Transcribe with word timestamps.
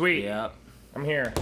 Sweet. 0.00 0.24
Yep. 0.24 0.54
I'm 0.96 1.04
here. 1.04 1.34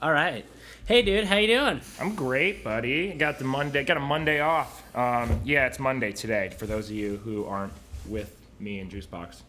All 0.00 0.10
right. 0.10 0.46
Hey, 0.86 1.02
dude, 1.02 1.26
how 1.26 1.36
you 1.36 1.46
doing? 1.46 1.82
I'm 2.00 2.14
great, 2.14 2.64
buddy. 2.64 3.12
Got 3.12 3.38
the 3.38 3.44
Monday. 3.44 3.84
Got 3.84 3.98
a 3.98 4.00
Monday 4.00 4.40
off. 4.40 4.82
Um, 4.96 5.42
yeah, 5.44 5.66
it's 5.66 5.78
Monday 5.78 6.10
today. 6.12 6.54
For 6.56 6.64
those 6.64 6.88
of 6.88 6.96
you 6.96 7.18
who 7.18 7.44
aren't 7.44 7.74
with 8.08 8.34
me 8.58 8.78
and 8.78 8.90
Juicebox, 8.90 9.42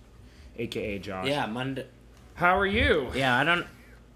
aka 0.57 0.99
Josh. 0.99 1.25
Yeah, 1.27 1.45
Monday. 1.45 1.85
How 2.33 2.59
are 2.59 2.67
you? 2.67 3.09
Yeah, 3.15 3.33
I 3.39 3.45
don't, 3.45 3.65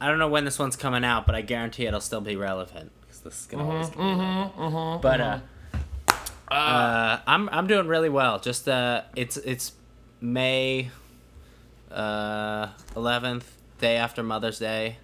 I 0.02 0.10
don't 0.10 0.20
know 0.20 0.28
when 0.28 0.44
this 0.44 0.60
one's 0.60 0.76
coming 0.76 1.06
out, 1.06 1.26
but 1.26 1.34
I 1.34 1.42
guarantee 1.42 1.86
it'll 1.86 2.02
still 2.02 2.20
be 2.20 2.36
relevant 2.36 2.92
because 3.00 3.22
this 3.22 3.40
is 3.40 3.46
gonna 3.46 3.66
always 3.66 3.90
be 3.92 3.98
relevant. 3.98 5.02
But 5.02 5.22
uh, 5.22 5.40
uh, 6.52 7.20
I'm 7.26 7.48
I'm 7.48 7.68
doing 7.68 7.88
really 7.88 8.10
well. 8.10 8.40
Just 8.40 8.68
uh, 8.68 9.04
it's 9.16 9.38
it's 9.38 9.72
May, 10.20 10.90
uh, 11.90 12.68
11th, 12.94 13.44
day 13.80 13.98
after 13.98 14.24
Mother's 14.24 14.60
Day. 14.60 14.98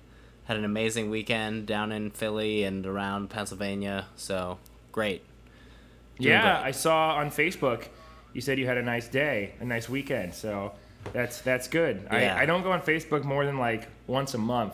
Had 0.46 0.58
an 0.58 0.66
amazing 0.66 1.10
weekend 1.10 1.66
down 1.68 1.92
in 1.92 2.12
Philly 2.12 2.64
and 2.64 2.86
around 2.86 3.30
Pennsylvania. 3.30 4.08
So 4.16 4.58
great. 4.92 5.24
Doing 6.20 6.32
Yeah, 6.32 6.60
great. 6.60 6.68
I 6.68 6.72
saw 6.72 7.16
on 7.16 7.32
Facebook. 7.32 7.86
You 8.34 8.42
said 8.42 8.60
you 8.60 8.66
had 8.66 8.78
a 8.78 8.84
nice 8.84 9.08
day, 9.08 9.54
a 9.62 9.66
nice 9.66 9.88
weekend. 9.88 10.34
So 10.34 10.74
that's 11.14 11.42
that's 11.42 11.68
good. 11.68 12.08
Yeah. 12.12 12.36
I, 12.36 12.42
I 12.42 12.46
don't 12.46 12.64
go 12.64 12.72
on 12.72 12.82
Facebook 12.82 13.24
more 13.24 13.46
than 13.46 13.58
like 13.58 13.88
once 14.08 14.34
a 14.34 14.38
month. 14.38 14.74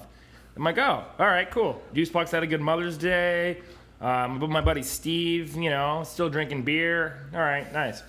I'm 0.56 0.64
like, 0.64 0.78
oh, 0.78 1.06
all 1.18 1.28
right, 1.28 1.50
cool. 1.50 1.82
Juicebox 1.94 2.32
had 2.32 2.44
a 2.44 2.48
good 2.48 2.62
Mother's 2.62 2.98
Day. 2.98 3.62
Um, 4.02 4.40
but 4.40 4.50
my 4.50 4.62
buddy 4.62 4.84
Steve, 4.84 5.56
you 5.56 5.70
know, 5.70 6.04
still 6.06 6.30
drinking 6.30 6.64
beer. 6.64 7.28
All 7.34 7.40
right, 7.40 7.72
nice. 7.72 8.02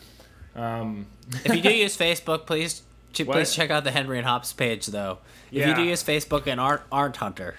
Um, 0.54 1.06
if 1.44 1.54
you 1.54 1.62
do 1.62 1.70
use 1.74 1.96
Facebook, 1.96 2.46
please 2.46 2.82
What? 3.18 3.34
please 3.34 3.54
check 3.54 3.70
out 3.70 3.84
the 3.84 3.90
Henry 3.90 4.18
and 4.18 4.26
Hops 4.26 4.52
page 4.52 4.86
though. 4.86 5.18
If 5.50 5.58
Yeah. 5.58 5.68
you 5.70 5.74
do 5.74 5.82
use 5.82 6.02
Facebook 6.02 6.46
and 6.46 6.60
aren't 6.60 6.82
aren't 6.90 7.16
Hunter, 7.16 7.56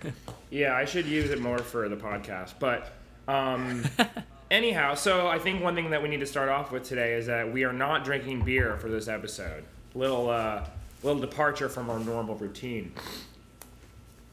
Yeah, 0.50 0.74
I 0.74 0.84
should 0.84 1.06
use 1.06 1.30
it 1.30 1.40
more 1.40 1.58
for 1.58 1.88
the 1.88 1.96
podcast. 1.96 2.54
But 2.58 2.92
um, 3.26 3.84
anyhow, 4.50 4.94
so 4.94 5.26
I 5.28 5.38
think 5.38 5.62
one 5.62 5.74
thing 5.74 5.90
that 5.90 6.02
we 6.02 6.08
need 6.08 6.20
to 6.20 6.26
start 6.26 6.48
off 6.50 6.70
with 6.72 6.82
today 6.84 7.14
is 7.14 7.26
that 7.26 7.50
we 7.52 7.64
are 7.64 7.72
not 7.72 8.04
drinking 8.04 8.42
beer 8.44 8.76
for 8.78 8.88
this 8.88 9.08
episode. 9.08 9.64
Little 9.94 10.28
uh, 10.30 10.66
little 11.02 11.20
departure 11.20 11.68
from 11.68 11.88
our 11.90 11.98
normal 11.98 12.34
routine. 12.36 12.92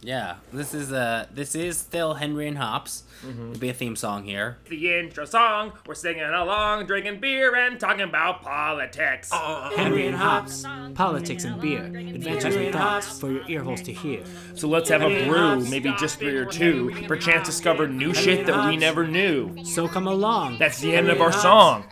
Yeah, 0.02 0.36
this 0.54 0.74
is 0.74 0.92
uh 0.94 1.26
this 1.34 1.56
is 1.56 1.78
still 1.78 2.14
Henry 2.16 2.48
and 2.48 2.58
Hops. 2.58 3.04
Mm-hmm. 3.26 3.50
It'll 3.50 3.60
be 3.60 3.70
a 3.70 3.74
theme 3.74 3.98
song 3.98 4.24
here. 4.24 4.58
The 4.70 4.98
intro 4.98 5.26
song, 5.26 5.74
we're 5.86 5.94
singing 5.94 6.24
along, 6.24 6.86
drinking 6.86 7.20
beer 7.20 7.54
and 7.54 7.78
talking 7.78 8.02
about 8.04 8.42
politics. 8.42 9.30
Henry 9.32 10.08
and 10.08 10.16
Hops, 10.16 10.64
politics 10.96 11.44
and 11.44 11.60
beer, 11.62 11.84
adventures 11.84 12.56
and 12.56 12.72
thoughts 12.74 13.20
for 13.20 13.30
your 13.30 13.44
ear 13.50 13.62
holes 13.62 13.82
to 13.82 13.92
hear. 13.92 14.24
So 14.56 14.70
let's 14.70 14.90
have 14.90 15.02
a 15.02 15.28
brew, 15.28 15.66
maybe 15.70 15.94
just 16.00 16.18
three 16.20 16.38
or 16.38 16.46
two, 16.46 16.92
perchance 17.08 17.46
discover 17.48 17.88
new 17.88 18.14
shit 18.14 18.46
that 18.46 18.70
we 18.70 18.78
never 18.78 19.06
knew. 19.06 19.66
So 19.66 19.88
come 19.90 20.08
along. 20.08 20.60
That's 20.60 20.80
the 20.80 20.96
end 20.96 21.10
of 21.10 21.20
our 21.20 21.34
song. 21.34 21.86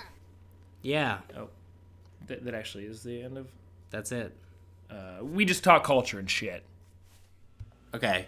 Yeah, 0.82 1.18
Oh, 1.36 1.50
that, 2.28 2.46
that 2.46 2.54
actually 2.54 2.86
is 2.86 3.04
the 3.04 3.22
end 3.22 3.38
of. 3.38 3.48
that's 3.90 4.12
it. 4.14 4.34
Uh, 4.90 5.18
we 5.22 5.44
just 5.44 5.64
talk 5.64 5.84
culture 5.84 6.18
and 6.20 6.30
shit. 6.30 6.64
Okay. 7.94 8.28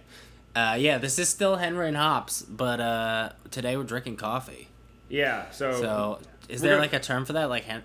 Uh, 0.55 0.75
yeah, 0.79 0.97
this 0.97 1.19
is 1.19 1.29
still 1.29 1.57
Henry 1.57 1.87
and 1.87 1.95
Hops, 1.97 2.41
but 2.41 2.79
uh, 2.79 3.29
today 3.51 3.77
we're 3.77 3.83
drinking 3.83 4.17
coffee. 4.17 4.67
Yeah, 5.09 5.49
so, 5.51 5.71
So, 5.73 6.19
is 6.47 6.61
there 6.61 6.71
gonna- 6.71 6.81
like 6.81 6.93
a 6.93 6.99
term 6.99 7.25
for 7.25 7.33
that? 7.33 7.45
Like, 7.49 7.63
hen- 7.65 7.83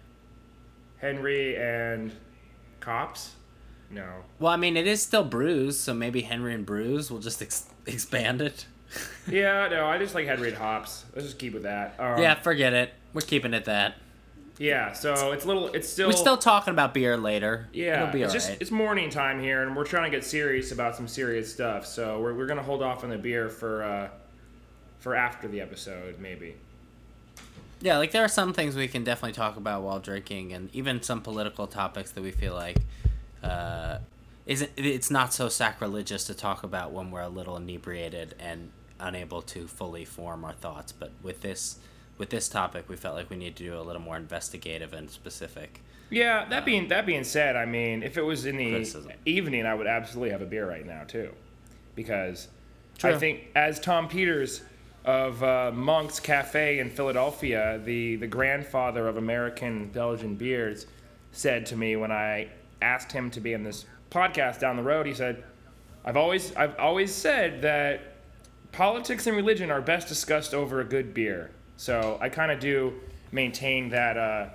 Henry 0.99 1.57
and 1.57 2.13
cops? 2.81 3.33
No. 3.91 4.25
well, 4.41 4.53
I 4.53 4.57
mean, 4.57 4.77
it 4.77 4.87
is 4.87 5.03
still 5.03 5.25
brews, 5.25 5.79
so 5.79 5.95
maybe 5.95 6.23
Henry 6.23 6.53
and 6.55 6.67
brews. 6.67 7.11
We'll 7.11 7.21
just 7.21 7.41
ex- 7.43 7.69
expand 7.87 8.41
it. 8.41 8.67
Yeah, 9.29 9.69
no, 9.69 9.87
I 9.87 9.99
just 9.99 10.15
like 10.15 10.27
Henry 10.27 10.49
and 10.49 10.57
hops. 10.57 11.05
Let's 11.15 11.27
just 11.27 11.39
keep 11.39 11.53
with 11.55 11.63
that. 11.65 11.95
Um, 11.99 12.21
yeah, 12.21 12.35
forget 12.35 12.73
it. 12.73 12.93
We're 13.13 13.21
keeping 13.21 13.55
it 13.55 13.67
that. 13.67 13.97
Yeah, 14.59 14.93
so 14.93 15.33
it's 15.33 15.45
a 15.45 15.49
little. 15.49 15.69
It's 15.69 15.89
still. 15.89 16.09
We're 16.09 16.13
still 16.17 16.37
talking 16.37 16.73
about 16.73 16.95
beer 16.95 17.17
later. 17.17 17.69
Yeah, 17.73 18.03
it'll 18.03 18.13
be 18.13 18.23
it's 18.23 18.33
just 18.33 18.51
it's 18.61 18.71
morning 18.71 19.11
time 19.11 19.41
here, 19.41 19.63
and 19.63 19.77
we're 19.77 19.85
trying 19.85 20.11
to 20.11 20.17
get 20.17 20.25
serious 20.25 20.71
about 20.71 20.95
some 20.95 21.09
serious 21.09 21.53
stuff. 21.53 21.87
So 21.87 22.21
we're, 22.21 22.35
we're 22.35 22.47
gonna 22.47 22.63
hold 22.63 22.83
off 22.83 23.03
on 23.03 23.11
the 23.11 23.19
beer 23.19 23.49
for 23.49 23.83
uh, 23.83 24.09
for 25.01 25.17
after 25.17 25.49
the 25.49 25.61
episode, 25.61 26.21
maybe. 26.21 26.55
Yeah, 27.81 27.99
like 27.99 28.13
there 28.13 28.25
are 28.25 28.29
some 28.29 28.53
things 28.53 28.77
we 28.77 28.87
can 28.87 29.03
definitely 29.03 29.35
talk 29.35 29.57
about 29.57 29.83
while 29.83 29.99
drinking, 29.99 30.53
and 30.53 30.71
even 30.73 31.03
some 31.03 31.21
political 31.21 31.67
topics 31.67 32.13
that 32.13 32.23
we 32.23 32.31
feel 32.31 32.55
like 32.55 32.79
uh, 33.43 33.99
isn't. 34.47 34.71
It's 34.77 35.11
not 35.11 35.33
so 35.35 35.49
sacrilegious 35.49 36.25
to 36.25 36.35
talk 36.35 36.63
about 36.63 36.93
when 36.93 37.11
we're 37.11 37.23
a 37.23 37.29
little 37.29 37.57
inebriated 37.57 38.37
and 38.39 38.71
unable 39.01 39.43
to 39.43 39.67
fully 39.67 40.05
form 40.05 40.45
our 40.45 40.53
thoughts. 40.53 40.93
But 40.93 41.11
with 41.23 41.43
this, 41.43 41.79
with 42.19 42.31
this 42.31 42.49
topic, 42.49 42.89
we 42.89 42.97
felt 42.97 43.17
like 43.17 43.31
we 43.31 43.37
need 43.37 43.57
to 43.57 43.65
do 43.65 43.79
a 43.79 43.83
little 43.83 44.03
more 44.03 44.17
investigative 44.17 44.93
and 44.93 45.11
specific. 45.11 45.81
Yeah, 46.11 46.49
that 46.49 46.65
being 46.65 46.89
that 46.89 47.07
being 47.07 47.25
said, 47.25 47.57
I 47.57 47.65
mean, 47.65 48.03
if 48.03 48.17
it 48.17 48.23
was 48.23 48.47
in 48.47 48.57
the 48.57 48.71
Criticism. 48.71 49.13
evening, 49.25 49.67
I 49.67 49.75
would 49.75 49.87
absolutely 49.87 50.31
have 50.31 50.43
a 50.43 50.47
beer 50.47 50.69
right 50.69 50.87
now 50.87 51.05
too, 51.05 51.31
because 51.95 52.49
I 53.03 53.15
think 53.15 53.49
as 53.57 53.81
Tom 53.81 54.09
Peters 54.09 54.63
of 55.05 55.43
uh, 55.43 55.71
Monk's 55.75 56.21
Cafe 56.21 56.79
in 56.79 56.91
Philadelphia, 56.91 57.81
the 57.85 58.17
the 58.17 58.27
grandfather 58.27 59.09
of 59.09 59.17
American 59.17 59.89
Belgian 59.89 60.37
beers, 60.37 60.87
said 61.33 61.67
to 61.67 61.77
me 61.77 61.97
when 61.97 62.13
I 62.13 62.49
asked 62.81 63.11
him 63.11 63.31
to 63.33 63.41
be 63.41 63.53
in 63.53 63.65
this 63.65 63.87
podcast 64.11 64.61
down 64.61 64.77
the 64.77 64.83
road, 64.83 65.07
he 65.07 65.15
said, 65.15 65.43
"I've 66.05 66.17
always 66.17 66.55
I've 66.55 66.79
always 66.79 67.13
said 67.13 67.63
that 67.63 68.19
politics 68.73 69.27
and 69.27 69.37
religion 69.37 69.71
are 69.71 69.81
best 69.81 70.07
discussed 70.07 70.55
over 70.55 70.81
a 70.81 70.85
good 70.85 71.13
beer." 71.13 71.51
So 71.77 72.19
I 72.21 72.29
kind 72.29 72.51
of 72.53 72.61
do 72.61 72.95
maintain 73.33 73.91
that. 73.91 74.17
Uh, 74.17 74.47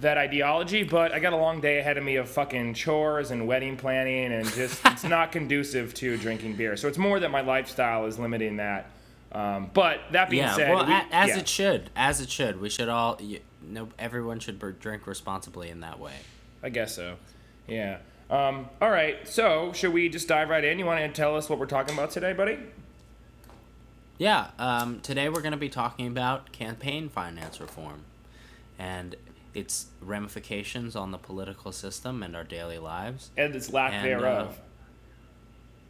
that 0.00 0.18
ideology, 0.18 0.82
but 0.82 1.12
I 1.12 1.20
got 1.20 1.32
a 1.32 1.36
long 1.36 1.60
day 1.60 1.78
ahead 1.78 1.96
of 1.96 2.02
me 2.02 2.16
of 2.16 2.28
fucking 2.28 2.74
chores 2.74 3.30
and 3.30 3.46
wedding 3.46 3.76
planning, 3.76 4.32
and 4.32 4.44
just 4.52 4.80
it's 4.86 5.04
not 5.04 5.30
conducive 5.30 5.94
to 5.94 6.16
drinking 6.16 6.56
beer. 6.56 6.76
So 6.76 6.88
it's 6.88 6.98
more 6.98 7.20
that 7.20 7.30
my 7.30 7.42
lifestyle 7.42 8.04
is 8.06 8.18
limiting 8.18 8.56
that. 8.56 8.90
Um, 9.30 9.70
but 9.72 10.00
that 10.10 10.30
being 10.30 10.42
Yeah, 10.42 10.54
said, 10.56 10.74
well, 10.74 10.84
we- 10.84 10.92
a- 10.92 11.06
as 11.12 11.28
yeah, 11.28 11.38
it 11.38 11.46
should, 11.48 11.90
as 11.94 12.20
it 12.20 12.28
should. 12.28 12.60
We 12.60 12.70
should 12.70 12.88
all, 12.88 13.18
you, 13.22 13.38
no, 13.62 13.88
everyone 13.96 14.40
should 14.40 14.58
drink 14.80 15.06
responsibly 15.06 15.70
in 15.70 15.78
that 15.80 16.00
way. 16.00 16.14
I 16.60 16.70
guess 16.70 16.96
so. 16.96 17.14
Yeah. 17.68 17.98
Um, 18.30 18.68
all 18.82 18.90
right. 18.90 19.28
So 19.28 19.72
should 19.74 19.92
we 19.92 20.08
just 20.08 20.26
dive 20.26 20.48
right 20.48 20.64
in? 20.64 20.80
You 20.80 20.86
want 20.86 20.98
to 21.00 21.08
tell 21.08 21.36
us 21.36 21.48
what 21.48 21.60
we're 21.60 21.66
talking 21.66 21.94
about 21.94 22.10
today, 22.10 22.32
buddy? 22.32 22.58
Yeah, 24.24 24.46
um, 24.58 25.00
today 25.00 25.28
we're 25.28 25.42
going 25.42 25.52
to 25.52 25.58
be 25.58 25.68
talking 25.68 26.06
about 26.06 26.50
campaign 26.50 27.10
finance 27.10 27.60
reform 27.60 28.04
and 28.78 29.16
its 29.52 29.88
ramifications 30.00 30.96
on 30.96 31.10
the 31.10 31.18
political 31.18 31.72
system 31.72 32.22
and 32.22 32.34
our 32.34 32.42
daily 32.42 32.78
lives. 32.78 33.28
And 33.36 33.54
its 33.54 33.70
lack 33.70 33.92
And, 33.92 34.06
thereof. 34.06 34.48
uh, 34.48 34.62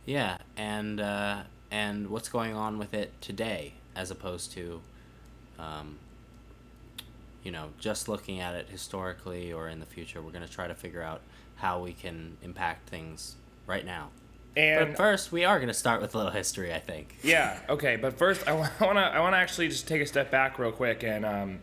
Yeah, 0.05 0.39
and 0.57 1.01
uh, 1.01 1.43
and 1.71 2.11
what's 2.11 2.29
going 2.29 2.55
on 2.57 2.77
with 2.77 2.93
it 2.93 3.13
today, 3.21 3.75
as 3.95 4.11
opposed 4.11 4.51
to, 4.55 4.81
um, 5.57 5.99
you 7.45 7.53
know, 7.53 7.69
just 7.79 8.09
looking 8.09 8.41
at 8.41 8.57
it 8.57 8.67
historically 8.69 9.53
or 9.53 9.69
in 9.69 9.79
the 9.79 9.87
future. 9.87 10.21
We're 10.21 10.33
going 10.33 10.45
to 10.45 10.53
try 10.53 10.67
to 10.67 10.75
figure 10.75 11.03
out 11.03 11.21
how 11.55 11.81
we 11.81 11.93
can 11.93 12.37
impact 12.43 12.89
things 12.89 13.37
right 13.69 13.87
now. 13.87 14.09
And 14.57 14.89
But 14.91 14.97
first, 14.97 15.33
we 15.33 15.45
are 15.45 15.59
going 15.59 15.69
to 15.69 15.75
start 15.75 16.01
with 16.01 16.15
a 16.15 16.19
little 16.19 16.33
history, 16.33 16.73
I 16.73 16.79
think. 16.79 17.17
Yeah. 17.23 17.59
Okay. 17.69 17.97
But 17.97 18.19
first, 18.19 18.47
I 18.47 18.53
want 18.53 18.71
to 18.79 18.85
I 19.01 19.21
want 19.21 19.35
to 19.35 19.39
actually 19.39 19.69
just 19.69 19.89
take 19.89 20.03
a 20.03 20.07
step 20.07 20.31
back 20.31 20.59
real 20.59 20.73
quick, 20.73 21.03
and 21.03 21.25
um, 21.25 21.59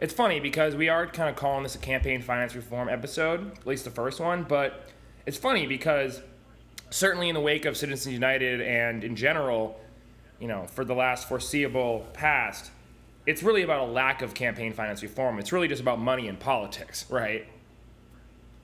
it's 0.00 0.14
funny 0.14 0.40
because 0.40 0.74
we 0.74 0.88
are 0.88 1.06
kind 1.06 1.28
of 1.28 1.36
calling 1.36 1.62
this 1.62 1.74
a 1.74 1.78
campaign 1.78 2.22
finance 2.22 2.54
reform 2.54 2.88
episode, 2.88 3.52
at 3.58 3.66
least 3.66 3.84
the 3.84 3.90
first 3.90 4.20
one. 4.20 4.44
But 4.44 4.86
it's 5.26 5.38
funny 5.38 5.66
because 5.66 6.20
certainly 6.90 7.28
in 7.28 7.34
the 7.34 7.40
wake 7.40 7.64
of 7.64 7.76
Citizens 7.76 8.12
United 8.12 8.60
and 8.60 9.04
in 9.04 9.16
general, 9.16 9.78
you 10.40 10.48
know, 10.48 10.66
for 10.66 10.84
the 10.84 10.94
last 10.94 11.28
foreseeable 11.28 12.06
past, 12.12 12.70
it's 13.26 13.42
really 13.42 13.62
about 13.62 13.88
a 13.88 13.90
lack 13.90 14.22
of 14.22 14.34
campaign 14.34 14.72
finance 14.72 15.02
reform. 15.02 15.38
It's 15.38 15.52
really 15.52 15.68
just 15.68 15.82
about 15.82 15.98
money 15.98 16.28
and 16.28 16.38
politics, 16.38 17.04
right? 17.10 17.46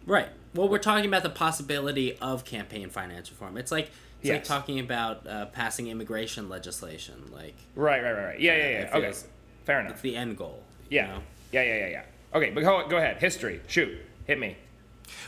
Right. 0.07 0.29
Well, 0.55 0.69
we're 0.69 0.79
talking 0.79 1.07
about 1.07 1.23
the 1.23 1.31
possibility 1.31 2.17
of 2.19 2.45
campaign 2.45 2.89
finance 2.91 3.31
reform. 3.31 3.57
It's 3.57 3.73
like 3.73 3.91
it's 4.23 4.31
like 4.31 4.45
talking 4.45 4.81
about 4.81 5.27
uh, 5.27 5.47
passing 5.47 5.89
immigration 5.89 6.49
legislation. 6.49 7.31
Like 7.33 7.57
Right. 7.75 8.03
Right. 8.03 8.13
Right. 8.13 8.25
right. 8.25 8.41
Yeah. 8.41 8.57
Yeah. 8.57 8.69
Yeah. 8.69 8.97
Okay. 8.97 9.13
Fair 9.65 9.81
it's 9.81 9.89
enough. 9.89 10.03
the 10.03 10.17
end 10.17 10.37
goal. 10.37 10.63
you 10.89 10.97
Yeah. 10.99 11.07
know? 11.09 11.19
Yeah. 11.53 11.63
Yeah. 11.63 11.77
Yeah. 11.77 11.89
Yeah. 11.89 12.03
Okay. 12.35 12.51
But 12.51 12.63
go, 12.63 12.87
go 12.89 12.97
ahead. 12.97 13.19
History. 13.19 13.61
Shoot. 13.67 13.99
Hit 14.27 14.39
me. 14.39 14.57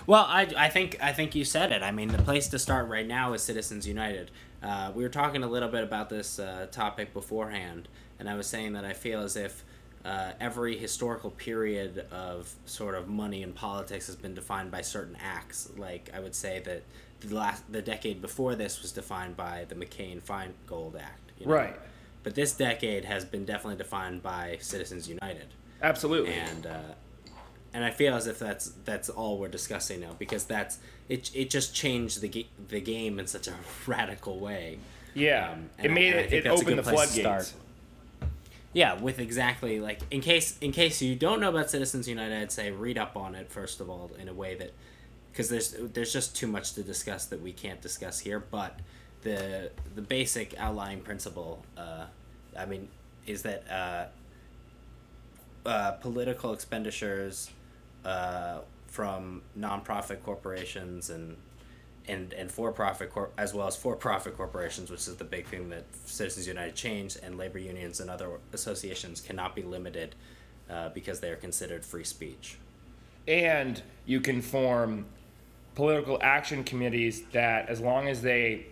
Well, 0.07 0.25
I, 0.27 0.49
I 0.57 0.69
think 0.71 0.97
I 1.03 1.13
think 1.13 1.35
you 1.35 1.45
said 1.45 1.73
it. 1.73 1.83
I 1.83 1.91
mean, 1.91 2.09
the 2.09 2.23
place 2.23 2.49
to 2.49 2.59
start 2.59 2.89
right 2.89 3.07
now 3.07 3.33
is 3.35 3.43
Citizens 3.43 3.87
United. 3.87 4.31
Uh, 4.63 4.91
we 4.95 5.03
were 5.03 5.11
talking 5.11 5.43
a 5.43 5.47
little 5.49 5.69
bit 5.69 5.83
about 5.85 6.09
this 6.09 6.39
uh, 6.39 6.67
topic 6.73 7.13
beforehand, 7.13 7.89
and 8.19 8.29
I 8.29 8.35
was 8.37 8.47
saying 8.47 8.73
that 8.73 8.85
I 8.87 8.95
feel 8.95 9.21
as 9.21 9.37
if 9.37 9.65
uh, 10.07 10.33
every 10.41 10.77
historical 10.79 11.31
period 11.33 12.07
of 12.13 12.51
sort 12.65 12.95
of 12.95 13.09
money 13.09 13.43
and 13.43 13.55
politics 13.55 14.07
has 14.07 14.15
been 14.17 14.35
defined 14.35 14.71
by 14.71 14.81
certain 14.81 15.17
acts. 15.23 15.69
Like 15.77 16.11
I 16.15 16.21
would 16.21 16.35
say 16.35 16.61
that 16.65 16.83
the 17.21 17.35
last 17.35 17.65
the 17.73 17.83
decade 17.83 18.23
before 18.23 18.55
this 18.55 18.81
was 18.83 18.93
defined 18.93 19.37
by 19.37 19.67
the 19.69 19.75
McCain 19.75 20.23
Feingold 20.23 21.01
Act. 21.01 21.33
You 21.39 21.47
know? 21.47 21.53
Right. 21.55 21.77
But 22.23 22.35
this 22.35 22.53
decade 22.53 23.05
has 23.05 23.25
been 23.25 23.45
definitely 23.45 23.77
defined 23.79 24.23
by 24.23 24.59
Citizens 24.61 25.09
United, 25.09 25.47
Absolutely. 25.83 26.35
and 26.35 26.67
uh, 26.67 26.79
and 27.75 27.85
I 27.85 27.91
feel 27.91 28.15
as 28.15 28.27
if 28.27 28.39
that's 28.39 28.73
that's 28.85 29.09
all 29.09 29.39
we're 29.39 29.49
discussing 29.49 30.01
now 30.01 30.15
because 30.19 30.45
that's 30.45 30.79
it. 31.09 31.31
It 31.35 31.51
just 31.51 31.75
changed 31.75 32.21
the 32.21 32.29
ga- 32.29 32.49
the 32.69 32.81
game 32.81 33.19
in 33.19 33.27
such 33.27 33.47
a 33.49 33.55
radical 33.87 34.39
way. 34.41 34.79
yeah. 35.15 35.53
um, 35.53 35.71
it 35.83 35.91
made 35.93 36.15
I- 36.15 36.19
I 36.19 36.21
it. 36.23 36.31
think 36.31 36.47
It 36.47 36.49
opened 36.49 36.79
the 36.79 36.83
good 36.83 36.95
place 36.95 37.15
to 37.15 37.23
floodgates. 37.23 37.55
Yeah, 38.77 39.01
with 39.01 39.21
exactly 39.21 39.81
like 39.81 40.01
in 40.11 40.21
case 40.21 40.59
in 40.61 40.71
case 40.71 41.01
you 41.01 41.15
don't 41.15 41.41
know 41.41 41.49
about 41.49 41.71
Citizens 41.71 42.07
United, 42.07 42.43
I'd 42.43 42.53
say 42.53 42.71
read 42.71 42.99
up 42.99 43.17
on 43.17 43.35
it 43.35 43.51
first 43.51 43.81
of 43.81 43.89
all 43.89 44.11
in 44.19 44.29
a 44.29 44.35
way 44.35 44.55
that 44.57 44.75
because 45.33 45.49
there's 45.49 45.75
there's 45.95 46.13
just 46.13 46.37
too 46.37 46.47
much 46.47 46.75
to 46.75 46.83
discuss 46.83 47.25
that 47.29 47.41
we 47.41 47.55
can't 47.55 47.81
discuss 47.81 48.19
here. 48.21 48.39
But 48.39 48.79
the 49.23 49.71
the 49.95 50.03
basic 50.03 50.55
outlying 50.59 51.01
principle, 51.01 51.65
uh, 51.79 52.05
I 52.55 52.67
mean, 52.67 52.89
is 53.27 53.41
that 53.45 53.65
uh, 53.71 54.05
uh, 55.67 55.93
political 55.93 56.53
expenditures 56.53 57.49
uh, 58.05 58.59
from 58.89 59.41
nonprofit 59.59 60.23
corporations 60.23 61.09
and 61.09 61.39
and 62.09 62.33
and 62.35 62.51
for-profit 62.51 63.11
cor- 63.11 63.31
as 63.39 63.53
well 63.55 63.67
as 63.67 63.77
for-profit 63.77 64.37
corporations, 64.37 64.91
which 64.91 65.01
is 65.09 65.17
the 65.17 65.25
big 65.25 65.47
thing 65.49 65.69
that 65.71 65.85
Citizens 66.05 66.47
United 66.47 66.75
changed, 66.75 67.19
and 67.23 67.37
labor 67.39 67.59
unions 67.59 68.01
and 68.01 68.09
other 68.11 68.29
associations 68.53 69.21
cannot 69.21 69.55
be 69.55 69.63
limited 69.63 70.15
uh, 70.71 70.89
because 70.91 71.21
they 71.21 71.31
are 71.31 71.37
considered 71.37 71.85
free 71.85 72.05
speech. 72.05 72.59
and 73.29 73.83
you 74.05 74.21
can 74.21 74.41
form 74.41 75.05
political 75.75 76.19
action 76.23 76.63
committees 76.65 77.23
that 77.33 77.69
as 77.69 77.81
long 77.81 78.09
as 78.09 78.23
they 78.23 78.67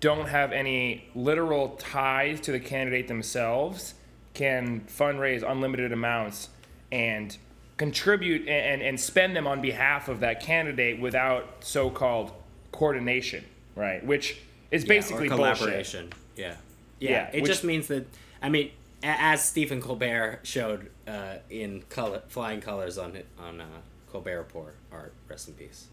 don't 0.00 0.28
have 0.28 0.52
any 0.52 1.08
literal 1.14 1.70
ties 1.78 2.40
to 2.40 2.52
the 2.52 2.60
candidate 2.60 3.08
themselves 3.08 3.94
can 4.34 4.80
fundraise 4.82 5.42
unlimited 5.48 5.92
amounts 5.92 6.48
and 6.92 7.36
contribute 7.78 8.46
and, 8.48 8.82
and 8.82 9.00
spend 9.00 9.34
them 9.34 9.46
on 9.46 9.62
behalf 9.62 10.08
of 10.08 10.20
that 10.20 10.40
candidate 10.42 11.00
without 11.00 11.64
so-called 11.64 12.32
coordination 12.72 13.44
right 13.76 14.04
which 14.04 14.38
is 14.70 14.84
basically 14.84 15.28
yeah, 15.28 15.36
bullshit 15.36 15.56
collaboration. 15.58 16.12
Yeah. 16.36 16.54
yeah, 17.00 17.10
Yeah, 17.10 17.30
It 17.32 17.42
which- 17.42 17.50
just 17.50 17.64
means 17.64 17.86
that 17.88 18.06
I 18.42 18.48
mean, 18.50 18.70
as 19.02 19.42
Stephen 19.42 19.80
Colbert 19.80 20.40
showed 20.42 20.90
uh, 21.06 21.36
in 21.50 21.82
color, 21.88 22.22
flying 22.28 22.60
colors 22.60 22.98
on 22.98 23.16
on 23.38 23.60
uh, 23.60 23.66
Colbert 24.12 24.38
Report, 24.38 24.74
art 24.92 25.12
rest 25.28 25.48
in 25.48 25.54
peace. 25.54 25.86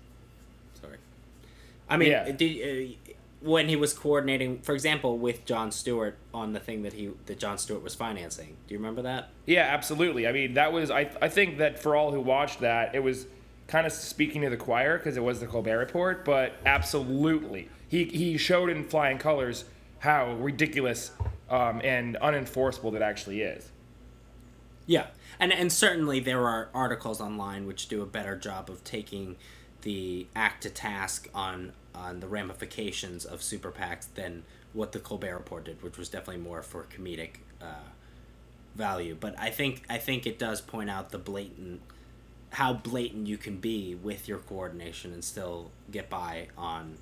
Sorry. 0.81 0.97
I 1.89 1.97
mean, 1.97 2.09
Yeah. 2.11 2.31
did, 2.31 2.91
uh, 2.91 3.13
when 3.41 3.69
he 3.69 3.75
was 3.75 3.93
coordinating, 3.93 4.61
for 4.61 4.73
example, 4.73 5.17
with 5.17 5.45
Jon 5.45 5.71
Stewart 5.71 6.17
on 6.33 6.53
the 6.53 6.59
thing 6.59 6.83
that 6.83 6.93
he 6.93 7.11
that 7.25 7.39
Jon 7.39 7.57
Stewart 7.57 7.83
was 7.83 7.95
financing. 7.95 8.57
Do 8.67 8.73
you 8.73 8.79
remember 8.79 9.01
that? 9.03 9.29
Yeah, 9.45 9.61
absolutely. 9.61 10.27
I 10.27 10.31
mean, 10.31 10.55
that 10.55 10.73
was 10.73 10.89
I. 10.89 11.09
I 11.21 11.29
think 11.29 11.57
that 11.59 11.79
for 11.79 11.95
all 11.95 12.11
who 12.11 12.21
watched 12.21 12.61
that, 12.61 12.95
it 12.95 13.03
was 13.03 13.27
kind 13.67 13.85
of 13.85 13.93
speaking 13.93 14.41
to 14.41 14.49
the 14.49 14.57
choir 14.57 14.97
because 14.97 15.17
it 15.17 15.23
was 15.23 15.39
the 15.39 15.47
Colbert 15.47 15.77
Report. 15.77 16.25
But 16.25 16.53
absolutely, 16.65 17.69
he 17.87 18.05
he 18.05 18.37
showed 18.37 18.69
in 18.69 18.83
flying 18.85 19.17
colors 19.17 19.65
how 19.99 20.33
ridiculous 20.33 21.11
um, 21.49 21.81
and 21.83 22.17
unenforceable 22.21 22.93
that 22.93 23.01
actually 23.01 23.41
is. 23.41 23.71
Yeah, 24.87 25.07
and 25.39 25.51
and 25.51 25.71
certainly 25.71 26.19
there 26.19 26.47
are 26.47 26.69
articles 26.73 27.19
online 27.19 27.65
which 27.65 27.87
do 27.87 28.01
a 28.01 28.05
better 28.05 28.35
job 28.35 28.69
of 28.69 28.83
taking 28.83 29.35
the 29.81 30.27
act 30.35 30.63
to 30.63 30.69
task 30.69 31.27
on 31.33 31.73
on 31.95 32.19
the 32.19 32.27
ramifications 32.27 33.25
of 33.25 33.41
super 33.41 33.71
PACs 33.71 34.07
than 34.15 34.43
what 34.73 34.91
the 34.91 34.99
Colbert 34.99 35.35
Report 35.35 35.65
did, 35.65 35.81
which 35.81 35.97
was 35.97 36.09
definitely 36.09 36.41
more 36.41 36.61
for 36.61 36.83
comedic 36.83 37.37
uh, 37.61 37.89
value. 38.75 39.15
But 39.19 39.39
I 39.39 39.49
think 39.49 39.83
I 39.89 39.97
think 39.97 40.27
it 40.27 40.37
does 40.37 40.61
point 40.61 40.89
out 40.89 41.11
the 41.11 41.17
blatant 41.17 41.81
how 42.51 42.73
blatant 42.73 43.27
you 43.27 43.37
can 43.37 43.57
be 43.57 43.95
with 43.95 44.27
your 44.27 44.37
coordination 44.37 45.11
and 45.11 45.23
still 45.23 45.71
get 45.91 46.09
by 46.09 46.47
on 46.57 46.97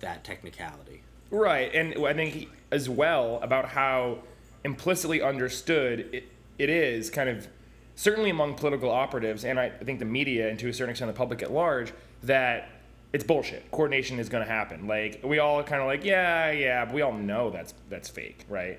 that 0.00 0.22
technicality. 0.22 1.02
Right, 1.30 1.74
and 1.74 2.06
I 2.06 2.14
think 2.14 2.48
as 2.70 2.88
well 2.88 3.40
about 3.42 3.70
how 3.70 4.18
implicitly 4.62 5.20
understood 5.20 6.08
it, 6.12 6.28
it 6.58 6.70
is, 6.70 7.10
kind 7.10 7.28
of 7.28 7.48
certainly 7.96 8.30
among 8.30 8.54
political 8.54 8.90
operatives, 8.90 9.44
and 9.44 9.58
I 9.58 9.70
think 9.70 9.98
the 9.98 10.04
media, 10.04 10.48
and 10.48 10.58
to 10.60 10.68
a 10.68 10.72
certain 10.72 10.90
extent 10.90 11.10
the 11.10 11.18
public 11.18 11.42
at 11.42 11.50
large, 11.50 11.92
that 12.22 12.68
it's 13.16 13.24
bullshit. 13.24 13.70
Coordination 13.70 14.18
is 14.18 14.28
going 14.28 14.44
to 14.44 14.50
happen. 14.50 14.86
Like 14.86 15.20
we 15.24 15.38
all 15.38 15.62
kind 15.62 15.80
of 15.80 15.88
like, 15.88 16.04
yeah, 16.04 16.50
yeah, 16.50 16.84
but 16.84 16.94
we 16.94 17.00
all 17.00 17.14
know 17.14 17.48
that's 17.50 17.72
that's 17.88 18.10
fake, 18.10 18.44
right? 18.48 18.78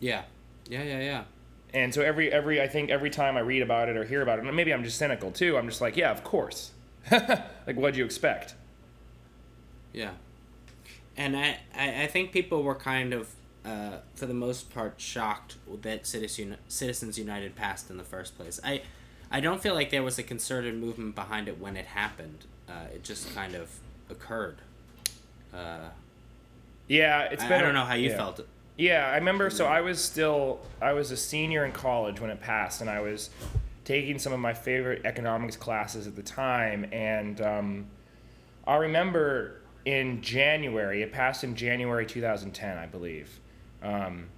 Yeah, 0.00 0.24
yeah, 0.68 0.82
yeah, 0.82 1.00
yeah. 1.00 1.24
And 1.72 1.94
so 1.94 2.02
every 2.02 2.32
every 2.32 2.60
I 2.60 2.66
think 2.66 2.90
every 2.90 3.10
time 3.10 3.36
I 3.36 3.40
read 3.40 3.62
about 3.62 3.88
it 3.88 3.96
or 3.96 4.04
hear 4.04 4.22
about 4.22 4.40
it, 4.40 4.44
and 4.44 4.56
maybe 4.56 4.74
I'm 4.74 4.82
just 4.82 4.98
cynical 4.98 5.30
too. 5.30 5.56
I'm 5.56 5.68
just 5.68 5.80
like, 5.80 5.96
yeah, 5.96 6.10
of 6.10 6.24
course. 6.24 6.72
like, 7.12 7.76
what'd 7.76 7.96
you 7.96 8.04
expect? 8.04 8.56
Yeah. 9.92 10.10
And 11.16 11.36
I, 11.36 11.58
I, 11.76 12.02
I 12.02 12.06
think 12.08 12.32
people 12.32 12.62
were 12.62 12.74
kind 12.74 13.12
of, 13.12 13.28
uh, 13.64 13.98
for 14.16 14.26
the 14.26 14.34
most 14.34 14.72
part, 14.72 14.94
shocked 14.96 15.56
that 15.82 16.06
Citizen, 16.06 16.56
Citizens 16.68 17.18
United 17.18 17.54
passed 17.54 17.90
in 17.90 17.98
the 17.98 18.04
first 18.04 18.36
place. 18.36 18.58
I, 18.64 18.82
I 19.30 19.40
don't 19.40 19.60
feel 19.60 19.74
like 19.74 19.90
there 19.90 20.02
was 20.02 20.18
a 20.18 20.22
concerted 20.22 20.74
movement 20.74 21.14
behind 21.14 21.48
it 21.48 21.60
when 21.60 21.76
it 21.76 21.86
happened. 21.86 22.46
Uh, 22.72 22.94
it 22.94 23.02
just 23.04 23.34
kind 23.34 23.54
of 23.54 23.70
occurred. 24.10 24.56
Uh, 25.52 25.88
Yeah, 26.88 27.24
it's 27.24 27.42
I, 27.44 27.48
been. 27.48 27.60
I 27.60 27.62
don't 27.62 27.74
know 27.74 27.84
how 27.84 27.94
you 27.94 28.10
yeah. 28.10 28.16
felt. 28.16 28.40
Yeah, 28.78 29.06
I 29.08 29.16
remember. 29.16 29.50
So 29.50 29.66
I 29.66 29.80
was 29.82 30.02
still, 30.02 30.60
I 30.80 30.92
was 30.94 31.10
a 31.10 31.16
senior 31.16 31.64
in 31.64 31.72
college 31.72 32.20
when 32.20 32.30
it 32.30 32.40
passed, 32.40 32.80
and 32.80 32.88
I 32.88 33.00
was 33.00 33.30
taking 33.84 34.18
some 34.18 34.32
of 34.32 34.40
my 34.40 34.54
favorite 34.54 35.02
economics 35.04 35.56
classes 35.56 36.06
at 36.06 36.16
the 36.16 36.22
time. 36.22 36.86
And 36.92 37.40
um, 37.40 37.86
I 38.66 38.76
remember 38.76 39.60
in 39.84 40.22
January, 40.22 41.02
it 41.02 41.12
passed 41.12 41.44
in 41.44 41.54
January 41.56 42.06
2010, 42.06 42.78
I 42.78 42.86
believe. 42.86 43.40
Um, 43.82 44.28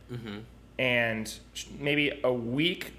And 0.79 1.33
maybe 1.79 2.21
a 2.25 2.33
week 2.33 2.95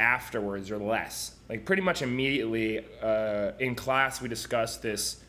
afterwards 0.00 0.70
or 0.70 0.78
less, 0.78 1.34
like 1.48 1.64
pretty 1.64 1.82
much 1.82 2.02
immediately 2.02 2.84
uh, 3.02 3.52
in 3.58 3.74
class, 3.74 4.20
we 4.20 4.28
discussed 4.28 4.82
this 4.82 5.22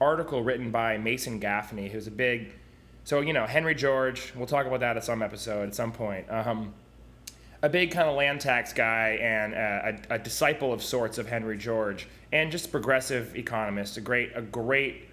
article 0.00 0.42
written 0.42 0.70
by 0.70 0.98
Mason 0.98 1.38
Gaffney, 1.38 1.88
who's 1.88 2.06
a 2.06 2.12
big 2.12 2.54
so 3.04 3.20
you 3.20 3.32
know 3.32 3.46
Henry 3.46 3.74
George. 3.74 4.32
We'll 4.36 4.46
talk 4.46 4.66
about 4.66 4.80
that 4.80 4.96
at 4.96 5.04
some 5.04 5.22
episode 5.22 5.68
at 5.68 5.74
some 5.74 5.92
point. 5.92 6.30
Um, 6.30 6.74
a 7.62 7.68
big 7.68 7.90
kind 7.90 8.08
of 8.08 8.14
land 8.16 8.40
tax 8.40 8.72
guy 8.72 9.18
and 9.20 9.54
uh, 9.54 9.98
a, 10.10 10.14
a 10.14 10.18
disciple 10.18 10.72
of 10.72 10.82
sorts 10.82 11.18
of 11.18 11.26
Henry 11.26 11.58
George, 11.58 12.06
and 12.32 12.52
just 12.52 12.66
a 12.66 12.68
progressive 12.68 13.34
economist. 13.34 13.96
A 13.96 14.00
great 14.00 14.32
a 14.34 14.42
great 14.42 15.08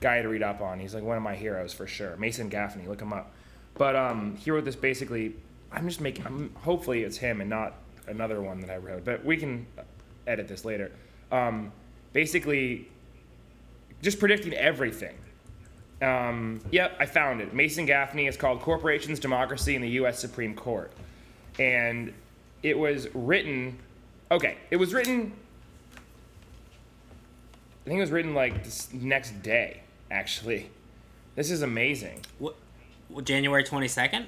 guy 0.00 0.22
to 0.22 0.28
read 0.28 0.42
up 0.42 0.60
on. 0.60 0.78
He's 0.78 0.94
like 0.94 1.02
one 1.02 1.16
of 1.16 1.22
my 1.22 1.34
heroes 1.34 1.72
for 1.72 1.86
sure. 1.86 2.16
Mason 2.16 2.48
Gaffney, 2.48 2.86
look 2.86 3.00
him 3.00 3.12
up. 3.12 3.32
But 3.74 3.96
um, 3.96 4.36
he 4.36 4.50
wrote 4.50 4.64
this 4.64 4.76
basically. 4.76 5.34
I'm 5.72 5.88
just 5.88 6.00
making. 6.00 6.26
I'm, 6.26 6.54
hopefully 6.56 7.04
it's 7.04 7.16
him 7.16 7.40
and 7.40 7.48
not 7.48 7.74
another 8.06 8.40
one 8.40 8.60
that 8.60 8.70
I 8.70 8.76
wrote. 8.76 9.04
But 9.04 9.24
we 9.24 9.36
can 9.36 9.66
edit 10.26 10.48
this 10.48 10.64
later. 10.64 10.90
Um, 11.30 11.72
basically, 12.12 12.88
just 14.02 14.18
predicting 14.18 14.52
everything. 14.54 15.16
Um, 16.02 16.60
yep, 16.70 16.96
I 16.98 17.06
found 17.06 17.40
it. 17.40 17.52
Mason 17.52 17.84
Gaffney 17.84 18.26
is 18.26 18.36
called 18.36 18.60
Corporations, 18.60 19.20
Democracy, 19.20 19.74
and 19.74 19.84
the 19.84 19.90
U.S. 19.90 20.18
Supreme 20.18 20.54
Court. 20.54 20.90
And 21.58 22.12
it 22.62 22.78
was 22.78 23.08
written, 23.14 23.78
okay, 24.30 24.56
it 24.70 24.76
was 24.76 24.94
written, 24.94 25.32
I 27.84 27.88
think 27.88 27.98
it 27.98 28.02
was 28.02 28.10
written 28.10 28.34
like 28.34 28.64
this 28.64 28.92
next 28.94 29.42
day, 29.42 29.82
actually. 30.10 30.70
This 31.36 31.50
is 31.50 31.62
amazing. 31.62 32.20
What, 32.38 32.56
January 33.24 33.64
22nd? 33.64 34.26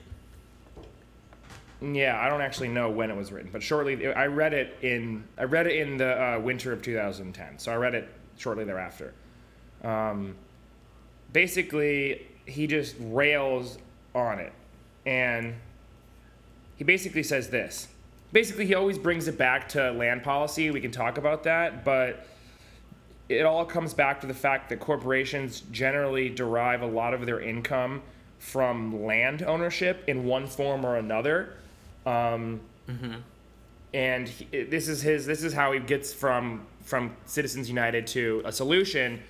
Yeah, 1.82 2.18
I 2.20 2.28
don't 2.28 2.42
actually 2.42 2.68
know 2.68 2.90
when 2.90 3.10
it 3.10 3.16
was 3.16 3.32
written, 3.32 3.50
but 3.50 3.62
shortly, 3.62 4.06
I 4.12 4.26
read 4.26 4.54
it 4.54 4.78
in, 4.82 5.24
I 5.36 5.44
read 5.44 5.66
it 5.66 5.76
in 5.76 5.96
the 5.96 6.36
uh, 6.36 6.38
winter 6.38 6.72
of 6.72 6.80
2010. 6.82 7.58
So 7.58 7.72
I 7.72 7.76
read 7.76 7.94
it 7.94 8.08
shortly 8.36 8.64
thereafter. 8.64 9.14
Um, 9.82 10.36
basically 11.32 12.26
he 12.46 12.66
just 12.66 12.94
rails 12.98 13.78
on 14.14 14.38
it 14.38 14.52
and 15.06 15.54
he 16.76 16.84
basically 16.84 17.22
says 17.22 17.48
this 17.48 17.88
basically 18.32 18.66
he 18.66 18.74
always 18.74 18.98
brings 18.98 19.28
it 19.28 19.38
back 19.38 19.68
to 19.68 19.90
land 19.92 20.22
policy 20.22 20.70
we 20.70 20.80
can 20.80 20.90
talk 20.90 21.18
about 21.18 21.42
that 21.44 21.84
but 21.84 22.26
it 23.28 23.46
all 23.46 23.64
comes 23.64 23.94
back 23.94 24.20
to 24.20 24.26
the 24.26 24.34
fact 24.34 24.68
that 24.68 24.78
corporations 24.78 25.62
generally 25.70 26.28
derive 26.28 26.82
a 26.82 26.86
lot 26.86 27.14
of 27.14 27.24
their 27.24 27.40
income 27.40 28.02
from 28.38 29.04
land 29.04 29.42
ownership 29.42 30.04
in 30.08 30.24
one 30.24 30.46
form 30.46 30.84
or 30.84 30.96
another 30.96 31.54
um, 32.06 32.60
and 33.94 34.28
he, 34.28 34.64
this 34.64 34.88
is 34.88 35.02
his 35.02 35.26
this 35.26 35.42
is 35.42 35.52
how 35.52 35.72
he 35.72 35.80
gets 35.80 36.12
from 36.12 36.66
from 36.82 37.16
citizens 37.26 37.68
united 37.68 38.06
to 38.06 38.42
a 38.44 38.52
solution 38.52 39.20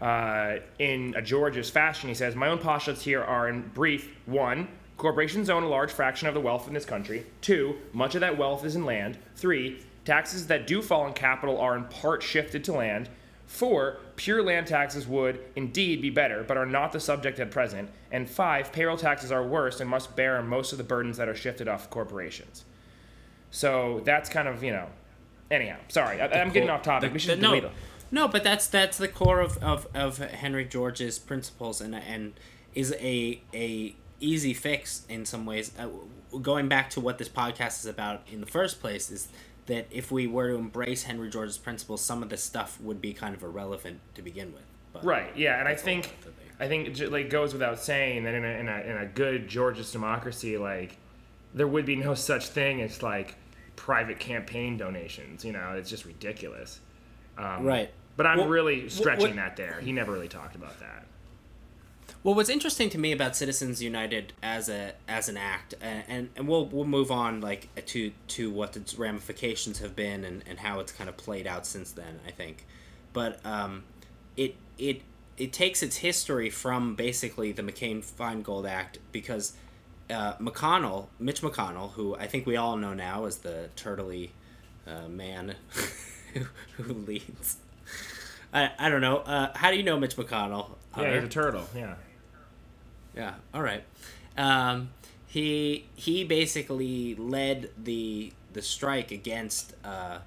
uh, 0.00 0.56
in 0.78 1.14
a 1.16 1.22
Georgist 1.22 1.72
fashion, 1.72 2.08
he 2.08 2.14
says, 2.14 2.34
My 2.34 2.48
own 2.48 2.58
postulates 2.58 3.02
here 3.02 3.22
are 3.22 3.48
in 3.48 3.62
brief 3.74 4.16
one, 4.26 4.68
corporations 4.96 5.50
own 5.50 5.62
a 5.62 5.68
large 5.68 5.92
fraction 5.92 6.26
of 6.26 6.34
the 6.34 6.40
wealth 6.40 6.68
in 6.68 6.74
this 6.74 6.86
country. 6.86 7.26
Two, 7.42 7.76
much 7.92 8.14
of 8.14 8.22
that 8.22 8.36
wealth 8.36 8.64
is 8.64 8.76
in 8.76 8.84
land. 8.84 9.18
Three, 9.36 9.80
taxes 10.04 10.46
that 10.46 10.66
do 10.66 10.80
fall 10.80 11.02
on 11.02 11.12
capital 11.12 11.60
are 11.60 11.76
in 11.76 11.84
part 11.84 12.22
shifted 12.22 12.64
to 12.64 12.72
land. 12.72 13.10
Four, 13.46 13.98
pure 14.20 14.42
land 14.42 14.66
taxes 14.66 15.06
would 15.08 15.40
indeed 15.56 16.02
be 16.02 16.10
better, 16.10 16.44
but 16.46 16.58
are 16.58 16.66
not 16.66 16.92
the 16.92 17.00
subject 17.00 17.40
at 17.40 17.50
present. 17.50 17.88
And 18.12 18.28
five, 18.28 18.70
payroll 18.70 18.98
taxes 18.98 19.32
are 19.32 19.42
worse 19.42 19.80
and 19.80 19.88
must 19.88 20.14
bear 20.14 20.42
most 20.42 20.72
of 20.72 20.78
the 20.78 20.84
burdens 20.84 21.16
that 21.16 21.26
are 21.26 21.34
shifted 21.34 21.68
off 21.68 21.88
corporations. 21.88 22.66
So 23.50 24.02
that's 24.04 24.28
kind 24.28 24.46
of, 24.46 24.62
you 24.62 24.72
know. 24.72 24.88
Anyhow, 25.50 25.78
sorry, 25.88 26.20
I, 26.20 26.26
I'm 26.40 26.50
getting 26.52 26.68
off 26.68 26.82
topic. 26.82 27.10
the- 27.10 27.14
we 27.14 27.18
should 27.18 27.38
the- 27.38 27.42
no, 27.42 27.48
delete 27.48 27.64
it. 27.64 27.70
no, 28.10 28.28
but 28.28 28.44
that's 28.44 28.66
that's 28.68 28.98
the 28.98 29.08
core 29.08 29.40
of, 29.40 29.56
of, 29.62 29.86
of 29.94 30.18
Henry 30.18 30.64
George's 30.66 31.18
principles, 31.18 31.80
and 31.80 31.94
and 31.94 32.34
is 32.74 32.94
a 33.00 33.40
a 33.54 33.96
easy 34.20 34.52
fix 34.54 35.04
in 35.08 35.24
some 35.24 35.46
ways. 35.46 35.72
Uh, 35.78 35.88
going 36.42 36.68
back 36.68 36.90
to 36.90 37.00
what 37.00 37.16
this 37.18 37.28
podcast 37.28 37.80
is 37.80 37.86
about 37.86 38.22
in 38.30 38.40
the 38.40 38.46
first 38.46 38.80
place 38.80 39.10
is 39.10 39.26
that 39.70 39.86
if 39.90 40.10
we 40.12 40.26
were 40.26 40.50
to 40.50 40.56
embrace 40.56 41.04
Henry 41.04 41.30
George's 41.30 41.58
principles, 41.58 42.00
some 42.04 42.22
of 42.22 42.28
this 42.28 42.42
stuff 42.42 42.80
would 42.80 43.00
be 43.00 43.12
kind 43.12 43.34
of 43.34 43.42
irrelevant 43.42 44.00
to 44.14 44.22
begin 44.22 44.52
with. 44.52 44.62
But 44.92 45.04
Right. 45.04 45.34
Yeah, 45.36 45.58
and 45.58 45.68
I 45.68 45.74
think 45.74 46.14
I 46.58 46.68
think 46.68 47.00
it 47.00 47.10
like 47.12 47.30
goes 47.30 47.52
without 47.52 47.78
saying 47.80 48.24
that 48.24 48.34
in 48.34 48.44
a, 48.44 48.48
in 48.48 48.68
a 48.68 48.80
in 48.80 48.96
a 48.98 49.06
good 49.06 49.48
Georgist 49.48 49.92
democracy, 49.92 50.58
like 50.58 50.96
there 51.54 51.66
would 51.68 51.86
be 51.86 51.96
no 51.96 52.14
such 52.14 52.48
thing 52.48 52.82
as 52.82 53.02
like 53.02 53.36
private 53.76 54.18
campaign 54.18 54.76
donations. 54.76 55.44
You 55.44 55.52
know, 55.52 55.72
it's 55.76 55.88
just 55.88 56.04
ridiculous. 56.04 56.80
Um, 57.38 57.64
Right. 57.64 57.90
But 58.16 58.26
I'm 58.26 58.38
Well, 58.38 58.48
really 58.48 58.88
stretching 58.90 59.28
what- 59.28 59.36
that 59.36 59.56
there. 59.56 59.80
He 59.80 59.92
never 59.92 60.12
really 60.12 60.28
talked 60.28 60.54
about 60.54 60.78
that. 60.80 61.06
Well, 62.22 62.34
what's 62.34 62.50
interesting 62.50 62.90
to 62.90 62.98
me 62.98 63.12
about 63.12 63.34
Citizens 63.34 63.82
United 63.82 64.34
as 64.42 64.68
a 64.68 64.92
as 65.08 65.30
an 65.30 65.38
act, 65.38 65.74
and 65.80 66.28
and, 66.36 66.46
we'll 66.46 66.66
we'll 66.66 66.84
move 66.84 67.10
on 67.10 67.40
like 67.40 67.68
to 67.86 68.12
to 68.28 68.50
what 68.50 68.76
its 68.76 68.98
ramifications 68.98 69.78
have 69.78 69.96
been 69.96 70.24
and, 70.24 70.44
and 70.46 70.58
how 70.58 70.80
it's 70.80 70.92
kind 70.92 71.08
of 71.08 71.16
played 71.16 71.46
out 71.46 71.66
since 71.66 71.92
then. 71.92 72.20
I 72.26 72.30
think, 72.30 72.66
but 73.14 73.44
um, 73.46 73.84
it 74.36 74.54
it 74.76 75.00
it 75.38 75.54
takes 75.54 75.82
its 75.82 75.96
history 75.96 76.50
from 76.50 76.94
basically 76.94 77.52
the 77.52 77.62
McCain 77.62 78.04
Feingold 78.04 78.68
Act 78.68 78.98
because 79.12 79.54
uh, 80.10 80.34
McConnell, 80.34 81.06
Mitch 81.18 81.40
McConnell, 81.40 81.92
who 81.92 82.14
I 82.16 82.26
think 82.26 82.46
we 82.46 82.56
all 82.56 82.76
know 82.76 82.92
now 82.92 83.24
as 83.24 83.38
the 83.38 83.70
turtley 83.76 84.30
uh, 84.86 85.08
man 85.08 85.54
who, 86.34 86.40
who 86.82 86.92
leads. 86.92 87.56
I, 88.52 88.72
I 88.78 88.90
don't 88.90 89.00
know. 89.00 89.18
Uh, 89.18 89.56
how 89.56 89.70
do 89.70 89.78
you 89.78 89.82
know 89.82 89.98
Mitch 89.98 90.16
McConnell? 90.16 90.72
Yeah, 90.98 91.14
he's 91.14 91.24
a 91.24 91.28
turtle. 91.28 91.64
Yeah. 91.74 91.94
Yeah. 93.20 93.34
All 93.52 93.62
right. 93.62 93.84
Um, 94.38 94.90
he 95.26 95.86
he 95.94 96.24
basically 96.24 97.14
led 97.16 97.70
the 97.76 98.32
the 98.54 98.62
strike 98.62 99.10
against 99.10 99.74
uh, 99.84 100.20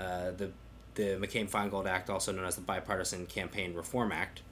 uh, 0.00 0.32
the 0.36 0.50
the 0.96 1.16
McCain 1.20 1.48
Feingold 1.48 1.86
Act, 1.86 2.10
also 2.10 2.32
known 2.32 2.44
as 2.44 2.56
the 2.56 2.62
Bipartisan 2.62 3.26
Campaign 3.26 3.74
Reform 3.74 4.10
Act. 4.10 4.42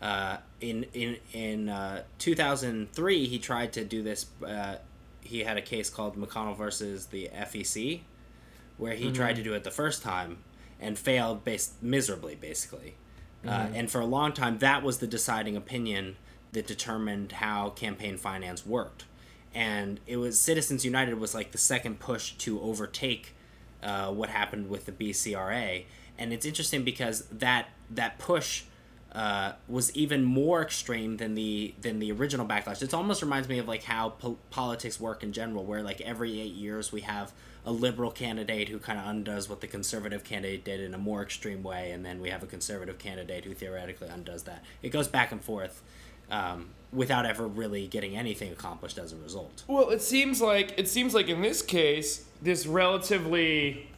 Uh, 0.00 0.38
in 0.62 0.86
in 0.94 1.18
in 1.34 1.68
uh, 1.68 2.04
2003, 2.18 3.26
he 3.26 3.38
tried 3.38 3.74
to 3.74 3.84
do 3.84 4.02
this. 4.02 4.26
Uh, 4.44 4.76
he 5.20 5.40
had 5.40 5.58
a 5.58 5.62
case 5.62 5.90
called 5.90 6.16
McConnell 6.16 6.56
versus 6.56 7.06
the 7.06 7.28
FEC, 7.34 8.00
where 8.78 8.94
he 8.94 9.12
tried 9.12 9.36
to 9.36 9.42
do 9.42 9.52
it 9.52 9.62
the 9.62 9.70
first 9.70 10.02
time 10.02 10.38
and 10.80 10.98
failed 10.98 11.44
based 11.44 11.82
miserably, 11.82 12.34
basically. 12.34 12.94
Uh, 13.46 13.68
and 13.74 13.90
for 13.90 14.00
a 14.00 14.06
long 14.06 14.32
time, 14.32 14.58
that 14.58 14.82
was 14.82 14.98
the 14.98 15.06
deciding 15.06 15.56
opinion 15.56 16.16
that 16.52 16.66
determined 16.66 17.32
how 17.32 17.70
campaign 17.70 18.16
finance 18.16 18.64
worked. 18.66 19.04
And 19.54 20.00
it 20.06 20.18
was 20.18 20.38
Citizens 20.38 20.84
United 20.84 21.18
was 21.18 21.34
like 21.34 21.52
the 21.52 21.58
second 21.58 21.98
push 21.98 22.32
to 22.32 22.60
overtake 22.60 23.34
uh, 23.82 24.10
what 24.12 24.28
happened 24.28 24.68
with 24.68 24.86
the 24.86 24.92
BCRA. 24.92 25.84
And 26.18 26.32
it's 26.32 26.46
interesting 26.46 26.84
because 26.84 27.26
that 27.30 27.68
that 27.90 28.18
push 28.18 28.64
uh, 29.12 29.52
was 29.66 29.96
even 29.96 30.24
more 30.24 30.60
extreme 30.60 31.16
than 31.16 31.34
the 31.34 31.74
than 31.80 32.00
the 32.00 32.12
original 32.12 32.46
backlash. 32.46 32.82
It 32.82 32.92
almost 32.92 33.22
reminds 33.22 33.48
me 33.48 33.58
of 33.58 33.66
like 33.66 33.84
how 33.84 34.10
po- 34.10 34.36
politics 34.50 35.00
work 35.00 35.22
in 35.22 35.32
general, 35.32 35.64
where 35.64 35.82
like 35.82 36.02
every 36.02 36.38
eight 36.38 36.52
years 36.52 36.92
we 36.92 37.00
have 37.00 37.32
a 37.64 37.72
liberal 37.72 38.10
candidate 38.10 38.68
who 38.68 38.78
kind 38.78 38.98
of 38.98 39.06
undoes 39.06 39.48
what 39.48 39.62
the 39.62 39.66
conservative 39.66 40.22
candidate 40.22 40.64
did 40.64 40.80
in 40.80 40.92
a 40.92 40.98
more 40.98 41.22
extreme 41.22 41.62
way, 41.62 41.92
and 41.92 42.04
then 42.04 42.20
we 42.20 42.28
have 42.28 42.42
a 42.42 42.46
conservative 42.46 42.98
candidate 42.98 43.46
who 43.46 43.54
theoretically 43.54 44.08
undoes 44.08 44.42
that. 44.42 44.62
It 44.82 44.90
goes 44.90 45.08
back 45.08 45.32
and 45.32 45.42
forth 45.42 45.82
um, 46.30 46.68
without 46.92 47.26
ever 47.26 47.46
really 47.46 47.86
getting 47.86 48.16
anything 48.16 48.52
accomplished 48.52 48.98
as 48.98 49.12
a 49.12 49.16
result. 49.16 49.64
Well, 49.66 49.90
it 49.90 50.02
seems 50.02 50.40
like 50.40 50.74
it 50.76 50.88
seems 50.88 51.14
like 51.14 51.28
in 51.28 51.42
this 51.42 51.62
case, 51.62 52.24
this 52.42 52.66
relatively 52.66 53.88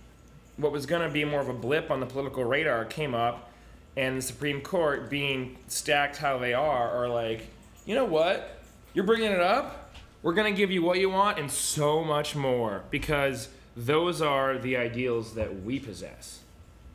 what 0.57 0.73
was 0.73 0.87
going 0.87 1.03
to 1.03 1.09
be 1.09 1.25
more 1.25 1.41
of 1.41 1.49
a 1.49 1.55
blip 1.55 1.91
on 1.91 2.01
the 2.01 2.07
political 2.07 2.45
radar 2.45 2.85
came 2.85 3.15
up, 3.15 3.51
and 3.97 4.19
the 4.19 4.23
Supreme 4.23 4.61
Court, 4.61 5.09
being 5.09 5.57
stacked 5.69 6.17
how 6.17 6.39
they 6.39 6.53
are, 6.53 6.91
are 6.91 7.09
like, 7.09 7.47
you 7.87 7.95
know 7.95 8.05
what? 8.05 8.59
You're 8.93 9.07
bringing 9.07 9.31
it 9.31 9.41
up. 9.41 9.93
We're 10.23 10.35
going 10.35 10.53
to 10.53 10.57
give 10.57 10.73
you 10.73 10.83
what 10.83 10.99
you 10.99 11.11
want 11.11 11.39
and 11.39 11.49
so 11.49 12.03
much 12.03 12.35
more 12.35 12.83
because 12.91 13.49
those 13.77 14.21
are 14.21 14.59
the 14.59 14.77
ideals 14.77 15.35
that 15.35 15.63
we 15.63 15.79
possess, 15.79 16.41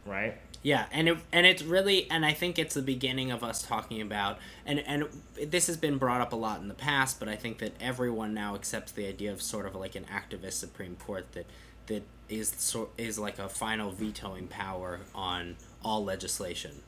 right? 0.06 0.38
Yeah, 0.64 0.86
and 0.94 1.10
it, 1.10 1.18
and 1.34 1.46
it's 1.46 1.62
really 1.62 2.10
and 2.10 2.26
I 2.26 2.32
think 2.32 2.58
it's 2.58 2.74
the 2.74 2.82
beginning 2.82 3.32
of 3.32 3.44
us 3.44 3.62
talking 3.62 4.02
about 4.02 4.40
and 4.66 4.80
and 4.80 5.06
this 5.46 5.68
has 5.68 5.76
been 5.76 5.98
brought 5.98 6.22
up 6.22 6.32
a 6.32 6.38
lot 6.38 6.62
in 6.62 6.70
the 6.70 6.74
past, 6.74 7.20
but 7.20 7.28
I 7.28 7.36
think 7.36 7.58
that 7.60 7.74
everyone 7.82 8.34
now 8.34 8.56
accepts 8.56 8.94
the 8.94 9.06
idea 9.06 9.34
of 9.34 9.42
sort 9.42 9.66
of 9.66 9.76
like 9.76 9.96
an 9.96 10.06
activist 10.06 10.54
Supreme 10.54 10.96
Court 10.96 11.30
that 11.34 11.46
that 11.88 12.04
is 12.30 12.50
sort 12.58 12.90
is 12.98 13.20
like 13.20 13.40
a 13.40 13.50
final 13.50 13.92
vetoing 13.92 14.48
power 14.48 15.02
on 15.14 15.58
all 15.84 16.04
legislation, 16.04 16.82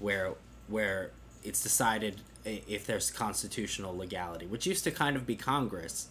where 0.00 0.34
where 0.66 1.12
it's 1.44 1.62
decided 1.62 2.22
if 2.44 2.84
there's 2.86 3.08
constitutional 3.10 3.96
legality, 3.96 4.46
which 4.46 4.66
used 4.66 4.82
to 4.82 4.90
kind 4.90 5.14
of 5.14 5.26
be 5.26 5.36
Congress. 5.36 6.08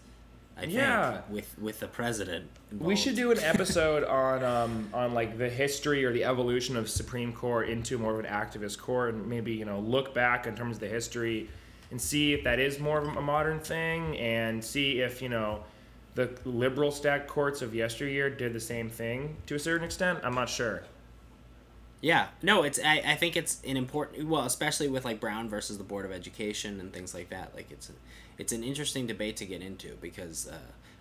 I 0.57 0.61
think 0.61 0.73
Yeah. 0.73 1.21
with 1.29 1.57
with 1.59 1.79
the 1.79 1.87
president. 1.87 2.45
We 2.77 2.95
should 2.95 3.15
do 3.15 3.31
an 3.31 3.39
episode 3.39 4.03
on 4.03 4.43
um, 4.43 4.89
on 4.93 5.13
like 5.13 5.37
the 5.37 5.49
history 5.49 6.05
or 6.05 6.11
the 6.13 6.23
evolution 6.23 6.77
of 6.77 6.89
Supreme 6.89 7.33
Court 7.33 7.69
into 7.69 7.97
more 7.97 8.13
of 8.13 8.19
an 8.19 8.25
activist 8.25 8.77
court, 8.77 9.13
and 9.13 9.27
maybe 9.27 9.53
you 9.53 9.65
know 9.65 9.79
look 9.79 10.13
back 10.13 10.47
in 10.47 10.55
terms 10.55 10.77
of 10.77 10.81
the 10.81 10.87
history 10.87 11.49
and 11.89 11.99
see 11.99 12.33
if 12.33 12.43
that 12.45 12.59
is 12.59 12.79
more 12.79 12.99
of 12.99 13.07
a 13.17 13.21
modern 13.21 13.59
thing, 13.59 14.17
and 14.17 14.63
see 14.63 15.01
if 15.01 15.21
you 15.21 15.29
know 15.29 15.63
the 16.15 16.29
liberal 16.45 16.91
stacked 16.91 17.27
courts 17.27 17.61
of 17.61 17.73
yesteryear 17.73 18.29
did 18.29 18.53
the 18.53 18.59
same 18.59 18.89
thing 18.89 19.35
to 19.47 19.55
a 19.55 19.59
certain 19.59 19.85
extent. 19.85 20.19
I'm 20.23 20.35
not 20.35 20.49
sure. 20.49 20.83
Yeah, 22.01 22.27
no, 22.41 22.63
it's 22.63 22.79
I, 22.83 23.01
I 23.05 23.15
think 23.15 23.37
it's 23.37 23.61
an 23.65 23.77
important 23.77 24.27
well, 24.27 24.45
especially 24.45 24.87
with 24.87 25.05
like 25.05 25.19
Brown 25.19 25.47
versus 25.47 25.77
the 25.77 25.83
Board 25.83 26.03
of 26.05 26.11
Education 26.11 26.79
and 26.79 26.91
things 26.91 27.13
like 27.13 27.29
that. 27.29 27.53
Like 27.55 27.71
it's 27.71 27.89
a, 27.89 27.93
it's 28.39 28.51
an 28.51 28.63
interesting 28.63 29.05
debate 29.05 29.37
to 29.37 29.45
get 29.45 29.61
into 29.61 29.95
because 30.01 30.47
uh, 30.47 30.57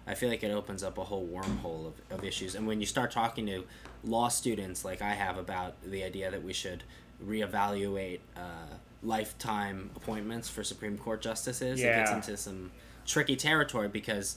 I 0.06 0.14
feel 0.14 0.28
like 0.28 0.42
it 0.42 0.50
opens 0.50 0.82
up 0.82 0.98
a 0.98 1.04
whole 1.04 1.26
wormhole 1.26 1.86
of, 1.86 1.94
of 2.18 2.24
issues. 2.24 2.54
And 2.54 2.66
when 2.66 2.80
you 2.80 2.86
start 2.86 3.10
talking 3.10 3.46
to 3.46 3.64
law 4.04 4.28
students 4.28 4.84
like 4.84 5.00
I 5.00 5.12
have 5.14 5.38
about 5.38 5.74
the 5.82 6.04
idea 6.04 6.30
that 6.30 6.42
we 6.44 6.52
should 6.52 6.82
reevaluate 7.24 8.20
uh, 8.36 8.74
lifetime 9.02 9.90
appointments 9.96 10.50
for 10.50 10.62
Supreme 10.62 10.98
Court 10.98 11.22
justices, 11.22 11.80
it 11.80 11.84
gets 11.96 12.10
into 12.10 12.36
some 12.36 12.72
tricky 13.06 13.36
territory 13.36 13.88
because 13.88 14.36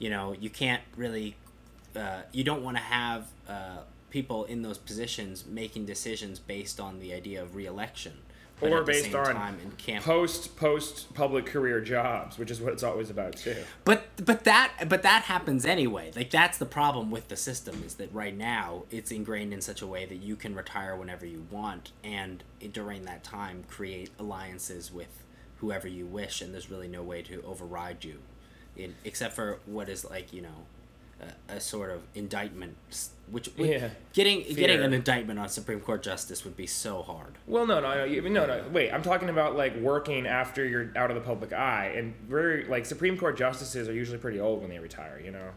you 0.00 0.10
know 0.10 0.34
you 0.38 0.50
can't 0.50 0.82
really 0.96 1.36
uh, 1.94 2.22
you 2.32 2.42
don't 2.42 2.62
want 2.64 2.76
to 2.76 2.82
have 2.82 3.26
uh, 3.48 3.78
people 4.10 4.44
in 4.44 4.62
those 4.62 4.78
positions 4.78 5.44
making 5.46 5.86
decisions 5.86 6.38
based 6.38 6.80
on 6.80 7.00
the 7.00 7.12
idea 7.12 7.42
of 7.42 7.54
reelection. 7.54 8.12
But 8.60 8.72
or 8.72 8.82
based 8.82 9.14
on 9.14 9.34
time 9.34 9.58
in 9.62 9.70
camp 9.72 10.04
post 10.04 10.54
post 10.56 11.14
public 11.14 11.46
career 11.46 11.80
jobs, 11.80 12.38
which 12.38 12.50
is 12.50 12.60
what 12.60 12.74
it's 12.74 12.82
always 12.82 13.08
about 13.08 13.36
too. 13.36 13.56
but 13.84 14.04
but 14.22 14.44
that 14.44 14.72
but 14.86 15.02
that 15.02 15.22
happens 15.22 15.64
anyway. 15.64 16.12
Like 16.14 16.30
that's 16.30 16.58
the 16.58 16.66
problem 16.66 17.10
with 17.10 17.28
the 17.28 17.36
system 17.36 17.82
is 17.86 17.94
that 17.94 18.12
right 18.12 18.36
now 18.36 18.82
it's 18.90 19.10
ingrained 19.10 19.54
in 19.54 19.62
such 19.62 19.80
a 19.80 19.86
way 19.86 20.04
that 20.04 20.16
you 20.16 20.36
can 20.36 20.54
retire 20.54 20.94
whenever 20.94 21.24
you 21.24 21.46
want 21.50 21.92
and 22.04 22.44
during 22.72 23.06
that 23.06 23.24
time 23.24 23.64
create 23.66 24.10
alliances 24.18 24.92
with 24.92 25.24
whoever 25.58 25.88
you 25.88 26.04
wish 26.04 26.42
and 26.42 26.52
there's 26.52 26.70
really 26.70 26.88
no 26.88 27.02
way 27.02 27.22
to 27.22 27.42
override 27.46 28.04
you. 28.04 28.18
In 28.76 28.94
except 29.04 29.34
for 29.34 29.60
what 29.64 29.88
is 29.88 30.04
like 30.04 30.34
you 30.34 30.42
know 30.42 30.66
a, 31.48 31.54
a 31.54 31.60
sort 31.60 31.90
of 31.90 32.02
indictment 32.14 32.76
which, 33.30 33.48
Yeah. 33.56 33.90
getting 34.12 34.42
getting 34.54 34.80
an 34.80 34.92
indictment 34.92 35.38
on 35.38 35.48
Supreme 35.48 35.80
Court 35.80 36.02
justice 36.02 36.44
would 36.44 36.56
be 36.56 36.66
so 36.66 37.02
hard 37.02 37.34
Well, 37.46 37.64
no, 37.66 37.78
no, 37.80 37.94
no, 37.94 38.04
you- 38.04 38.22
no, 38.28 38.46
no. 38.46 38.64
Wait, 38.72 38.90
I'm 38.92 39.02
talking 39.02 39.28
about 39.28 39.56
like 39.56 39.76
working 39.76 40.26
after 40.26 40.64
you're 40.64 40.90
out 40.96 41.10
of 41.10 41.14
the 41.14 41.20
public 41.22 41.52
eye, 41.52 41.92
and 41.96 42.14
very 42.28 42.64
like 42.64 42.86
Supreme 42.86 43.16
Court 43.16 43.36
justices 43.36 43.88
are 43.88 43.92
usually 43.92 44.18
pretty 44.18 44.40
old 44.40 44.60
when 44.62 44.70
they 44.70 44.78
retire. 44.80 45.20
You 45.24 45.30
know. 45.30 45.50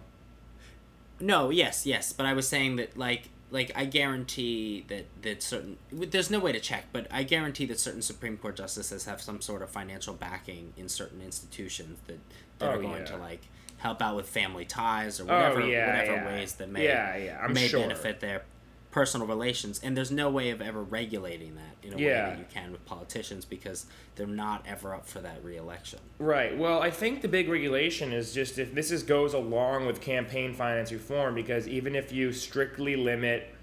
No, 1.19 1.49
yes, 1.49 1.85
yes, 1.85 2.11
but 2.13 2.25
I 2.25 2.33
was 2.33 2.47
saying 2.47 2.75
that 2.77 2.97
like 2.97 3.29
like 3.51 3.71
I 3.75 3.85
guarantee 3.85 4.83
that 4.89 5.05
that 5.21 5.41
certain 5.43 5.77
there's 5.91 6.29
no 6.29 6.39
way 6.39 6.51
to 6.51 6.59
check, 6.59 6.85
but 6.91 7.07
I 7.11 7.23
guarantee 7.23 7.65
that 7.67 7.79
certain 7.79 8.01
Supreme 8.01 8.37
Court 8.37 8.55
justices 8.55 9.05
have 9.05 9.21
some 9.21 9.41
sort 9.41 9.61
of 9.61 9.69
financial 9.69 10.13
backing 10.13 10.73
in 10.75 10.89
certain 10.89 11.21
institutions 11.21 11.99
that 12.07 12.19
that 12.59 12.67
Oh, 12.69 12.71
are 12.73 12.81
going 12.81 12.99
yeah. 12.99 13.05
to 13.05 13.17
like 13.17 13.41
help 13.83 14.01
out 14.01 14.15
with 14.15 14.27
family 14.27 14.63
ties 14.63 15.19
or 15.19 15.25
whatever 15.25 15.61
Oh, 15.61 15.65
yeah, 15.65 15.97
whatever 15.99 16.15
yeah. 16.15 16.25
ways 16.25 16.53
that 16.53 16.69
may 16.69 16.85
Yeah, 16.85 17.17
yeah, 17.17 17.47
may 17.49 17.67
sure. 17.67 17.81
benefit 17.81 18.21
their 18.21 18.43
personal 18.91 19.27
relations 19.27 19.79
and 19.83 19.97
there's 19.97 20.11
no 20.11 20.29
way 20.29 20.51
of 20.51 20.61
ever 20.61 20.81
regulating 20.83 21.55
that 21.55 21.75
in 21.85 21.93
a 21.93 21.97
way 21.97 22.03
that 22.13 22.37
you 22.37 22.45
can 22.53 22.71
with 22.71 22.85
politicians 22.85 23.43
because 23.43 23.87
they're 24.15 24.27
not 24.27 24.63
ever 24.67 24.93
up 24.93 25.05
for 25.05 25.19
that 25.19 25.43
re-election 25.43 25.99
Right. 26.19 26.57
Well, 26.57 26.81
I 26.81 26.91
think 26.91 27.21
the 27.21 27.27
big 27.27 27.49
regulation 27.49 28.13
is 28.13 28.33
just 28.33 28.57
if 28.57 28.73
this 28.73 28.89
is 28.91 29.03
goes 29.03 29.33
along 29.33 29.85
with 29.87 29.99
campaign 29.99 30.53
finance 30.53 30.91
reform, 30.91 31.35
because 31.35 31.67
even 31.67 31.95
if 31.95 32.11
you 32.13 32.31
strictly 32.31 32.95
limit 32.95 33.53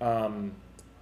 um, 0.00 0.52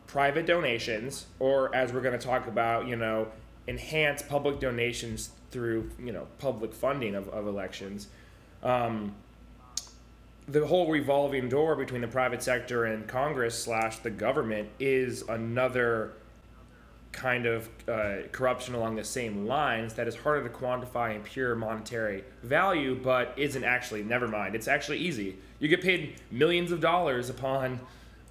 private 0.07 0.47
donations, 0.47 1.27
or 1.39 1.73
as 1.75 1.93
we're 1.93 2.01
going 2.01 2.19
to 2.19 2.27
talk 2.27 2.47
about, 2.49 2.89
you 2.89 2.97
know, 2.97 3.29
enhance 3.69 4.23
public 4.23 4.59
donations 4.59 5.31
through 5.51 5.91
you 6.03 6.13
know 6.13 6.27
public 6.39 6.73
funding 6.75 7.15
of, 7.15 7.29
of 7.29 7.47
elections, 7.47 8.09
um, 8.67 9.15
the 10.49 10.67
whole 10.67 10.91
revolving 10.91 11.49
door 11.49 11.77
between 11.77 12.01
the 12.01 12.09
private 12.09 12.43
sector 12.43 12.85
and 12.85 13.07
Congress 13.07 13.63
slash 13.63 13.99
the 13.99 14.11
government 14.11 14.69
is 14.79 15.23
another 15.23 16.13
kind 17.13 17.47
of 17.47 17.69
uh, 17.89 18.17
corruption 18.33 18.75
along 18.75 18.97
the 18.97 19.05
same 19.05 19.47
lines 19.47 19.95
that 19.95 20.07
is 20.07 20.15
harder 20.15 20.47
to 20.47 20.55
quantify 20.55 21.15
in 21.15 21.23
pure 21.23 21.55
monetary 21.55 22.25
value, 22.43 22.95
but 22.95 23.33
isn't 23.37 23.65
actually. 23.65 24.03
Never 24.03 24.29
mind. 24.29 24.55
It's 24.55 24.69
actually 24.69 24.99
easy. 24.99 25.37
You 25.59 25.69
get 25.69 25.81
paid 25.81 26.17
millions 26.31 26.73
of 26.73 26.81
dollars 26.81 27.31
upon 27.31 27.81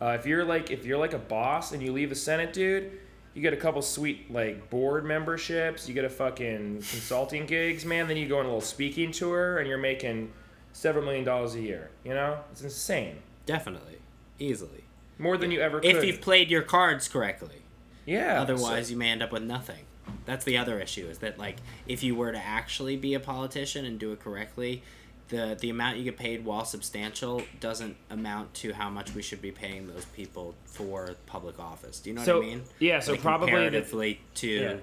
uh, 0.01 0.17
if 0.19 0.25
you're 0.25 0.43
like 0.43 0.69
if 0.69 0.85
you're 0.85 0.97
like 0.97 1.13
a 1.13 1.19
boss 1.19 1.71
and 1.71 1.81
you 1.81 1.91
leave 1.91 2.09
the 2.09 2.15
Senate, 2.15 2.53
dude. 2.53 2.99
You 3.35 3.41
get 3.41 3.53
a 3.53 3.57
couple 3.57 3.83
sweet 3.83 4.31
like 4.31 4.69
board 4.71 5.05
memberships. 5.05 5.87
You 5.87 5.93
get 5.93 6.05
a 6.05 6.09
fucking 6.09 6.77
consulting 6.77 7.45
gigs, 7.45 7.85
man. 7.85 8.07
Then 8.07 8.17
you 8.17 8.27
go 8.27 8.39
on 8.39 8.45
a 8.45 8.47
little 8.47 8.61
speaking 8.61 9.11
tour, 9.11 9.59
and 9.59 9.67
you're 9.67 9.77
making 9.77 10.31
several 10.73 11.05
million 11.05 11.23
dollars 11.23 11.53
a 11.53 11.61
year. 11.61 11.91
You 12.03 12.15
know, 12.15 12.39
it's 12.51 12.63
insane. 12.63 13.17
definitely 13.45 13.99
easily 14.39 14.83
More 15.19 15.37
than 15.37 15.51
you 15.51 15.61
ever 15.61 15.79
could. 15.79 15.95
if 15.95 16.03
you've 16.03 16.19
played 16.19 16.49
your 16.49 16.61
cards 16.61 17.07
correctly 17.07 17.61
yeah. 18.05 18.41
Otherwise, 18.41 18.91
you 18.91 18.97
may 18.97 19.09
end 19.09 19.23
up 19.23 19.31
with 19.31 19.43
nothing. 19.43 19.85
That's 20.25 20.45
the 20.45 20.57
other 20.57 20.79
issue 20.79 21.07
is 21.07 21.19
that 21.19 21.37
like 21.37 21.57
if 21.87 22.03
you 22.03 22.15
were 22.15 22.31
to 22.31 22.37
actually 22.37 22.95
be 22.95 23.13
a 23.13 23.19
politician 23.19 23.85
and 23.85 23.99
do 23.99 24.11
it 24.11 24.19
correctly, 24.19 24.83
the 25.29 25.57
the 25.59 25.69
amount 25.69 25.97
you 25.97 26.03
get 26.03 26.17
paid 26.17 26.45
while 26.45 26.65
substantial 26.65 27.41
doesn't 27.59 27.95
amount 28.09 28.53
to 28.55 28.73
how 28.73 28.89
much 28.89 29.13
we 29.15 29.21
should 29.21 29.41
be 29.41 29.51
paying 29.51 29.87
those 29.87 30.05
people 30.05 30.55
for 30.65 31.15
public 31.25 31.59
office. 31.59 31.99
Do 31.99 32.09
you 32.11 32.15
know 32.15 32.23
So, 32.23 32.37
what 32.37 32.45
I 32.45 32.49
mean? 32.49 32.61
yeah, 32.79 32.99
so 32.99 33.13
Like, 33.13 33.21
probably 33.21 33.45
the- 33.47 33.51
comparatively 33.51 34.19
to 34.35 34.47
Yeah. 34.47 34.75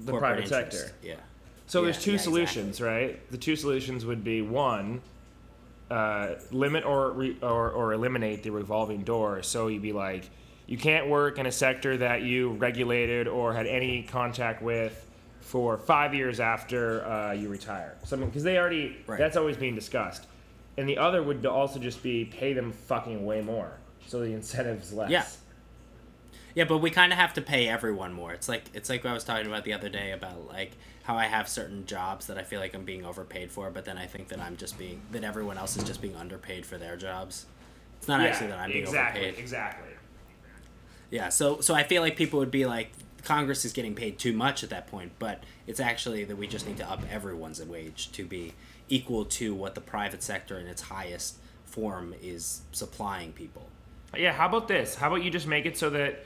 the 0.00 0.12
private 0.18 0.44
interest. 0.44 0.72
sector. 0.78 0.94
Yeah. 1.02 1.14
So 1.66 1.80
Yeah, 1.80 1.84
there's 1.86 2.02
two 2.04 2.12
yeah, 2.12 2.18
solutions, 2.18 2.80
right? 2.80 3.30
The 3.30 3.38
two 3.38 3.56
solutions 3.56 4.04
would 4.04 4.22
be 4.22 4.42
one, 4.42 5.00
uh, 5.90 6.34
limit 6.50 6.84
or, 6.84 7.10
re- 7.12 7.36
or 7.42 7.70
or 7.70 7.92
eliminate 7.92 8.42
the 8.42 8.50
revolving 8.50 9.02
door. 9.02 9.42
So 9.42 9.66
you'd 9.68 9.82
be 9.82 9.92
like, 9.92 10.24
you 10.66 10.78
can't 10.78 11.08
work 11.08 11.38
in 11.38 11.46
a 11.46 11.52
sector 11.52 11.96
that 11.98 12.22
you 12.22 12.50
regulated 12.50 13.26
or 13.28 13.52
had 13.54 13.66
any 13.66 14.02
contact 14.04 14.62
with 14.62 15.06
for 15.42 15.76
five 15.76 16.14
years 16.14 16.40
after 16.40 17.04
uh, 17.04 17.32
you 17.32 17.48
retire. 17.48 17.96
Something 18.04 18.28
because 18.30 18.42
they 18.44 18.56
already 18.58 18.96
Right. 19.06 19.18
that's 19.18 19.36
always 19.36 19.56
being 19.56 19.74
discussed. 19.74 20.26
And 20.78 20.88
the 20.88 20.96
other 20.96 21.22
would 21.22 21.44
also 21.44 21.78
just 21.78 22.02
be 22.02 22.24
pay 22.24 22.54
them 22.54 22.72
fucking 22.72 23.26
way 23.26 23.42
more, 23.42 23.72
so 24.06 24.20
the 24.20 24.32
incentive's 24.32 24.92
less. 24.92 25.10
Yeah. 25.10 25.24
Yeah, 26.54 26.64
but 26.64 26.78
we 26.78 26.90
kind 26.90 27.12
of 27.12 27.18
have 27.18 27.32
to 27.34 27.42
pay 27.42 27.66
everyone 27.68 28.12
more. 28.12 28.32
It's 28.32 28.48
like 28.48 28.64
it's 28.74 28.88
like 28.90 29.04
what 29.04 29.10
I 29.10 29.14
was 29.14 29.24
talking 29.24 29.46
about 29.46 29.64
the 29.64 29.72
other 29.72 29.88
day 29.88 30.12
about 30.12 30.46
like 30.48 30.72
how 31.02 31.16
I 31.16 31.24
have 31.24 31.48
certain 31.48 31.84
jobs 31.86 32.26
that 32.28 32.38
I 32.38 32.42
feel 32.42 32.60
like 32.60 32.74
I'm 32.74 32.84
being 32.84 33.04
overpaid 33.04 33.50
for, 33.50 33.70
but 33.70 33.84
then 33.84 33.96
I 33.98 34.06
think 34.06 34.28
that 34.28 34.38
I'm 34.38 34.56
just 34.56 34.78
being 34.78 35.00
that 35.12 35.24
everyone 35.24 35.56
else 35.58 35.76
is 35.76 35.84
just 35.84 36.00
being 36.02 36.14
underpaid 36.16 36.64
for 36.66 36.76
their 36.78 36.96
jobs. 36.96 37.46
It's 37.98 38.06
not 38.08 38.20
actually 38.20 38.48
that 38.48 38.58
I'm 38.58 38.70
being 38.70 38.82
exactly, 38.84 39.22
overpaid. 39.22 39.40
exactly. 39.42 39.88
Yeah, 41.10 41.28
so 41.30 41.60
so 41.60 41.74
I 41.74 41.82
feel 41.84 42.02
like 42.02 42.16
people 42.16 42.38
would 42.38 42.50
be 42.50 42.66
like 42.66 42.92
Congress 43.24 43.64
is 43.64 43.72
getting 43.72 43.94
paid 43.94 44.18
too 44.18 44.32
much 44.32 44.64
at 44.64 44.70
that 44.70 44.86
point, 44.86 45.12
but 45.18 45.44
it's 45.66 45.80
actually 45.80 46.24
that 46.24 46.36
we 46.36 46.46
just 46.46 46.66
need 46.66 46.76
to 46.78 46.90
up 46.90 47.02
everyone's 47.10 47.62
wage 47.62 48.10
to 48.12 48.24
be 48.24 48.52
equal 48.88 49.24
to 49.24 49.54
what 49.54 49.74
the 49.74 49.80
private 49.80 50.22
sector 50.22 50.58
in 50.58 50.66
its 50.66 50.82
highest 50.82 51.36
form 51.64 52.14
is 52.20 52.62
supplying 52.72 53.32
people. 53.32 53.68
Yeah, 54.16 54.32
how 54.32 54.46
about 54.46 54.68
this? 54.68 54.96
How 54.96 55.08
about 55.08 55.22
you 55.22 55.30
just 55.30 55.46
make 55.46 55.64
it 55.64 55.78
so 55.78 55.88
that 55.90 56.24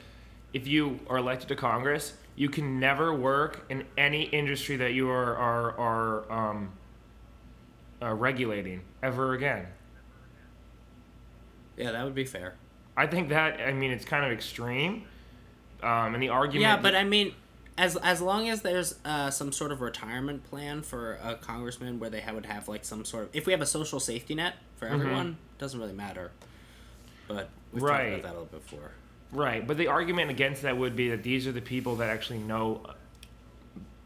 if 0.52 0.66
you 0.66 0.98
are 1.09 1.18
elected 1.18 1.48
to 1.48 1.56
Congress, 1.56 2.14
you 2.35 2.48
can 2.48 2.80
never 2.80 3.14
work 3.14 3.64
in 3.68 3.85
any 3.96 4.22
industry 4.22 4.76
that 4.76 4.92
you 4.92 5.09
are 5.11 5.37
are 5.37 5.78
are 5.78 6.32
um, 6.32 6.72
uh, 8.02 8.12
regulating 8.12 8.82
ever 9.02 9.35
again. 9.35 9.66
Yeah, 11.76 11.92
that 11.92 12.04
would 12.04 12.14
be 12.14 12.24
fair. 12.24 12.56
I 12.96 13.06
think 13.06 13.28
that 13.28 13.61
I 13.61 13.72
mean 13.72 13.90
it's 13.90 14.04
kind 14.04 14.24
of 14.24 14.32
extreme, 14.32 15.04
um, 15.83 16.15
and 16.15 16.23
the 16.23 16.29
argument. 16.31 16.62
Yeah, 16.62 16.77
but 16.77 16.95
I 16.95 17.05
mean, 17.05 17.35
as 17.79 17.97
as 17.97 18.21
long 18.21 18.49
as 18.49 18.62
there's 18.62 18.95
uh, 19.05 19.31
some 19.31 19.53
sort 19.53 19.73
of 19.73 19.81
retirement 19.81 20.45
plan 20.45 20.83
for 20.83 21.15
a 21.23 21.35
congressman 21.35 21.99
where 22.01 22.11
they 22.11 22.25
would 22.33 22.47
have 22.47 22.69
like 22.69 22.85
some 22.85 23.05
sort 23.05 23.25
of 23.25 23.31
if 23.35 23.47
we 23.47 23.53
have 23.53 23.61
a 23.62 23.67
social 23.67 24.01
safety 24.01 24.35
net 24.35 24.55
for 24.77 24.87
everyone, 24.89 25.37
doesn't 25.59 25.79
really 25.79 25.93
matter. 25.93 26.31
But 27.29 27.49
we've 27.73 27.81
talked 27.83 27.91
Right. 27.93 28.07
about 28.07 28.23
that 28.23 28.29
a 28.29 28.39
little 28.41 28.47
before. 28.47 28.91
Right, 29.33 29.67
but 29.67 29.77
the 29.77 29.89
argument 29.89 30.31
against 30.31 30.62
that 30.62 30.77
would 30.79 30.95
be 30.95 31.11
that 31.11 31.23
these 31.25 31.47
are 31.49 31.53
the 31.53 31.61
people 31.61 31.97
that 31.97 32.09
actually 32.09 32.39
know, 32.39 32.87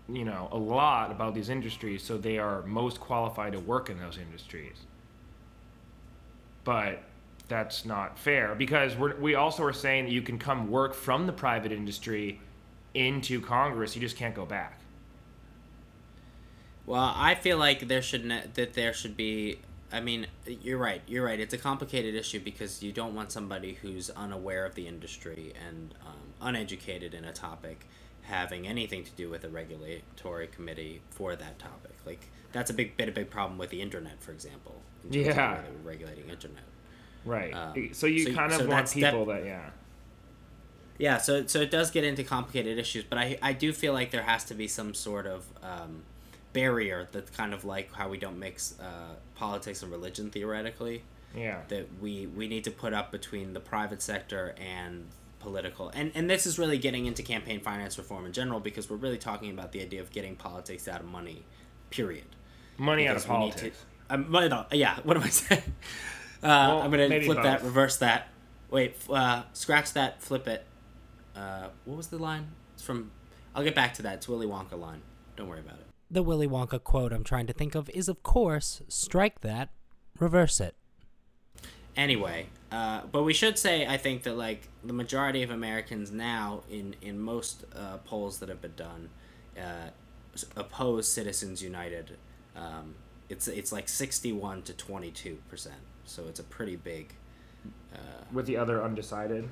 you 0.09 0.25
know, 0.25 0.49
a 0.51 0.57
lot 0.57 1.11
about 1.11 1.35
these 1.35 1.51
industries, 1.51 2.03
so 2.03 2.17
they 2.17 2.39
are 2.39 2.63
most 2.63 2.99
qualified 3.01 3.53
to 3.53 3.61
work 3.61 3.91
in 3.91 3.99
those 4.01 4.17
industries. 4.17 4.77
But 6.65 7.03
that's 7.51 7.85
not 7.85 8.19
fair 8.19 8.55
because 8.55 8.97
we're, 8.97 9.15
we 9.17 9.35
also 9.35 9.63
are 9.65 9.73
saying 9.75 10.07
that 10.07 10.13
you 10.13 10.23
can 10.23 10.39
come 10.39 10.71
work 10.71 10.95
from 10.95 11.27
the 11.27 11.33
private 11.33 11.73
industry 11.73 12.41
into 12.95 13.41
Congress, 13.41 13.95
you 13.95 14.01
just 14.01 14.17
can't 14.17 14.35
go 14.35 14.47
back. 14.47 14.81
Well, 16.87 17.13
I 17.15 17.35
feel 17.35 17.59
like 17.59 17.87
there 17.87 18.03
should 18.03 18.25
ne- 18.25 18.47
that 18.55 18.73
there 18.75 18.93
should 18.93 19.17
be. 19.17 19.59
I 19.93 20.01
mean, 20.01 20.29
you're 20.47 20.79
right. 20.79 21.03
You're 21.07 21.25
right. 21.25 21.39
It's 21.39 21.55
a 21.55 21.59
complicated 21.59 22.15
issue 22.15 22.41
because 22.41 22.83
you 22.83 22.93
don't 22.93 23.15
want 23.15 23.33
somebody 23.33 23.75
who's 23.75 24.09
unaware 24.11 24.65
of 24.65 24.77
the 24.77 24.87
industry 24.87 25.53
and 25.69 25.95
um, 26.07 26.33
uneducated 26.41 27.13
in 27.13 27.25
a 27.25 27.33
topic 27.33 27.87
having 28.23 28.67
anything 28.67 29.03
to 29.03 29.11
do 29.13 29.29
with 29.29 29.45
a 29.45 29.49
regulatory 29.49 30.47
committee 30.47 31.03
for 31.11 31.35
that 31.37 31.59
topic. 31.59 31.95
Like 32.07 32.29
that's 32.53 32.71
a 32.71 32.75
big 32.75 32.97
bit 32.97 33.09
a 33.09 33.13
big 33.13 33.31
problem 33.31 33.59
with 33.59 33.71
the 33.71 33.83
internet, 33.83 34.23
for 34.23 34.33
example. 34.33 34.81
Yeah. 35.09 35.61
regulating 35.85 36.29
internet. 36.29 36.65
Right. 37.25 37.53
Um, 37.53 37.91
so 37.93 38.07
you 38.07 38.25
so- 38.27 38.35
kind 38.35 38.53
of 38.53 38.59
so 38.59 38.67
want 38.67 38.87
def- 38.87 38.95
people 38.95 39.27
that, 39.27 39.45
yeah. 39.45 39.71
Yeah, 40.99 41.17
so 41.19 41.47
so 41.47 41.61
it 41.61 41.71
does 41.71 41.91
get 41.91 42.05
into 42.05 42.23
complicated 42.25 42.79
issues, 42.79 43.05
but 43.05 43.19
I 43.19 43.39
I 43.41 43.53
do 43.55 43.73
feel 43.73 43.93
like 43.95 44.11
there 44.11 44.23
has 44.23 44.45
to 44.45 44.55
be 44.55 44.69
some 44.69 44.93
sort 44.93 45.27
of 45.27 45.47
um, 45.63 46.03
barrier 46.53 47.09
that's 47.11 47.31
kind 47.31 47.55
of 47.55 47.65
like 47.65 47.91
how 47.95 48.09
we 48.11 48.19
don't 48.19 48.39
mix 48.39 48.75
uh, 48.79 49.15
politics 49.35 49.83
and 49.83 49.91
religion 49.91 50.31
theoretically. 50.31 51.03
Yeah. 51.35 51.61
That 51.69 51.87
we 52.03 52.27
we 52.27 52.49
need 52.49 52.65
to 52.65 52.71
put 52.71 52.93
up 52.93 53.11
between 53.13 53.55
the 53.55 53.61
private 53.61 54.03
sector 54.03 54.55
and 54.61 55.07
political, 55.39 55.89
and 55.95 56.13
and 56.15 56.29
this 56.29 56.45
is 56.45 56.59
really 56.59 56.77
getting 56.77 57.07
into 57.07 57.23
campaign 57.23 57.61
finance 57.61 57.97
reform 57.97 58.27
in 58.27 58.33
general 58.33 58.61
because 58.61 58.91
we're 58.91 58.97
really 58.97 59.17
talking 59.17 59.51
about 59.51 59.73
the 59.73 59.81
idea 59.81 60.03
of 60.03 60.11
getting 60.11 60.37
politics 60.37 60.87
out 60.87 61.01
of 61.01 61.07
money, 61.07 61.45
period. 61.89 62.25
Money 62.77 63.09
out 63.09 63.17
of 63.17 63.23
Because 63.23 63.39
need 63.41 63.53
to- 63.53 63.59
politics. 63.59 63.85
Um, 64.11 64.69
yeah, 64.73 64.99
what 65.05 65.17
am 65.17 65.23
I 65.23 65.29
saying? 65.29 65.63
Uh, 66.43 66.47
Well, 66.47 66.83
I'm 66.83 66.91
gonna 66.91 67.09
maybe 67.09 67.27
flip 67.27 67.43
that, 67.43 67.63
reverse 67.63 67.97
that. 67.99 68.29
Wait, 68.71 68.97
uh, 69.11 69.43
scratch 69.53 69.93
that, 69.95 70.23
flip 70.23 70.47
it. 70.49 70.65
Uh, 71.35 71.69
what 71.85 71.97
was 71.97 72.09
the 72.09 72.19
line? 72.19 72.49
It's 72.75 72.83
from. 72.83 73.11
I'll 73.55 73.65
get 73.65 73.75
back 73.75 73.95
to 73.95 74.03
that. 74.03 74.15
It's 74.15 74.29
Willy 74.29 74.47
Wonka 74.47 74.79
line. 74.79 75.03
Don't 75.37 75.49
worry 75.49 75.61
about 75.61 75.75
it. 75.81 75.87
The 76.11 76.23
Willy 76.23 76.47
Wonka 76.49 76.83
quote 76.83 77.13
I'm 77.13 77.25
trying 77.25 77.47
to 77.47 77.53
think 77.53 77.75
of 77.75 77.89
is, 77.91 78.09
of 78.09 78.23
course, 78.23 78.83
strike 78.89 79.41
that, 79.41 79.71
reverse 80.19 80.61
it. 80.61 80.75
Anyway, 81.97 82.47
uh, 82.71 83.03
but 83.11 83.25
we 83.25 83.33
should 83.33 83.59
say 83.59 83.87
I 83.87 83.97
think 83.97 84.23
that 84.23 84.37
like 84.37 84.69
the 84.85 84.93
majority 84.93 85.43
of 85.43 85.51
Americans 85.51 86.11
now 86.11 86.63
in 86.71 86.95
in 87.03 87.19
most 87.19 87.65
uh, 87.77 87.99
polls 87.99 88.39
that 88.39 88.49
have 88.49 88.63
been 88.63 88.75
done 88.77 89.09
uh, 89.59 89.91
oppose 90.57 91.09
Citizens 91.09 91.63
United. 91.63 92.17
Um, 92.57 92.95
it's 93.29 93.49
it's 93.49 93.73
like 93.73 93.89
sixty 93.89 94.33
one 94.33 94.63
to 94.63 94.73
twenty 94.73 95.11
two 95.11 95.39
percent. 95.49 95.77
So 96.11 96.25
it's 96.29 96.41
a 96.41 96.45
pretty 96.45 96.77
big 96.77 97.15
With 98.33 98.47
the 98.47 98.57
other 98.57 98.83
undecided. 98.83 99.49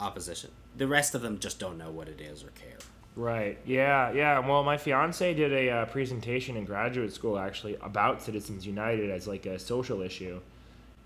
opposition. 0.00 0.50
The 0.76 0.86
rest 0.86 1.14
of 1.14 1.22
them 1.22 1.38
just 1.38 1.58
don't 1.58 1.76
know 1.76 1.90
what 1.90 2.08
it 2.08 2.20
is 2.20 2.42
or 2.44 2.48
care. 2.50 2.78
Right. 3.16 3.58
Yeah. 3.66 4.12
Yeah. 4.12 4.38
Well, 4.38 4.62
my 4.62 4.76
fiance 4.78 5.34
did 5.34 5.52
a 5.52 5.70
uh, 5.70 5.84
presentation 5.86 6.56
in 6.56 6.64
graduate 6.64 7.12
school 7.12 7.38
actually 7.38 7.76
about 7.82 8.22
Citizens 8.22 8.64
United 8.66 9.10
as 9.10 9.26
like 9.26 9.44
a 9.46 9.58
social 9.58 10.02
issue, 10.02 10.40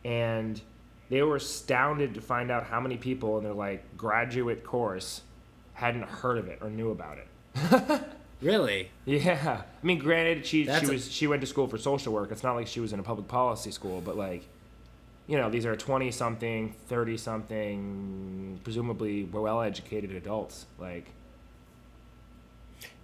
and 0.04 0.60
they 1.08 1.22
were 1.22 1.36
astounded 1.36 2.14
to 2.14 2.20
find 2.20 2.50
out 2.50 2.64
how 2.64 2.80
many 2.80 2.96
people 2.98 3.38
in 3.38 3.44
their 3.44 3.54
like 3.54 3.96
graduate 3.96 4.62
course 4.64 5.22
hadn't 5.74 6.04
heard 6.04 6.36
of 6.38 6.48
it 6.48 6.58
or 6.60 6.68
knew 6.70 6.90
about 6.90 7.18
it. 7.18 8.02
Really? 8.42 8.90
Yeah, 9.04 9.62
I 9.62 9.86
mean, 9.86 10.00
granted, 10.00 10.44
she 10.44 10.64
That's 10.64 10.80
she 10.84 10.88
a- 10.88 10.92
was 10.94 11.12
she 11.12 11.26
went 11.28 11.42
to 11.42 11.46
school 11.46 11.68
for 11.68 11.78
social 11.78 12.12
work. 12.12 12.32
It's 12.32 12.42
not 12.42 12.56
like 12.56 12.66
she 12.66 12.80
was 12.80 12.92
in 12.92 12.98
a 12.98 13.02
public 13.04 13.28
policy 13.28 13.70
school, 13.70 14.00
but 14.00 14.16
like, 14.16 14.42
you 15.26 15.36
know, 15.38 15.50
these 15.50 15.66
are 15.66 15.76
twenty 15.76 16.10
something, 16.10 16.74
thirty 16.86 17.16
something, 17.16 18.60
presumably 18.64 19.24
well 19.24 19.62
educated 19.62 20.12
adults. 20.12 20.66
Like, 20.78 21.14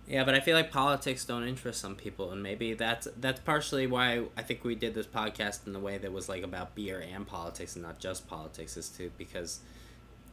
Yeah, 0.06 0.24
but 0.24 0.34
I 0.34 0.40
feel 0.40 0.56
like 0.56 0.70
politics 0.72 1.24
don't 1.24 1.44
interest 1.46 1.80
some 1.80 1.94
people, 1.94 2.30
and 2.32 2.42
maybe 2.42 2.74
that's 2.74 3.08
that's 3.20 3.40
partially 3.40 3.86
why 3.86 4.24
I 4.36 4.42
think 4.42 4.64
we 4.64 4.74
did 4.74 4.94
this 4.94 5.06
podcast 5.06 5.66
in 5.66 5.72
the 5.74 5.80
way 5.80 5.98
that 5.98 6.12
was 6.12 6.28
like 6.28 6.42
about 6.42 6.74
beer 6.74 6.98
and 7.00 7.26
politics 7.26 7.76
and 7.76 7.82
not 7.84 7.98
just 7.98 8.26
politics, 8.26 8.76
is 8.76 8.88
too 8.88 9.10
because 9.18 9.60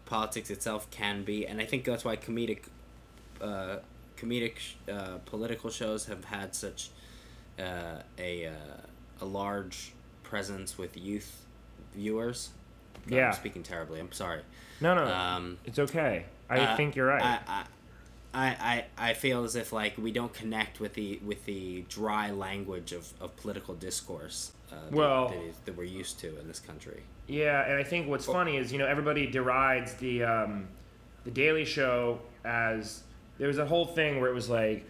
politics 0.05 0.49
itself 0.49 0.89
can 0.91 1.23
be, 1.23 1.45
and 1.45 1.59
I 1.59 1.65
think 1.65 1.83
that's 1.85 2.05
why 2.05 2.15
comedic, 2.15 2.63
uh, 3.41 3.77
comedic 4.17 4.57
uh, 4.91 5.17
political 5.25 5.69
shows 5.69 6.05
have 6.05 6.25
had 6.25 6.55
such 6.55 6.89
uh, 7.59 8.01
a 8.17 8.47
uh, 8.47 8.51
a 9.21 9.25
large 9.25 9.93
presence 10.23 10.77
with 10.77 10.97
youth 10.97 11.45
viewers. 11.95 12.49
God, 13.07 13.15
Yeah. 13.15 13.27
I'm 13.27 13.33
speaking 13.33 13.63
terribly. 13.63 13.99
I'm 13.99 14.11
sorry. 14.11 14.41
no, 14.81 14.93
no, 14.93 15.05
Um, 15.05 15.57
it's 15.65 15.79
okay. 15.79 16.25
I 16.49 16.59
uh, 16.59 16.75
think 16.77 16.95
you're 16.95 17.07
right. 17.07 17.39
I, 17.47 17.65
I, 18.33 18.47
I, 18.47 18.85
I 19.09 19.13
feel 19.13 19.43
as 19.43 19.55
if 19.55 19.71
like 19.73 19.97
we 19.97 20.11
don't 20.11 20.33
connect 20.33 20.79
with 20.79 20.93
the 20.93 21.19
with 21.23 21.45
the 21.45 21.85
dry 21.89 22.31
language 22.31 22.91
of, 22.91 23.13
of 23.21 23.35
political 23.37 23.73
discourse 23.75 24.51
uh, 24.71 24.75
that, 24.85 24.91
Well- 24.91 25.29
that, 25.29 25.37
is, 25.37 25.55
that 25.65 25.77
we're 25.77 25.83
used 25.85 26.19
to 26.19 26.37
in 26.39 26.47
this 26.47 26.59
country. 26.59 27.03
Yeah, 27.27 27.63
and 27.67 27.79
I 27.79 27.83
think 27.83 28.07
what's 28.07 28.25
funny 28.25 28.57
is 28.57 28.71
you 28.71 28.77
know 28.77 28.85
everybody 28.85 29.25
derides 29.27 29.93
the 29.95 30.23
um, 30.23 30.67
the 31.23 31.31
Daily 31.31 31.65
Show 31.65 32.19
as 32.43 33.01
there 33.39 33.47
was 33.47 33.57
a 33.57 33.65
whole 33.65 33.85
thing 33.87 34.19
where 34.21 34.29
it 34.29 34.33
was 34.35 34.47
like 34.49 34.85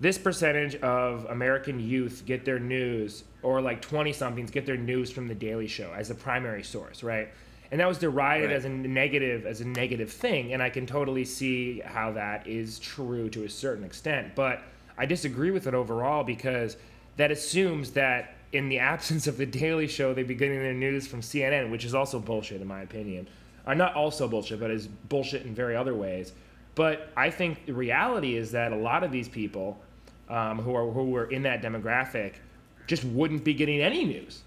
this 0.00 0.18
percentage 0.18 0.74
of 0.76 1.24
American 1.26 1.78
youth 1.80 2.24
get 2.26 2.44
their 2.44 2.58
news 2.58 3.24
or 3.42 3.60
like 3.60 3.80
twenty 3.80 4.12
somethings 4.12 4.50
get 4.50 4.66
their 4.66 4.76
news 4.76 5.10
from 5.10 5.28
the 5.28 5.34
Daily 5.34 5.66
Show 5.66 5.92
as 5.96 6.10
a 6.10 6.14
primary 6.14 6.62
source, 6.62 7.02
right? 7.02 7.28
And 7.70 7.80
that 7.80 7.88
was 7.88 7.98
derided 7.98 8.48
Right. 8.50 8.56
as 8.56 8.64
a 8.64 8.68
negative 8.68 9.46
as 9.46 9.60
a 9.60 9.64
negative 9.66 10.10
thing, 10.12 10.52
and 10.52 10.62
I 10.62 10.70
can 10.70 10.86
totally 10.86 11.24
see 11.24 11.80
how 11.80 12.12
that 12.12 12.46
is 12.46 12.78
true 12.78 13.28
to 13.30 13.44
a 13.44 13.48
certain 13.48 13.84
extent, 13.84 14.34
but 14.34 14.62
I 14.98 15.06
disagree 15.06 15.50
with 15.50 15.66
it 15.66 15.74
overall 15.74 16.22
because 16.24 16.76
that 17.16 17.30
assumes 17.30 17.90
that 17.92 18.34
in 18.52 18.68
the 18.68 18.78
absence 18.92 19.26
of 19.26 19.36
the 19.36 19.46
Daily 19.46 19.86
Show, 19.88 20.12
they'd 20.14 20.28
be 20.28 20.34
getting 20.34 20.58
their 20.60 20.74
news 20.74 21.06
from 21.06 21.20
CNN, 21.20 21.70
which 21.70 21.84
is 21.84 21.94
also 21.94 22.18
bullshit 22.18 22.60
in 22.60 22.66
my 22.68 22.82
opinion. 22.82 23.26
Uh, 23.66 23.74
not 23.74 23.94
also 23.94 24.28
bullshit, 24.28 24.60
but 24.60 24.70
is 24.70 24.86
bullshit 24.86 25.46
in 25.46 25.54
very 25.54 25.74
other 25.74 25.94
ways. 25.94 26.32
But 26.74 27.10
I 27.16 27.30
think 27.30 27.66
the 27.66 27.72
reality 27.74 28.36
is 28.36 28.50
that 28.52 28.72
a 28.72 28.76
lot 28.76 29.04
of 29.04 29.12
these 29.12 29.28
people 29.28 29.78
um, 30.28 30.58
who 30.58 30.74
are 30.74 30.90
who 30.90 31.14
are 31.16 31.30
in 31.30 31.42
that 31.42 31.62
demographic 31.62 32.34
just 32.86 33.04
wouldn't 33.04 33.44
be 33.44 33.54
getting 33.54 33.80
any 33.80 34.04
news 34.04 34.42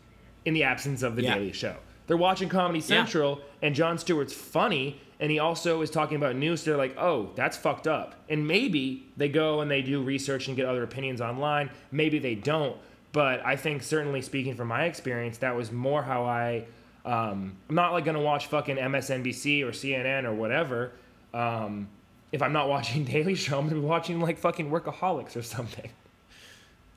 in 0.45 0.53
the 0.53 0.63
absence 0.63 1.03
of 1.03 1.15
the 1.15 1.23
Yeah. 1.23 1.35
Daily 1.35 1.51
Show. 1.53 1.75
They're 2.07 2.17
watching 2.17 2.47
Comedy 2.49 2.79
Central, 2.79 3.41
and 3.61 3.75
Jon 3.75 3.97
Stewart's 3.97 4.33
funny, 4.33 5.01
and 5.19 5.29
he 5.29 5.39
also 5.39 5.81
is 5.81 5.89
talking 5.89 6.15
about 6.15 6.35
news. 6.37 6.63
They're 6.63 6.77
like, 6.77 6.95
"Oh, 6.97 7.31
that's 7.35 7.57
fucked 7.57 7.85
up." 7.87 8.15
And 8.29 8.47
maybe 8.47 9.07
they 9.17 9.27
go 9.29 9.59
and 9.61 9.69
they 9.69 9.81
do 9.81 10.01
research 10.01 10.47
and 10.47 10.55
get 10.55 10.65
other 10.65 10.83
opinions 10.83 11.19
online. 11.21 11.69
Maybe 11.91 12.17
they 12.19 12.35
don't. 12.35 12.77
But 13.11 13.45
I 13.45 13.55
think 13.55 13.83
certainly 13.83 14.21
speaking 14.21 14.55
from 14.55 14.67
my 14.69 14.85
experience, 14.85 15.37
that 15.39 15.55
was 15.55 15.71
more 15.71 16.03
how 16.03 16.23
I. 16.25 16.65
Um, 17.05 17.55
I'm 17.69 17.75
not 17.75 17.93
like 17.93 18.05
gonna 18.05 18.21
watch 18.21 18.47
fucking 18.47 18.77
MSNBC 18.77 19.63
or 19.63 19.71
CNN 19.71 20.23
or 20.25 20.33
whatever. 20.33 20.91
Um, 21.33 21.87
if 22.31 22.41
I'm 22.41 22.53
not 22.53 22.67
watching 22.69 23.03
Daily 23.15 23.35
Show, 23.35 23.59
I'm 23.59 23.67
gonna 23.67 23.81
be 23.81 23.87
watching 23.87 24.19
like 24.19 24.37
fucking 24.37 24.69
Workaholics 24.69 25.35
or 25.35 25.41
something. 25.41 25.89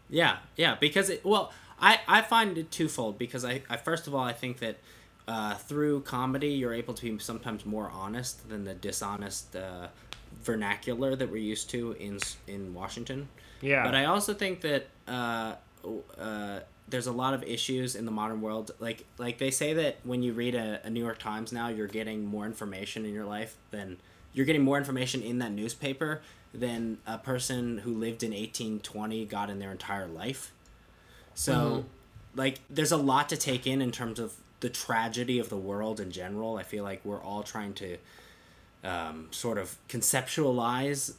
Yeah, 0.09 0.39
yeah, 0.57 0.77
because 0.79 1.09
it 1.11 1.25
well, 1.25 1.53
I 1.81 2.01
I 2.09 2.23
find 2.23 2.59
it 2.59 2.71
twofold 2.71 3.19
because 3.19 3.45
I, 3.45 3.63
I 3.71 3.77
first 3.77 4.07
of 4.07 4.15
all 4.15 4.25
I 4.25 4.33
think 4.33 4.59
that 4.59 4.79
uh, 5.29 5.55
through 5.55 6.03
comedy 6.03 6.49
you're 6.49 6.75
able 6.75 6.95
to 6.95 7.03
be 7.03 7.19
sometimes 7.23 7.65
more 7.65 7.91
honest 7.91 8.49
than 8.49 8.65
the 8.65 8.75
dishonest 8.75 9.55
uh, 9.55 9.89
vernacular 10.43 11.15
that 11.15 11.31
we're 11.31 11.37
used 11.37 11.71
to 11.71 11.93
in 11.93 12.19
in 12.47 12.75
Washington. 12.75 13.29
Yeah. 13.61 13.85
But 13.85 13.95
I 13.95 14.07
also 14.07 14.35
think 14.35 14.63
that 14.63 14.89
uh, 15.07 15.55
uh, 16.19 16.61
there's 16.89 17.07
a 17.07 17.13
lot 17.13 17.35
of 17.35 17.43
issues 17.45 17.95
in 17.95 18.05
the 18.05 18.11
modern 18.11 18.41
world. 18.41 18.73
Like 18.81 19.05
like 19.19 19.39
they 19.39 19.51
say 19.51 19.75
that 19.75 19.99
when 20.05 20.23
you 20.23 20.33
read 20.33 20.55
a, 20.55 20.81
a 20.85 20.91
New 20.91 21.03
York 21.03 21.19
Times 21.19 21.53
now, 21.53 21.69
you're 21.69 21.87
getting 21.87 22.25
more 22.25 22.47
information 22.47 23.05
in 23.05 23.15
your 23.15 23.27
life 23.27 23.57
than 23.71 23.99
you're 24.33 24.47
getting 24.47 24.63
more 24.63 24.79
information 24.79 25.23
in 25.23 25.39
that 25.39 25.53
newspaper 25.53 26.21
than 26.53 26.99
a 27.07 27.19
person 27.19 27.79
who 27.79 27.95
lived 27.95 28.23
in 28.23 28.31
1820 28.31 29.25
got 29.27 29.51
in 29.51 29.59
their 29.59 29.71
entire 29.73 30.07
life. 30.07 30.53
So, 31.35 31.85
like, 32.35 32.59
there's 32.69 32.93
a 32.93 32.97
lot 32.97 33.29
to 33.31 33.37
take 33.37 33.67
in 33.67 33.81
in 33.81 33.93
terms 33.93 34.19
of 34.19 34.35
the 34.61 34.69
tragedy 34.69 35.39
of 35.39 35.49
the 35.49 35.57
world 35.57 36.01
in 36.01 36.11
general. 36.11 36.57
I 36.57 36.63
feel 36.65 36.85
like 36.85 37.05
we're 37.05 37.23
all 37.23 37.43
trying 37.43 37.73
to 37.75 37.97
um, 38.85 39.29
sort 39.31 39.59
of 39.59 39.77
conceptualize 39.89 41.15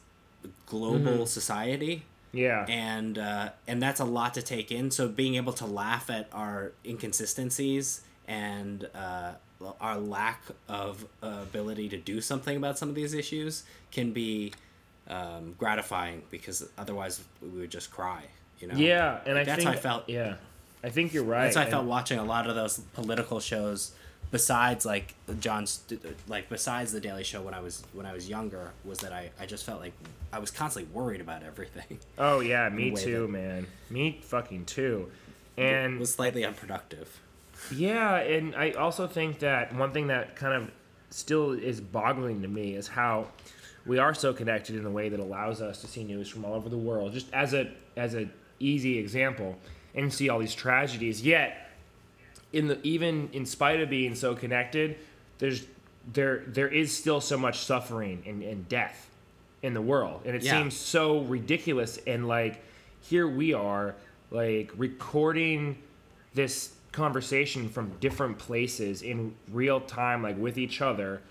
global 0.66 1.26
society 1.26 2.02
Yeah. 2.32 2.66
and 2.68 3.16
uh, 3.18 3.50
and 3.68 3.80
that's 3.80 4.00
a 4.00 4.04
lot 4.04 4.34
to 4.34 4.42
take 4.42 4.70
in. 4.72 4.90
So 4.90 5.08
being 5.08 5.36
able 5.36 5.52
to 5.54 5.66
laugh 5.66 6.10
at 6.10 6.28
our 6.32 6.72
inconsistencies 6.84 8.00
and 8.26 8.88
uh, 8.94 9.32
our 9.80 9.98
lack 9.98 10.42
of 10.68 11.04
uh, 11.22 11.38
ability 11.42 11.88
to 11.90 11.96
do 11.96 12.20
something 12.20 12.56
about 12.56 12.78
some 12.78 12.88
of 12.88 12.94
these 12.94 13.14
issues 13.14 13.64
can 13.90 14.12
be 14.12 14.52
um, 15.08 15.54
gratifying 15.58 16.22
because 16.30 16.68
otherwise 16.78 17.20
we 17.40 17.48
would 17.60 17.70
just 17.70 17.90
cry. 17.90 18.22
You 18.60 18.68
know. 18.68 18.74
Yeah, 18.76 19.18
and 19.26 19.36
I 19.38 19.44
That's 19.44 19.56
think 19.58 19.68
how 19.68 19.74
I 19.74 19.78
felt. 19.78 20.08
Yeah, 20.08 20.36
I 20.84 20.90
think 20.90 21.12
you're 21.12 21.24
right. 21.24 21.44
That's 21.44 21.56
how 21.56 21.62
I 21.62 21.64
and- 21.64 21.72
felt 21.72 21.86
watching 21.86 22.18
a 22.18 22.24
lot 22.24 22.48
of 22.48 22.54
those 22.54 22.78
political 22.94 23.40
shows. 23.40 23.92
Besides, 24.30 24.86
like 24.86 25.14
John's, 25.40 25.82
like 26.26 26.48
besides 26.48 26.90
the 26.90 27.00
Daily 27.00 27.22
Show 27.22 27.42
when 27.42 27.52
I 27.52 27.60
was 27.60 27.82
when 27.92 28.06
I 28.06 28.14
was 28.14 28.30
younger, 28.30 28.70
was 28.82 29.00
that 29.00 29.12
I, 29.12 29.30
I 29.38 29.44
just 29.44 29.66
felt 29.66 29.80
like 29.80 29.92
I 30.32 30.38
was 30.38 30.50
constantly 30.50 30.90
worried 30.90 31.20
about 31.20 31.42
everything. 31.42 31.98
Oh 32.16 32.40
yeah, 32.40 32.68
me 32.70 32.92
too, 32.96 33.22
that- 33.22 33.28
man. 33.28 33.66
Me 33.90 34.20
fucking 34.22 34.64
too. 34.64 35.10
it 35.58 35.62
And 35.64 35.98
was 36.00 36.14
slightly 36.14 36.44
unproductive. 36.46 37.20
Yeah, 37.70 38.16
and 38.16 38.54
I 38.56 38.72
also 38.72 39.06
think 39.06 39.38
that 39.40 39.74
one 39.74 39.92
thing 39.92 40.08
that 40.08 40.36
kind 40.36 40.54
of 40.54 40.70
still 41.10 41.52
is 41.52 41.80
boggling 41.80 42.42
to 42.42 42.48
me 42.48 42.74
is 42.74 42.88
how 42.88 43.28
we 43.86 43.98
are 43.98 44.14
so 44.14 44.32
connected 44.32 44.76
in 44.76 44.86
a 44.86 44.90
way 44.90 45.08
that 45.08 45.20
allows 45.20 45.60
us 45.60 45.80
to 45.82 45.86
see 45.86 46.04
news 46.04 46.28
from 46.28 46.44
all 46.44 46.54
over 46.54 46.68
the 46.68 46.78
world. 46.78 47.12
Just 47.12 47.32
as 47.32 47.54
a 47.54 47.70
as 47.96 48.14
a 48.14 48.28
easy 48.60 48.98
example, 48.98 49.56
and 49.94 50.12
see 50.12 50.28
all 50.28 50.38
these 50.38 50.54
tragedies. 50.54 51.22
Yet, 51.24 51.70
in 52.52 52.68
the 52.68 52.78
even 52.82 53.28
in 53.32 53.44
spite 53.46 53.80
of 53.80 53.90
being 53.90 54.14
so 54.14 54.34
connected, 54.34 54.96
there's 55.38 55.64
there 56.12 56.44
there 56.46 56.68
is 56.68 56.96
still 56.96 57.20
so 57.20 57.36
much 57.38 57.58
suffering 57.58 58.22
and, 58.26 58.42
and 58.42 58.68
death 58.68 59.08
in 59.62 59.74
the 59.74 59.82
world, 59.82 60.22
and 60.24 60.34
it 60.34 60.42
Yeah. 60.42 60.58
seems 60.60 60.76
so 60.76 61.20
ridiculous. 61.20 61.98
And 62.06 62.26
like 62.28 62.62
here 63.00 63.26
we 63.28 63.52
are, 63.52 63.94
like 64.30 64.70
recording 64.76 65.76
this 66.34 66.72
conversation 66.92 67.68
from 67.68 67.90
different 68.00 68.38
places 68.38 69.02
in 69.02 69.34
real 69.50 69.80
time, 69.80 70.22
like 70.22 70.38
with 70.38 70.58
each 70.58 70.80
other. 70.80 71.22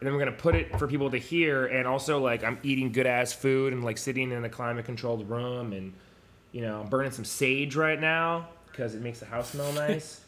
And 0.00 0.06
then 0.06 0.14
we're 0.14 0.18
gonna 0.18 0.32
put 0.32 0.54
it 0.54 0.78
for 0.78 0.86
people 0.88 1.10
to 1.10 1.18
hear, 1.18 1.66
and 1.66 1.86
also 1.86 2.18
like 2.18 2.42
I'm 2.42 2.58
eating 2.62 2.90
good 2.90 3.06
ass 3.06 3.32
food 3.34 3.72
and 3.74 3.84
like 3.84 3.98
sitting 3.98 4.32
in 4.32 4.44
a 4.44 4.48
climate 4.48 4.86
controlled 4.86 5.28
room, 5.28 5.74
and 5.74 5.92
you 6.52 6.62
know 6.62 6.80
I'm 6.80 6.88
burning 6.88 7.12
some 7.12 7.26
sage 7.26 7.76
right 7.76 8.00
now 8.00 8.48
because 8.72 8.94
it 8.94 9.02
makes 9.02 9.20
the 9.20 9.26
house 9.26 9.50
smell 9.50 9.72
nice. 9.74 10.22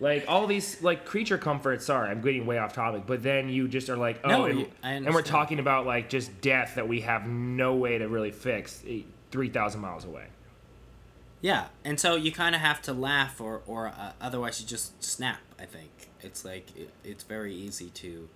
like 0.00 0.24
all 0.26 0.48
these 0.48 0.82
like 0.82 1.04
creature 1.04 1.38
comforts. 1.38 1.86
Sorry, 1.86 2.10
I'm 2.10 2.20
getting 2.20 2.46
way 2.46 2.58
off 2.58 2.72
topic, 2.72 3.04
but 3.06 3.22
then 3.22 3.48
you 3.48 3.68
just 3.68 3.88
are 3.88 3.96
like, 3.96 4.20
oh, 4.24 4.28
No, 4.28 4.46
and, 4.82 5.06
and 5.06 5.14
we're 5.14 5.22
talking 5.22 5.60
about 5.60 5.86
like 5.86 6.08
just 6.08 6.40
death 6.40 6.74
that 6.74 6.88
we 6.88 7.02
have 7.02 7.24
no 7.28 7.76
way 7.76 7.98
to 7.98 8.08
really 8.08 8.32
fix, 8.32 8.82
eh, 8.88 9.02
three 9.30 9.50
thousand 9.50 9.82
miles 9.82 10.04
away. 10.04 10.26
Yeah, 11.42 11.66
and 11.84 11.98
so 12.00 12.14
you 12.14 12.30
kind 12.32 12.54
of 12.54 12.60
have 12.62 12.80
to 12.82 12.92
laugh, 12.92 13.40
or 13.40 13.62
or 13.66 13.88
uh, 13.88 14.12
otherwise 14.20 14.60
you 14.60 14.66
just 14.66 15.02
snap. 15.02 15.40
I 15.60 15.64
think 15.66 15.90
it's 16.20 16.44
like 16.44 16.74
it, 16.76 16.90
it's 17.04 17.24
very 17.24 17.52
easy 17.54 17.90
to 17.90 18.28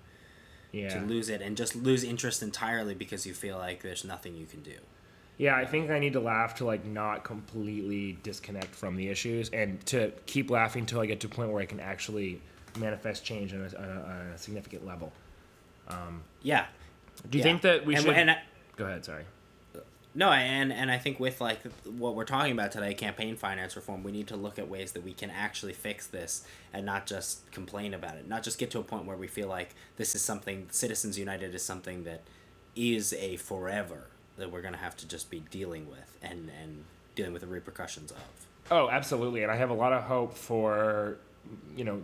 Yeah. 0.72 0.88
to 1.00 1.06
lose 1.06 1.28
it 1.28 1.40
and 1.40 1.56
just 1.56 1.74
lose 1.76 2.02
interest 2.04 2.42
entirely 2.42 2.94
because 2.94 3.24
you 3.24 3.32
feel 3.32 3.56
like 3.58 3.82
there's 3.82 4.04
nothing 4.04 4.34
you 4.36 4.44
can 4.46 4.60
do. 4.62 4.74
Yeah, 5.38 5.54
I 5.54 5.64
think 5.66 5.90
I 5.90 5.98
need 6.00 6.14
to 6.14 6.20
laugh 6.20 6.56
to 6.56 6.64
like 6.64 6.84
not 6.84 7.22
completely 7.22 8.18
disconnect 8.22 8.74
from 8.74 8.96
the 8.96 9.08
issues 9.08 9.50
and 9.50 9.84
to 9.86 10.10
keep 10.26 10.50
laughing 10.50 10.80
until 10.82 11.00
I 11.00 11.06
get 11.06 11.20
to 11.20 11.26
a 11.28 11.30
point 11.30 11.50
where 11.52 11.62
I 11.62 11.66
can 11.66 11.78
actually 11.78 12.40
manifest 12.78 13.24
change 13.24 13.52
on 13.54 13.60
a, 13.60 13.78
on 13.78 13.84
a, 13.88 14.00
on 14.02 14.16
a 14.34 14.38
significant 14.38 14.84
level. 14.86 15.12
Yeah. 16.42 16.66
Do 17.30 17.38
you 17.38 17.44
Yeah. 17.44 17.50
think 17.50 17.62
that 17.62 17.86
we 17.86 17.94
and, 17.94 18.04
should? 18.04 18.14
And 18.14 18.30
I, 18.32 18.42
Go 18.76 18.84
ahead. 18.86 19.04
Sorry. 19.04 19.24
No, 20.16 20.30
and 20.30 20.72
and 20.72 20.90
I 20.90 20.96
think 20.96 21.20
with 21.20 21.42
like 21.42 21.60
what 21.84 22.14
we're 22.14 22.24
talking 22.24 22.52
about 22.52 22.72
today, 22.72 22.94
campaign 22.94 23.36
finance 23.36 23.76
reform, 23.76 24.02
we 24.02 24.12
need 24.12 24.28
to 24.28 24.36
look 24.36 24.58
at 24.58 24.66
ways 24.66 24.92
that 24.92 25.04
we 25.04 25.12
can 25.12 25.30
actually 25.30 25.74
fix 25.74 26.06
this 26.06 26.46
and 26.72 26.86
not 26.86 27.06
just 27.06 27.48
complain 27.52 27.92
about 27.92 28.16
it, 28.16 28.26
not 28.26 28.42
just 28.42 28.58
get 28.58 28.70
to 28.70 28.78
a 28.78 28.82
point 28.82 29.04
where 29.04 29.18
we 29.18 29.26
feel 29.26 29.46
like 29.46 29.74
this 29.98 30.14
is 30.14 30.22
something 30.22 30.68
Citizens 30.70 31.18
United 31.18 31.54
is 31.54 31.62
something 31.62 32.04
that 32.04 32.22
is 32.74 33.12
a 33.12 33.36
forever 33.36 34.06
that 34.38 34.50
we're 34.50 34.62
gonna 34.62 34.78
have 34.78 34.96
to 34.96 35.06
just 35.06 35.30
be 35.30 35.40
dealing 35.50 35.86
with 35.86 36.16
and 36.22 36.50
and 36.62 36.84
dealing 37.14 37.34
with 37.34 37.42
the 37.42 37.48
repercussions 37.48 38.10
of. 38.10 38.46
Oh, 38.70 38.88
absolutely. 38.88 39.42
And 39.42 39.52
I 39.52 39.56
have 39.56 39.70
a 39.70 39.74
lot 39.74 39.92
of 39.92 40.04
hope 40.04 40.34
for, 40.34 41.18
you 41.76 41.84
know, 41.84 42.02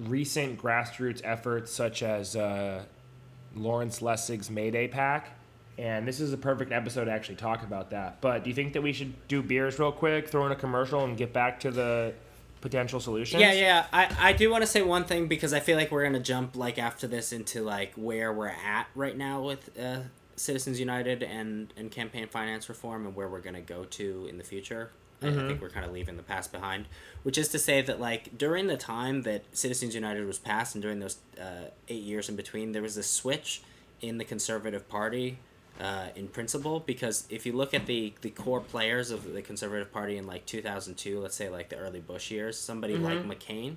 recent 0.00 0.60
grassroots 0.60 1.20
efforts 1.22 1.72
such 1.72 2.02
as 2.02 2.34
uh, 2.34 2.82
Lawrence 3.54 4.02
Lessig's 4.02 4.50
Mayday 4.50 4.88
PAC. 4.88 5.30
And 5.78 6.06
this 6.06 6.20
is 6.20 6.32
a 6.32 6.36
perfect 6.36 6.70
episode 6.70 7.06
to 7.06 7.10
actually 7.10 7.36
talk 7.36 7.62
about 7.62 7.90
that. 7.90 8.20
But 8.20 8.44
do 8.44 8.50
you 8.50 8.54
think 8.54 8.74
that 8.74 8.82
we 8.82 8.92
should 8.92 9.14
do 9.28 9.42
beers 9.42 9.78
real 9.78 9.90
quick, 9.92 10.28
throw 10.28 10.44
in 10.46 10.52
a 10.52 10.56
commercial, 10.56 11.04
and 11.04 11.16
get 11.16 11.32
back 11.32 11.60
to 11.60 11.70
the 11.70 12.12
potential 12.60 13.00
solutions? 13.00 13.40
Yeah, 13.40 13.52
yeah. 13.52 13.86
I, 13.92 14.14
I 14.18 14.32
do 14.34 14.50
want 14.50 14.62
to 14.62 14.66
say 14.66 14.82
one 14.82 15.04
thing 15.04 15.28
because 15.28 15.52
I 15.52 15.60
feel 15.60 15.76
like 15.76 15.90
we're 15.90 16.04
gonna 16.04 16.20
jump 16.20 16.56
like 16.56 16.78
after 16.78 17.06
this 17.06 17.32
into 17.32 17.62
like 17.62 17.94
where 17.96 18.32
we're 18.32 18.48
at 18.48 18.86
right 18.94 19.16
now 19.16 19.40
with 19.42 19.70
uh, 19.80 20.00
Citizens 20.36 20.78
United 20.78 21.22
and 21.22 21.72
and 21.76 21.90
campaign 21.90 22.28
finance 22.28 22.68
reform 22.68 23.06
and 23.06 23.16
where 23.16 23.28
we're 23.28 23.40
gonna 23.40 23.60
go 23.62 23.84
to 23.84 24.26
in 24.28 24.38
the 24.38 24.44
future. 24.44 24.90
I- 25.22 25.28
I 25.28 25.30
think 25.46 25.62
we're 25.62 25.70
kind 25.70 25.86
of 25.86 25.92
leaving 25.92 26.16
the 26.16 26.22
past 26.24 26.50
behind, 26.50 26.86
which 27.22 27.38
is 27.38 27.46
to 27.50 27.58
say 27.58 27.80
that 27.80 28.00
like 28.00 28.36
during 28.36 28.66
the 28.66 28.76
time 28.76 29.22
that 29.22 29.44
Citizens 29.56 29.94
United 29.94 30.26
was 30.26 30.38
passed 30.38 30.74
and 30.74 30.82
during 30.82 30.98
those 30.98 31.18
uh, 31.40 31.70
eight 31.88 32.02
years 32.02 32.28
in 32.28 32.34
between, 32.36 32.72
there 32.72 32.82
was 32.82 32.96
a 32.96 33.04
switch 33.04 33.62
in 34.00 34.18
the 34.18 34.24
Conservative 34.24 34.88
Party 34.88 35.38
uh, 35.82 36.06
in 36.14 36.28
principle 36.28 36.78
because 36.80 37.26
if 37.28 37.44
you 37.44 37.52
look 37.52 37.74
at 37.74 37.86
the 37.86 38.12
the 38.20 38.30
core 38.30 38.60
players 38.60 39.10
of 39.10 39.32
the 39.32 39.42
Conservative 39.42 39.92
Party 39.92 40.16
in 40.16 40.26
like 40.26 40.46
2002, 40.46 41.18
let's 41.20 41.34
say 41.34 41.48
like 41.48 41.68
the 41.70 41.76
early 41.76 42.00
Bush 42.00 42.30
years, 42.30 42.56
somebody 42.58 42.96
like 42.96 43.18
McCain, 43.24 43.76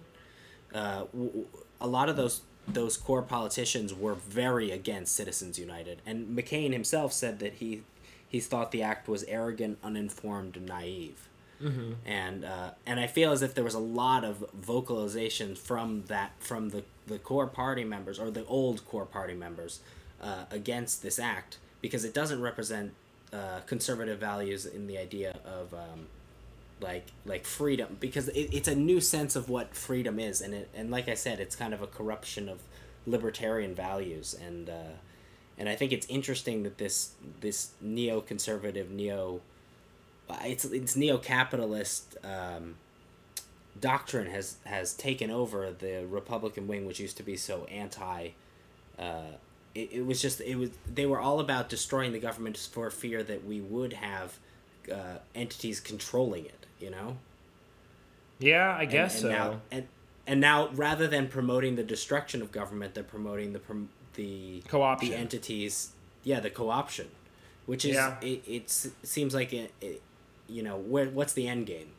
uh, 0.74 1.00
w- 1.12 1.30
w- 1.30 1.48
a 1.82 1.88
lot 1.88 2.08
of 2.08 2.16
those 2.16 2.42
those 2.68 2.96
core 2.98 3.22
politicians 3.24 3.94
were 3.94 4.16
very 4.16 4.72
against 4.72 5.16
Citizens 5.16 5.58
United, 5.58 6.02
and 6.06 6.38
McCain 6.38 6.72
himself 6.74 7.12
said 7.12 7.40
that 7.40 7.56
he 7.56 7.82
he 8.28 8.40
thought 8.40 8.72
the 8.72 8.84
act 8.84 9.08
was 9.08 9.24
arrogant, 9.24 9.80
uninformed, 9.84 10.58
and 10.58 10.68
naive. 10.68 11.28
And 12.06 12.44
uh, 12.46 12.72
and 12.86 13.00
I 13.00 13.08
feel 13.08 13.32
as 13.32 13.42
if 13.42 13.56
there 13.56 13.64
was 13.64 13.76
a 13.76 13.80
lot 13.80 14.24
of 14.24 14.44
vocalization 14.54 15.56
from 15.56 16.04
that 16.08 16.34
from 16.40 16.70
the 16.70 16.84
the 17.08 17.18
core 17.18 17.48
party 17.48 17.84
members 17.84 18.20
or 18.20 18.30
the 18.30 18.46
old 18.46 18.86
core 18.86 19.06
party 19.06 19.34
members 19.34 19.80
uh, 20.22 20.46
against 20.52 21.02
this 21.02 21.18
act 21.18 21.58
because 21.86 22.04
it 22.04 22.16
doesn't 22.16 22.42
represent 22.42 22.92
uh, 23.32 23.60
conservative 23.68 24.18
values 24.20 24.66
in 24.66 24.88
the 24.88 24.98
idea 24.98 25.38
of 25.46 25.72
um, 25.72 26.08
like 26.82 27.06
like 27.28 27.46
freedom 27.46 27.96
because 28.00 28.28
it, 28.30 28.50
it's 28.52 28.68
a 28.68 28.74
new 28.74 29.00
sense 29.00 29.36
of 29.36 29.50
what 29.50 29.76
freedom 29.76 30.20
is 30.20 30.42
and 30.42 30.56
it 30.56 30.68
and 30.74 30.90
like 30.90 31.08
I 31.08 31.14
said 31.14 31.40
it's 31.40 31.56
kind 31.56 31.76
of 31.76 31.84
a 31.84 31.88
corruption 31.88 32.50
of 32.50 32.64
libertarian 33.06 33.76
values 33.76 34.34
and 34.34 34.68
uh, 34.68 34.96
and 35.60 35.70
I 35.70 35.76
think 35.76 35.92
it's 35.92 36.08
interesting 36.08 36.64
that 36.64 36.80
this 36.80 37.12
this 37.42 37.74
neoconservative 37.84 38.90
neo 38.90 39.42
it's 40.42 40.66
it's 40.66 40.96
neo-capitalist 40.96 42.18
um, 42.24 42.78
doctrine 43.80 44.26
has 44.32 44.58
has 44.64 44.96
taken 44.96 45.30
over 45.30 45.72
the 45.72 46.04
Republican 46.10 46.68
wing 46.68 46.88
which 46.88 47.00
used 47.00 47.18
to 47.18 47.24
be 47.24 47.38
so 47.38 47.66
anti 47.66 48.30
uh, 48.98 49.36
it, 49.76 49.90
it 49.92 50.06
was 50.06 50.22
just 50.22 50.42
it 50.42 50.56
was 50.56 50.70
they 50.94 51.06
were 51.06 51.20
all 51.20 51.40
about 51.40 51.70
destroying 51.70 52.12
the 52.14 52.20
government 52.20 52.58
for 52.58 52.90
fear 52.90 53.22
that 53.24 53.46
we 53.46 53.62
would 53.62 53.94
have 53.94 54.40
uh, 54.92 55.18
entities 55.36 55.80
controlling 55.80 56.46
it 56.46 56.66
you 56.80 56.90
know 56.90 57.18
Yeah, 58.40 58.76
I 58.78 58.86
guess 58.86 59.14
and 59.16 59.22
so. 59.24 59.30
now 59.30 59.62
and 59.72 59.88
and 60.28 60.42
now 60.42 60.70
rather 60.74 61.08
than 61.08 61.28
promoting 61.28 61.76
the 61.76 61.84
destruction 61.84 62.42
of 62.42 62.52
government 62.52 62.94
they're 62.94 63.04
promoting 63.04 63.54
the 63.54 63.60
prom- 63.60 63.90
the 64.16 64.64
Co-option. 64.68 65.10
the 65.10 65.16
entities 65.16 65.92
yeah 66.24 66.40
the 66.40 66.50
co-option 66.50 67.08
which 67.66 67.84
is 67.86 67.96
Yeah. 67.96 68.16
it, 68.22 68.44
it 68.48 68.70
seems 69.04 69.34
like 69.36 69.54
it, 69.54 69.74
it 69.82 70.02
you 70.48 70.64
know 70.64 70.78
where 70.78 71.08
what's 71.10 71.34
the 71.34 71.48
end 71.48 71.66
game 71.66 71.90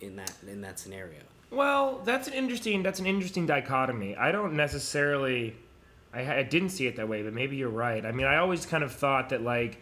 in 0.00 0.16
that 0.16 0.32
in 0.46 0.60
that 0.62 0.78
scenario 0.78 1.20
Well, 1.50 2.00
that's 2.04 2.26
an 2.28 2.34
interesting 2.34 2.82
that's 2.82 2.98
an 3.00 3.06
interesting 3.06 3.46
dichotomy. 3.46 4.16
I 4.16 4.32
don't 4.32 4.54
necessarily 4.54 5.54
I, 6.14 6.38
I 6.38 6.42
didn't 6.42 6.70
see 6.70 6.86
it 6.86 6.96
that 6.96 7.08
way, 7.08 7.22
but 7.22 7.32
maybe 7.32 7.56
you're 7.56 7.68
right. 7.68 8.04
I 8.04 8.12
mean, 8.12 8.26
I 8.26 8.36
always 8.36 8.66
kind 8.66 8.84
of 8.84 8.92
thought 8.92 9.30
that 9.30 9.42
like 9.42 9.78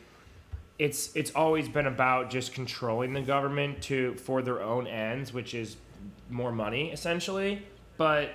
it's 0.78 1.14
it's 1.14 1.30
always 1.32 1.68
been 1.68 1.86
about 1.86 2.30
just 2.30 2.54
controlling 2.54 3.12
the 3.12 3.20
government 3.20 3.82
to 3.82 4.14
for 4.14 4.42
their 4.42 4.62
own 4.62 4.86
ends, 4.86 5.32
which 5.32 5.54
is 5.54 5.76
more 6.30 6.52
money 6.52 6.90
essentially. 6.90 7.62
But 7.98 8.30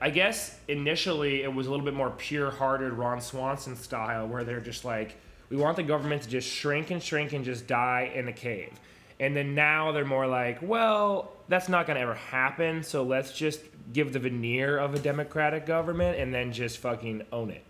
I 0.00 0.10
guess 0.10 0.58
initially 0.68 1.42
it 1.42 1.52
was 1.52 1.66
a 1.66 1.70
little 1.70 1.84
bit 1.84 1.94
more 1.94 2.10
pure-hearted 2.10 2.92
Ron 2.94 3.20
Swanson 3.20 3.76
style, 3.76 4.26
where 4.26 4.44
they're 4.44 4.60
just 4.60 4.84
like, 4.84 5.16
we 5.50 5.56
want 5.56 5.76
the 5.76 5.82
government 5.82 6.22
to 6.22 6.28
just 6.28 6.48
shrink 6.48 6.90
and 6.90 7.02
shrink 7.02 7.32
and 7.32 7.44
just 7.44 7.66
die 7.66 8.10
in 8.14 8.28
a 8.28 8.32
cave. 8.32 8.72
And 9.20 9.36
then 9.36 9.54
now 9.54 9.92
they're 9.92 10.06
more 10.06 10.26
like, 10.26 10.58
well, 10.62 11.32
that's 11.50 11.68
not 11.68 11.84
going 11.86 11.96
to 11.96 12.00
ever 12.00 12.14
happen, 12.14 12.84
so 12.84 13.02
let's 13.02 13.32
just 13.32 13.60
give 13.92 14.12
the 14.12 14.20
veneer 14.20 14.78
of 14.78 14.94
a 14.94 14.98
democratic 15.00 15.66
government 15.66 16.16
and 16.16 16.32
then 16.32 16.52
just 16.52 16.78
fucking 16.78 17.22
own 17.32 17.50
it. 17.50 17.64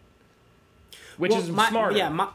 Which 1.16 1.32
Well, 1.32 1.40
is 1.40 1.48
my, 1.48 1.70
smarter. 1.70 1.96
Yeah, 1.96 2.10
my, 2.10 2.28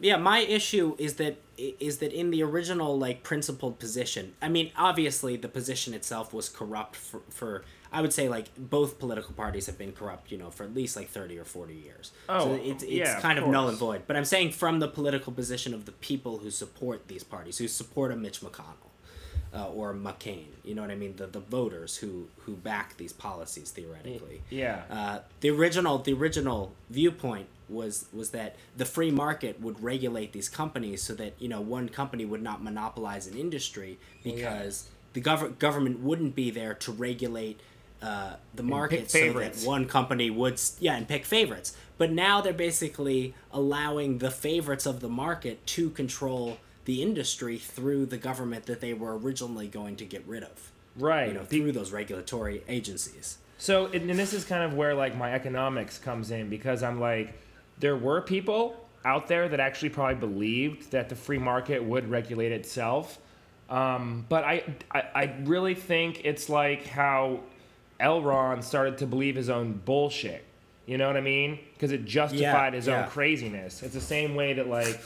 yeah. 0.00 0.18
My 0.18 0.40
issue 0.40 0.96
is 0.98 1.14
that 1.14 1.38
is 1.56 1.98
that 1.98 2.12
in 2.12 2.30
the 2.30 2.42
original 2.42 2.98
like 2.98 3.22
principled 3.22 3.78
position. 3.78 4.34
I 4.40 4.48
mean, 4.48 4.70
obviously 4.76 5.36
the 5.36 5.48
position 5.48 5.94
itself 5.94 6.32
was 6.34 6.50
corrupt 6.50 6.94
for, 6.94 7.20
for 7.30 7.64
I 7.90 8.02
would 8.02 8.12
say 8.12 8.28
like 8.28 8.48
both 8.56 8.98
political 8.98 9.34
parties 9.34 9.66
have 9.66 9.78
been 9.78 9.92
corrupt, 9.92 10.30
you 10.30 10.36
know, 10.38 10.50
for 10.50 10.64
at 10.64 10.74
least 10.74 10.94
like 10.94 11.08
thirty 11.08 11.38
or 11.38 11.44
forty 11.44 11.74
years. 11.74 12.12
Oh, 12.28 12.44
so 12.44 12.54
it's 12.62 12.82
it's 12.82 12.92
yeah, 12.92 13.20
kind 13.20 13.38
of, 13.38 13.48
null 13.48 13.68
and 13.68 13.78
void. 13.78 14.02
But 14.06 14.16
I'm 14.16 14.26
saying 14.26 14.52
from 14.52 14.78
the 14.80 14.88
political 14.88 15.32
position 15.32 15.72
of 15.72 15.86
the 15.86 15.92
people 15.92 16.38
who 16.38 16.50
support 16.50 17.08
these 17.08 17.24
parties, 17.24 17.58
who 17.58 17.68
support 17.68 18.12
a 18.12 18.16
Mitch 18.16 18.40
McConnell. 18.40 18.90
Uh, 19.52 19.68
or 19.70 19.92
McCain, 19.92 20.46
you 20.62 20.76
know 20.76 20.82
what 20.82 20.92
I 20.92 20.94
mean? 20.94 21.16
The 21.16 21.26
the 21.26 21.40
voters 21.40 21.96
who 21.96 22.28
who 22.44 22.52
back 22.52 22.96
these 22.98 23.12
policies 23.12 23.72
theoretically. 23.72 24.42
yeah. 24.48 24.82
Uh, 24.88 25.18
the 25.40 25.50
original 25.50 25.98
the 25.98 26.12
original 26.12 26.72
viewpoint 26.88 27.48
was 27.68 28.06
was 28.12 28.30
that 28.30 28.56
the 28.76 28.84
free 28.84 29.10
market 29.10 29.60
would 29.60 29.82
regulate 29.82 30.32
these 30.32 30.48
companies 30.48 31.02
so 31.02 31.14
that 31.14 31.32
you 31.40 31.48
know 31.48 31.60
one 31.60 31.88
company 31.88 32.24
would 32.24 32.42
not 32.42 32.62
monopolize 32.62 33.26
an 33.26 33.36
industry 33.36 33.98
because 34.22 34.88
the 35.14 35.20
gov- 35.20 35.58
government 35.58 36.00
wouldn't 36.00 36.34
be 36.34 36.50
there 36.50 36.74
to 36.74 36.92
regulate 36.92 37.58
uh, 38.02 38.34
the 38.54 38.62
market 38.62 39.10
so 39.10 39.32
that 39.32 39.56
one 39.64 39.86
company 39.86 40.30
would 40.30 40.60
yeah 40.78 40.96
and 40.96 41.06
pick 41.08 41.24
favorites 41.24 41.76
but 41.98 42.10
now 42.10 42.40
they're 42.40 42.52
basically 42.52 43.34
allowing 43.52 44.18
the 44.18 44.30
favorites 44.30 44.86
of 44.86 45.00
the 45.00 45.08
market 45.08 45.64
to 45.66 45.90
control 45.90 46.56
the 46.84 47.02
industry 47.02 47.58
through 47.58 48.06
the 48.06 48.18
government 48.18 48.66
that 48.66 48.80
they 48.80 48.94
were 48.94 49.16
originally 49.18 49.68
going 49.68 49.96
to 49.96 50.04
get 50.04 50.26
rid 50.26 50.42
of 50.42 50.72
right. 50.96 51.28
you 51.28 51.34
know 51.34 51.44
through 51.44 51.72
those 51.72 51.92
regulatory 51.92 52.62
agencies 52.68 53.38
So, 53.60 53.86
and 53.88 54.08
this 54.18 54.32
is 54.32 54.44
kind 54.44 54.62
of 54.62 54.72
where 54.72 54.94
like 54.94 55.14
my 55.14 55.34
economics 55.34 55.98
comes 55.98 56.30
in 56.30 56.48
because 56.48 56.82
I'm 56.82 56.98
like, 56.98 57.34
there 57.78 57.94
were 57.94 58.22
people 58.22 58.74
out 59.04 59.28
there 59.28 59.50
that 59.50 59.60
actually 59.60 59.90
probably 59.90 60.14
believed 60.14 60.92
that 60.92 61.10
the 61.10 61.14
free 61.14 61.36
market 61.36 61.84
would 61.84 62.08
regulate 62.10 62.52
itself. 62.52 63.18
Um, 63.68 64.24
but 64.30 64.44
I, 64.44 64.64
I, 64.90 65.02
I 65.14 65.36
really 65.44 65.74
think 65.74 66.22
it's 66.24 66.48
like 66.48 66.86
how 66.86 67.40
L. 68.00 68.22
Ron 68.22 68.62
started 68.62 68.96
to 68.98 69.06
believe 69.06 69.36
his 69.36 69.50
own 69.50 69.74
bullshit. 69.84 70.42
You 70.86 70.96
know 70.96 71.06
what 71.06 71.18
I 71.18 71.20
mean? 71.20 71.58
Because 71.74 71.92
it 71.92 72.06
justified 72.06 72.72
his 72.72 72.86
yeah. 72.86 73.04
own 73.04 73.10
craziness. 73.10 73.82
It's 73.82 73.92
the 73.92 74.00
same 74.00 74.34
way 74.34 74.54
that 74.54 74.68
like 74.68 74.98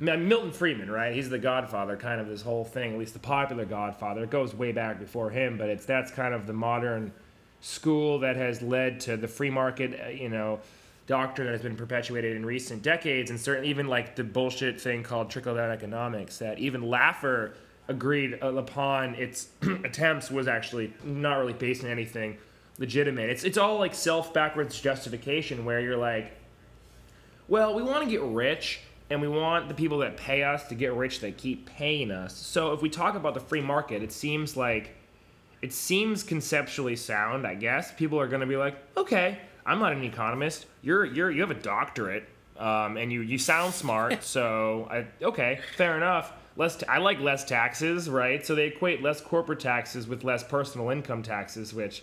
Milton 0.00 0.50
Friedman, 0.50 0.90
right? 0.90 1.14
He's 1.14 1.28
the 1.28 1.38
Godfather, 1.38 1.96
kind 1.96 2.20
of 2.20 2.28
this 2.28 2.42
whole 2.42 2.64
thing. 2.64 2.92
At 2.94 2.98
least 2.98 3.12
the 3.12 3.18
popular 3.20 3.64
Godfather. 3.66 4.24
It 4.24 4.30
goes 4.30 4.54
way 4.54 4.72
back 4.72 4.98
before 4.98 5.30
him, 5.30 5.58
but 5.58 5.68
it's 5.68 5.84
that's 5.84 6.10
kind 6.10 6.34
of 6.34 6.46
the 6.46 6.52
modern 6.54 7.12
school 7.60 8.18
that 8.20 8.36
has 8.36 8.62
led 8.62 9.00
to 9.00 9.16
the 9.16 9.28
free 9.28 9.50
market. 9.50 10.00
uh, 10.04 10.08
You 10.08 10.30
know, 10.30 10.60
doctrine 11.06 11.46
that 11.46 11.52
has 11.52 11.62
been 11.62 11.76
perpetuated 11.76 12.36
in 12.36 12.46
recent 12.46 12.82
decades, 12.82 13.30
and 13.30 13.38
certainly 13.38 13.68
even 13.68 13.88
like 13.88 14.16
the 14.16 14.24
bullshit 14.24 14.80
thing 14.80 15.02
called 15.02 15.28
trickle 15.28 15.54
down 15.54 15.70
economics 15.70 16.38
that 16.38 16.58
even 16.58 16.82
Laffer 16.82 17.52
agreed 17.88 18.34
upon 18.40 19.14
its 19.16 19.48
attempts 19.84 20.30
was 20.30 20.46
actually 20.48 20.92
not 21.04 21.36
really 21.38 21.52
based 21.52 21.84
on 21.84 21.90
anything 21.90 22.38
legitimate. 22.78 23.28
It's 23.28 23.44
it's 23.44 23.58
all 23.58 23.78
like 23.78 23.94
self 23.94 24.32
backwards 24.32 24.80
justification 24.80 25.64
where 25.66 25.80
you're 25.80 25.96
like, 25.96 26.32
well, 27.48 27.74
we 27.74 27.82
want 27.82 28.04
to 28.04 28.10
get 28.10 28.22
rich 28.22 28.80
and 29.10 29.20
we 29.20 29.28
want 29.28 29.68
the 29.68 29.74
people 29.74 29.98
that 29.98 30.16
pay 30.16 30.42
us 30.42 30.68
to 30.68 30.74
get 30.74 30.92
rich 30.94 31.20
that 31.20 31.36
keep 31.36 31.66
paying 31.66 32.10
us. 32.10 32.36
So 32.36 32.72
if 32.72 32.80
we 32.82 32.88
talk 32.88 33.14
about 33.16 33.34
the 33.34 33.40
free 33.40 33.60
market, 33.60 34.02
it 34.02 34.12
seems 34.12 34.56
like 34.56 34.96
it 35.62 35.72
seems 35.72 36.22
conceptually 36.22 36.96
sound, 36.96 37.46
I 37.46 37.54
guess. 37.54 37.92
People 37.92 38.18
are 38.20 38.28
going 38.28 38.40
to 38.40 38.46
be 38.46 38.56
like, 38.56 38.76
"Okay, 38.96 39.38
I'm 39.66 39.78
not 39.78 39.92
an 39.92 40.02
economist. 40.04 40.66
You're 40.82 41.04
you're 41.04 41.30
you 41.30 41.40
have 41.42 41.50
a 41.50 41.54
doctorate. 41.54 42.28
um, 42.58 42.96
and 42.98 43.10
you 43.12 43.20
you 43.22 43.38
sound 43.38 43.74
smart. 43.74 44.22
so 44.36 44.86
I, 44.90 45.06
okay, 45.24 45.60
fair 45.76 45.96
enough. 45.96 46.32
Less 46.56 46.76
t- 46.76 46.86
I 46.86 46.98
like 46.98 47.20
less 47.20 47.44
taxes, 47.44 48.08
right? 48.08 48.44
So 48.44 48.54
they 48.54 48.66
equate 48.66 49.02
less 49.02 49.20
corporate 49.20 49.60
taxes 49.60 50.06
with 50.06 50.24
less 50.24 50.42
personal 50.44 50.90
income 50.90 51.22
taxes, 51.22 51.72
which 51.72 52.02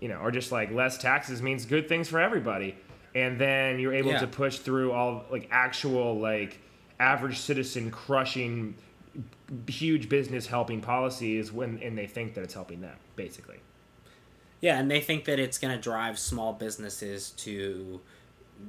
you 0.00 0.08
know, 0.08 0.16
are 0.16 0.30
just 0.32 0.50
like 0.52 0.72
less 0.72 0.98
taxes 0.98 1.40
means 1.40 1.64
good 1.64 1.88
things 1.88 2.08
for 2.08 2.18
everybody. 2.20 2.74
And 3.14 3.38
then 3.40 3.78
you're 3.78 3.94
able 3.94 4.10
Yeah. 4.12 4.20
to 4.20 4.26
push 4.26 4.58
through 4.58 4.92
all 4.92 5.24
like 5.30 5.48
actual 5.50 6.18
like 6.18 6.58
average 6.98 7.38
citizen 7.38 7.90
crushing 7.90 8.74
huge 9.68 10.08
business 10.08 10.46
helping 10.46 10.80
policies 10.80 11.52
when 11.52 11.78
and 11.82 11.96
they 11.96 12.06
think 12.06 12.34
that 12.34 12.42
it's 12.42 12.54
helping 12.54 12.80
them 12.80 12.96
basically. 13.16 13.58
Yeah, 14.60 14.78
and 14.78 14.90
they 14.90 15.00
think 15.00 15.26
that 15.26 15.38
it's 15.38 15.58
going 15.58 15.74
to 15.74 15.80
drive 15.80 16.18
small 16.18 16.54
businesses 16.54 17.30
to 17.32 18.00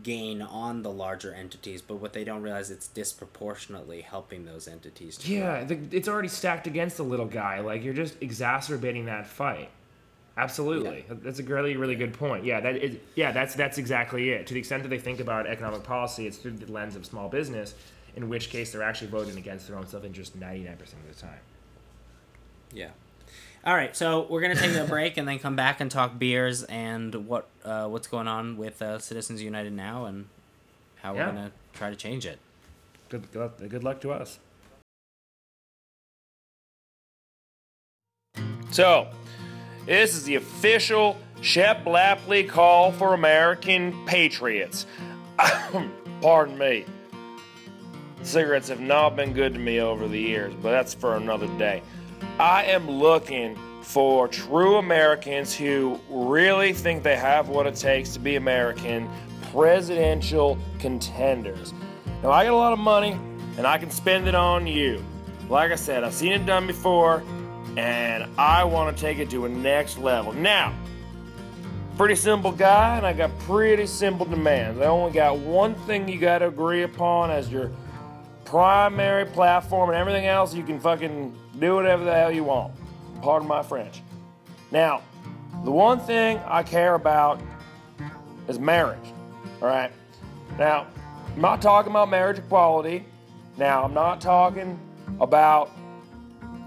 gain 0.03 0.41
on 0.41 0.81
the 0.81 0.91
larger 0.91 1.33
entities, 1.33 1.81
but 1.81 1.95
what 1.95 2.11
they 2.11 2.23
don't 2.23 2.41
realize 2.41 2.69
it's 2.69 2.87
disproportionately 2.87 4.01
helping 4.01 4.45
those 4.45 4.67
entities. 4.67 5.15
To 5.17 5.31
Yeah, 5.33 5.63
the, 5.63 5.79
it's 5.91 6.07
already 6.07 6.27
stacked 6.27 6.67
against 6.67 6.97
the 6.97 7.03
little 7.03 7.27
guy. 7.27 7.61
Like 7.61 7.83
you're 7.83 7.93
just 7.93 8.15
exacerbating 8.21 9.05
that 9.05 9.25
fight. 9.25 9.69
Absolutely, 10.37 11.05
that's 11.09 11.39
a 11.39 11.43
really, 11.43 11.77
really 11.77 11.95
good 11.95 12.13
point. 12.13 12.43
Yeah, 12.43 12.59
that 12.59 12.75
is. 12.75 12.97
Yeah, 13.15 13.31
that's 13.31 13.55
that's 13.55 13.77
exactly 13.77 14.31
it. 14.31 14.47
To 14.47 14.53
the 14.53 14.59
extent 14.59 14.83
that 14.83 14.89
they 14.89 14.99
think 14.99 15.21
about 15.21 15.47
economic 15.47 15.83
policy, 15.83 16.27
it's 16.27 16.37
through 16.37 16.51
the 16.51 16.71
lens 16.71 16.97
of 16.97 17.05
small 17.05 17.29
business. 17.29 17.73
In 18.17 18.27
which 18.27 18.49
case, 18.49 18.71
they're 18.71 18.83
actually 18.83 19.07
voting 19.07 19.37
against 19.37 19.67
their 19.67 19.77
own 19.77 19.87
self-interest 19.87 20.39
99% 20.39 20.73
of 20.81 20.87
the 21.13 21.21
time. 21.21 21.39
Yeah. 22.73 22.89
All 23.65 23.73
right, 23.75 23.95
so 23.95 24.27
we're 24.29 24.41
gonna 24.41 24.55
take 24.55 24.75
a 24.75 24.83
break 24.89 25.17
and 25.17 25.27
then 25.27 25.39
come 25.39 25.55
back 25.55 25.81
and 25.81 25.89
talk 25.89 26.19
beers 26.19 26.63
and 26.65 27.27
what 27.27 27.47
uh, 27.63 27.87
what's 27.87 28.07
going 28.07 28.27
on 28.27 28.57
with 28.57 28.81
uh, 28.81 28.99
Citizens 28.99 29.41
United 29.41 29.73
now 29.73 30.05
and 30.05 30.27
how 31.01 31.13
we're 31.13 31.25
gonna 31.25 31.51
try 31.73 31.89
to 31.89 31.95
change 31.95 32.25
it. 32.25 32.39
Good, 33.09 33.31
good, 33.31 33.69
good 33.69 33.83
luck 33.83 34.01
to 34.01 34.11
us. 34.11 34.39
So, 38.71 39.07
this 39.85 40.15
is 40.15 40.23
the 40.23 40.35
official 40.35 41.17
Shep 41.41 41.85
Lapley 41.85 42.47
call 42.47 42.91
for 42.91 43.13
American 43.13 44.05
patriots. 44.05 44.85
Pardon 46.21 46.57
me. 46.57 46.85
Cigarettes 48.23 48.69
have 48.69 48.79
not 48.79 49.15
been 49.15 49.33
good 49.33 49.53
to 49.53 49.59
me 49.59 49.79
over 49.79 50.07
the 50.07 50.19
years, 50.19 50.53
but 50.55 50.71
that's 50.71 50.93
for 50.93 51.15
another 51.15 51.47
day. 51.59 51.83
I 52.39 52.63
am 52.65 52.89
looking 52.89 53.57
for 53.83 54.27
true 54.27 54.77
Americans 54.77 55.53
who 55.53 55.99
really 56.09 56.73
think 56.73 57.03
they 57.03 57.15
have 57.15 57.49
what 57.49 57.67
it 57.67 57.75
takes 57.75 58.13
to 58.13 58.19
be 58.19 58.35
American 58.35 59.07
presidential 59.51 60.57
contenders. 60.79 61.73
Now, 62.23 62.31
I 62.31 62.45
got 62.45 62.53
a 62.53 62.55
lot 62.55 62.73
of 62.73 62.79
money 62.79 63.19
and 63.57 63.67
I 63.67 63.77
can 63.77 63.91
spend 63.91 64.27
it 64.27 64.35
on 64.35 64.65
you. 64.65 65.03
Like 65.47 65.71
I 65.71 65.75
said, 65.75 66.03
I've 66.03 66.13
seen 66.13 66.31
it 66.31 66.45
done 66.47 66.65
before 66.65 67.23
and 67.77 68.29
I 68.37 68.63
want 68.63 68.95
to 68.95 69.01
take 69.01 69.19
it 69.19 69.29
to 69.31 69.45
a 69.45 69.49
next 69.49 69.97
level. 69.97 70.33
Now, 70.33 70.73
pretty 71.97 72.15
simple 72.15 72.51
guy 72.51 72.97
and 72.97 73.05
I 73.05 73.13
got 73.13 73.37
pretty 73.39 73.85
simple 73.85 74.25
demands. 74.25 74.79
I 74.81 74.85
only 74.85 75.13
got 75.13 75.37
one 75.37 75.75
thing 75.75 76.07
you 76.07 76.19
got 76.19 76.39
to 76.39 76.47
agree 76.47 76.83
upon 76.83 77.31
as 77.31 77.49
your 77.51 77.71
primary 78.43 79.25
platform 79.25 79.89
and 79.89 79.97
everything 79.97 80.25
else 80.25 80.53
you 80.53 80.63
can 80.63 80.79
fucking 80.79 81.35
do 81.59 81.75
whatever 81.75 82.03
the 82.03 82.13
hell 82.13 82.31
you 82.31 82.43
want. 82.43 82.73
Pardon 83.21 83.47
my 83.47 83.63
French. 83.63 84.01
Now, 84.71 85.01
the 85.63 85.71
one 85.71 85.99
thing 85.99 86.39
I 86.45 86.63
care 86.63 86.95
about 86.95 87.41
is 88.47 88.59
marriage. 88.59 89.13
All 89.61 89.67
right. 89.67 89.91
Now, 90.59 90.87
I'm 91.33 91.41
not 91.41 91.61
talking 91.61 91.91
about 91.91 92.09
marriage 92.09 92.37
equality. 92.37 93.05
Now, 93.57 93.83
I'm 93.83 93.93
not 93.93 94.21
talking 94.21 94.79
about 95.19 95.71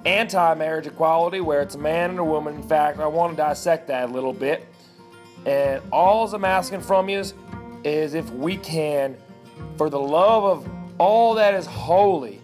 anti 0.05 0.55
marriage 0.55 0.87
equality 0.87 1.41
where 1.41 1.61
it's 1.61 1.75
a 1.75 1.79
man 1.79 2.11
and 2.11 2.19
a 2.19 2.25
woman. 2.25 2.55
In 2.55 2.63
fact, 2.63 2.99
I 2.99 3.07
want 3.07 3.33
to 3.33 3.37
dissect 3.37 3.89
that 3.89 4.09
a 4.09 4.13
little 4.13 4.33
bit. 4.33 4.67
And 5.47 5.83
all 5.93 6.33
I'm 6.33 6.45
asking 6.45 6.81
from 6.83 7.09
you 7.09 7.19
is, 7.19 7.35
is 7.85 8.15
if 8.15 8.31
we 8.31 8.57
can, 8.57 9.17
for 9.77 9.89
the 9.89 10.01
love 10.01 10.45
of 10.45 10.69
all 10.99 11.35
that 11.35 11.55
is 11.55 11.67
holy, 11.67 12.41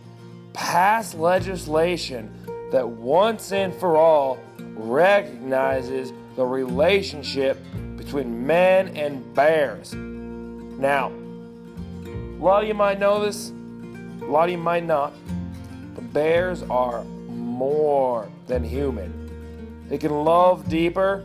pass 0.52 1.14
legislation 1.14 2.32
that 2.70 2.88
once 2.88 3.52
and 3.52 3.74
for 3.74 3.96
all 3.96 4.38
recognizes 4.58 6.12
the 6.36 6.44
relationship 6.44 7.58
between 7.96 8.46
men 8.46 8.88
and 8.96 9.34
bears. 9.34 9.94
Now, 9.94 11.12
a 12.04 12.40
lot 12.40 12.62
of 12.62 12.68
you 12.68 12.74
might 12.74 12.98
know 12.98 13.24
this, 13.24 13.50
a 14.22 14.24
lot 14.24 14.44
of 14.44 14.50
you 14.50 14.58
might 14.58 14.84
not, 14.84 15.12
but 15.94 16.12
bears 16.12 16.62
are 16.64 17.04
more 17.54 18.28
than 18.46 18.64
human. 18.64 19.86
They 19.88 19.98
can 19.98 20.10
love 20.24 20.68
deeper, 20.68 21.24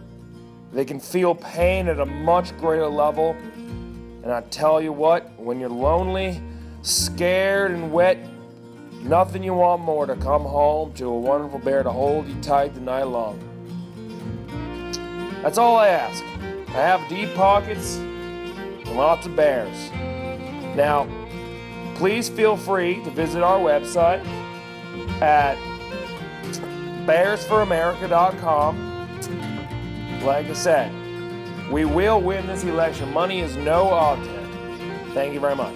they 0.72 0.86
can 0.86 1.00
feel 1.00 1.34
pain 1.34 1.88
at 1.88 2.00
a 2.00 2.06
much 2.06 2.56
greater 2.58 2.88
level. 2.88 3.36
And 4.24 4.32
I 4.32 4.42
tell 4.52 4.82
you 4.82 4.94
what, 4.94 5.32
when 5.40 5.60
you're 5.60 5.70
lonely, 5.70 6.42
scared, 6.84 7.72
and 7.72 7.92
wet, 7.92 8.18
nothing 9.02 9.44
you 9.44 9.54
want 9.54 9.82
more 9.82 10.06
to 10.06 10.16
come 10.18 10.44
home 10.44 10.94
to 10.94 11.06
a 11.06 11.20
wonderful 11.20 11.60
bear 11.60 11.84
to 11.84 11.92
hold 11.92 12.28
you 12.28 12.40
tight 12.42 12.76
the 12.76 12.82
night 12.82 13.04
long. 13.04 13.40
That's 15.42 15.58
all 15.58 15.78
I 15.78 15.88
ask. 15.88 16.24
I 16.70 16.82
have 16.82 17.08
deep 17.10 17.34
pockets 17.34 17.96
and 17.96 18.96
lots 18.96 19.26
of 19.26 19.36
bears. 19.36 19.90
Now, 20.76 21.08
please 21.96 22.30
feel 22.30 22.56
free 22.56 23.04
to 23.04 23.10
visit 23.10 23.42
our 23.42 23.58
website 23.58 24.24
at 25.22 25.58
bearsforamerica.com. 27.10 28.78
Like 30.24 30.46
I 30.46 30.54
said, 30.54 30.94
we 31.72 31.84
will 31.84 32.22
win 32.22 32.46
this 32.46 32.64
election. 32.64 33.12
Money 33.12 33.40
is 33.40 33.58
no 33.58 33.90
object. 33.90 34.54
Thank 35.16 35.34
you 35.34 35.40
very 35.40 35.56
much. 35.56 35.74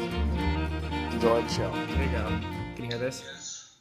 Enjoy 1.10 1.42
the 1.42 1.50
show. 1.50 1.72
There 1.72 2.06
you 2.06 2.12
go. 2.12 2.28
Can 2.76 2.86
you 2.86 2.92
hear 2.92 3.00
this? 3.00 3.24
is, 3.26 3.80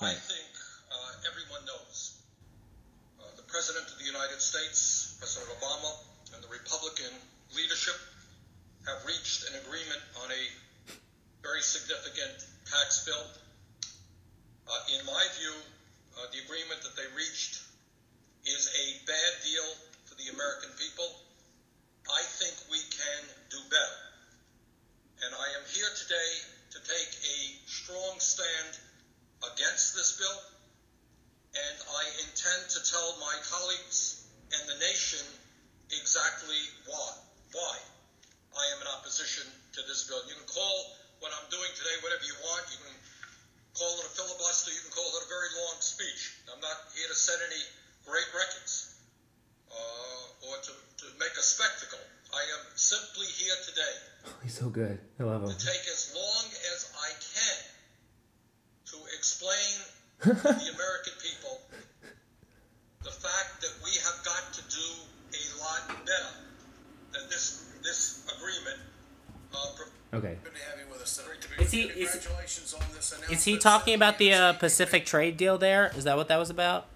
I 0.00 0.14
think 0.14 0.48
uh, 0.88 1.28
everyone 1.28 1.66
knows 1.66 2.22
uh, 3.20 3.24
the 3.36 3.42
President 3.42 3.84
of 3.92 3.98
the 3.98 4.06
United 4.06 4.40
States, 4.40 5.18
President 5.20 5.52
Obama, 5.60 5.92
and 6.32 6.42
the 6.42 6.48
Republican 6.48 7.12
leadership 7.54 8.00
have 8.88 9.04
reached 9.04 9.44
an 9.52 9.60
agreement 9.68 10.00
on 10.24 10.32
a 10.32 10.42
very 11.44 11.60
significant 11.60 12.48
tax 12.64 13.04
bill. 13.04 13.20
Uh, 14.66 14.80
in 14.98 15.04
my 15.04 15.28
view, 15.36 15.52
uh, 16.16 16.24
the 16.32 16.40
agreement 16.48 16.80
that 16.80 16.96
they 16.96 17.04
reached 17.12 17.60
is 18.48 18.72
a 18.72 18.86
bad 19.04 19.32
deal 19.44 19.68
for 20.08 20.16
the 20.16 20.32
American 20.32 20.72
people. 20.80 21.04
I 22.08 22.24
think 22.40 22.56
we 22.72 22.80
can 22.88 23.20
do 23.52 23.60
better. 23.68 24.00
And 25.28 25.36
I 25.36 25.48
am 25.60 25.64
here 25.68 25.92
today 25.92 26.32
to 26.72 26.78
take 26.80 27.12
a 27.20 27.38
strong 27.68 28.16
stand 28.16 28.80
against 29.52 29.92
this 29.92 30.16
bill, 30.16 30.40
and 31.52 31.76
I 31.84 32.04
intend 32.24 32.72
to 32.72 32.80
tell 32.80 33.20
my 33.20 33.36
colleagues 33.52 34.24
and 34.56 34.64
the 34.72 34.80
nation 34.80 35.24
exactly 35.92 36.60
why. 36.88 37.12
Why 37.52 37.76
I 38.56 38.64
am 38.72 38.80
in 38.80 38.88
opposition 38.88 39.44
to 39.76 39.80
this 39.84 40.08
bill. 40.08 40.20
You 40.28 40.36
can 40.36 40.48
call 40.48 40.96
what 41.20 41.32
I'm 41.36 41.48
doing 41.52 41.68
today 41.76 41.96
whatever 42.00 42.24
you 42.24 42.36
want. 42.40 42.64
You 42.72 42.80
can 42.88 42.96
call 43.76 43.92
it 44.00 44.08
a 44.08 44.12
filibuster. 44.16 44.72
You 44.72 44.80
can 44.88 44.92
call 44.96 45.04
it 45.04 45.20
a 45.20 45.28
very 45.28 45.52
long 45.60 45.76
speech. 45.84 46.40
I'm 46.48 46.60
not 46.64 46.88
here 46.96 47.08
to 47.08 47.14
set 47.14 47.36
any 47.44 47.60
great 48.08 48.24
records 48.32 48.96
uh, 49.68 50.48
or 50.48 50.56
to, 50.56 50.72
to 50.72 51.06
make 51.20 51.35
a 51.35 51.35
spectacle. 51.46 52.02
I 52.34 52.42
am 52.58 52.66
simply 52.74 53.26
here 53.26 53.54
today 53.64 53.94
He's 54.42 54.58
so 54.58 54.68
good. 54.68 54.98
I 55.20 55.22
love 55.22 55.42
him. 55.42 55.48
to 55.50 55.56
take 55.58 55.80
as 55.88 56.12
long 56.14 56.44
as 56.74 56.92
I 56.98 57.10
can 57.22 57.56
to 58.92 58.96
explain 59.16 59.74
to 60.22 60.28
the 60.34 60.68
American 60.74 61.14
people 61.22 61.60
the 63.04 63.10
fact 63.10 63.60
that 63.62 63.72
we 63.84 63.90
have 64.04 64.18
got 64.24 64.52
to 64.52 64.62
do 64.68 64.88
a 65.32 65.42
lot 65.62 65.88
better 66.04 66.34
than 67.12 67.22
this 67.30 67.72
this 67.82 68.26
agreement. 68.36 68.80
Uh, 69.54 69.84
Okay. 70.14 70.36
Good 70.42 70.54
to 70.54 70.60
have 70.70 70.78
you 70.78 70.90
with 70.90 71.02
us, 71.02 71.10
Senator. 71.10 71.48
Is 71.62 71.70
he- 71.72 71.82
is- 71.82 72.26
on 72.74 72.80
this. 72.94 73.12
Is 73.30 73.44
he 73.44 73.58
talking 73.58 73.94
about 73.94 74.18
the 74.18 74.32
uh, 74.32 74.52
Pacific 74.54 75.04
trade 75.04 75.36
deal 75.36 75.58
there? 75.58 75.90
Is 75.96 76.04
that 76.04 76.16
what 76.16 76.28
that 76.28 76.38
was 76.38 76.48
about? 76.48 76.86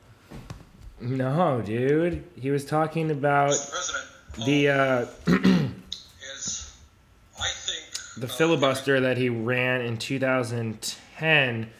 No, 1.00 1.60
dude. 1.60 2.24
He 2.40 2.50
was 2.50 2.64
talking 2.64 3.10
about 3.10 3.50
Mr. 3.50 3.70
President, 3.70 4.04
the 4.38 4.68
uh, 4.68 5.06
is 6.36 6.76
I 7.38 7.48
think 7.48 7.86
the 8.18 8.26
uh, 8.26 8.30
filibuster 8.30 9.00
that 9.00 9.16
he 9.18 9.28
ran 9.28 9.80
in 9.82 9.96
2010, 9.98 11.70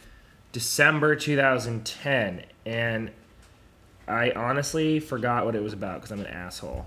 December 0.51 1.15
2010, 1.15 2.43
and 2.65 3.11
I 4.07 4.31
honestly 4.31 4.99
forgot 4.99 5.45
what 5.45 5.55
it 5.55 5.63
was 5.63 5.73
about 5.73 5.95
because 6.01 6.11
I'm 6.11 6.19
an 6.21 6.27
asshole. 6.27 6.85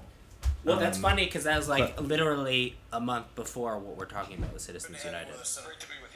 Well, 0.64 0.78
that's 0.78 0.96
Um, 0.96 1.02
funny 1.02 1.24
because 1.26 1.44
that 1.44 1.56
was 1.58 1.68
like 1.68 1.96
but- 1.96 2.06
literally 2.06 2.76
a 2.92 3.00
month 3.00 3.26
before 3.36 3.78
what 3.78 3.96
we're 3.96 4.06
talking 4.06 4.38
about 4.38 4.52
with 4.54 4.62
Citizens 4.62 5.04
United. 5.04 5.30
with 5.32 5.40
us, 5.40 5.48
Senator. 5.50 5.70
Great 5.72 5.80
to 5.80 5.86
be 5.88 5.92
with 6.02 6.10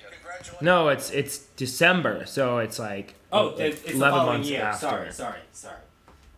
you. 0.60 0.64
No, 0.64 0.88
it's 0.88 1.10
it's 1.10 1.38
December, 1.56 2.24
so 2.24 2.58
it's 2.58 2.78
like 2.78 3.14
Oh, 3.32 3.48
like 3.48 3.58
it's, 3.60 3.76
it's 3.82 3.86
the 3.90 3.96
eleven 3.96 4.26
months 4.26 4.48
year. 4.48 4.62
after. 4.62 4.86
Sorry, 4.86 5.12
sorry, 5.12 5.38
sorry. 5.52 5.76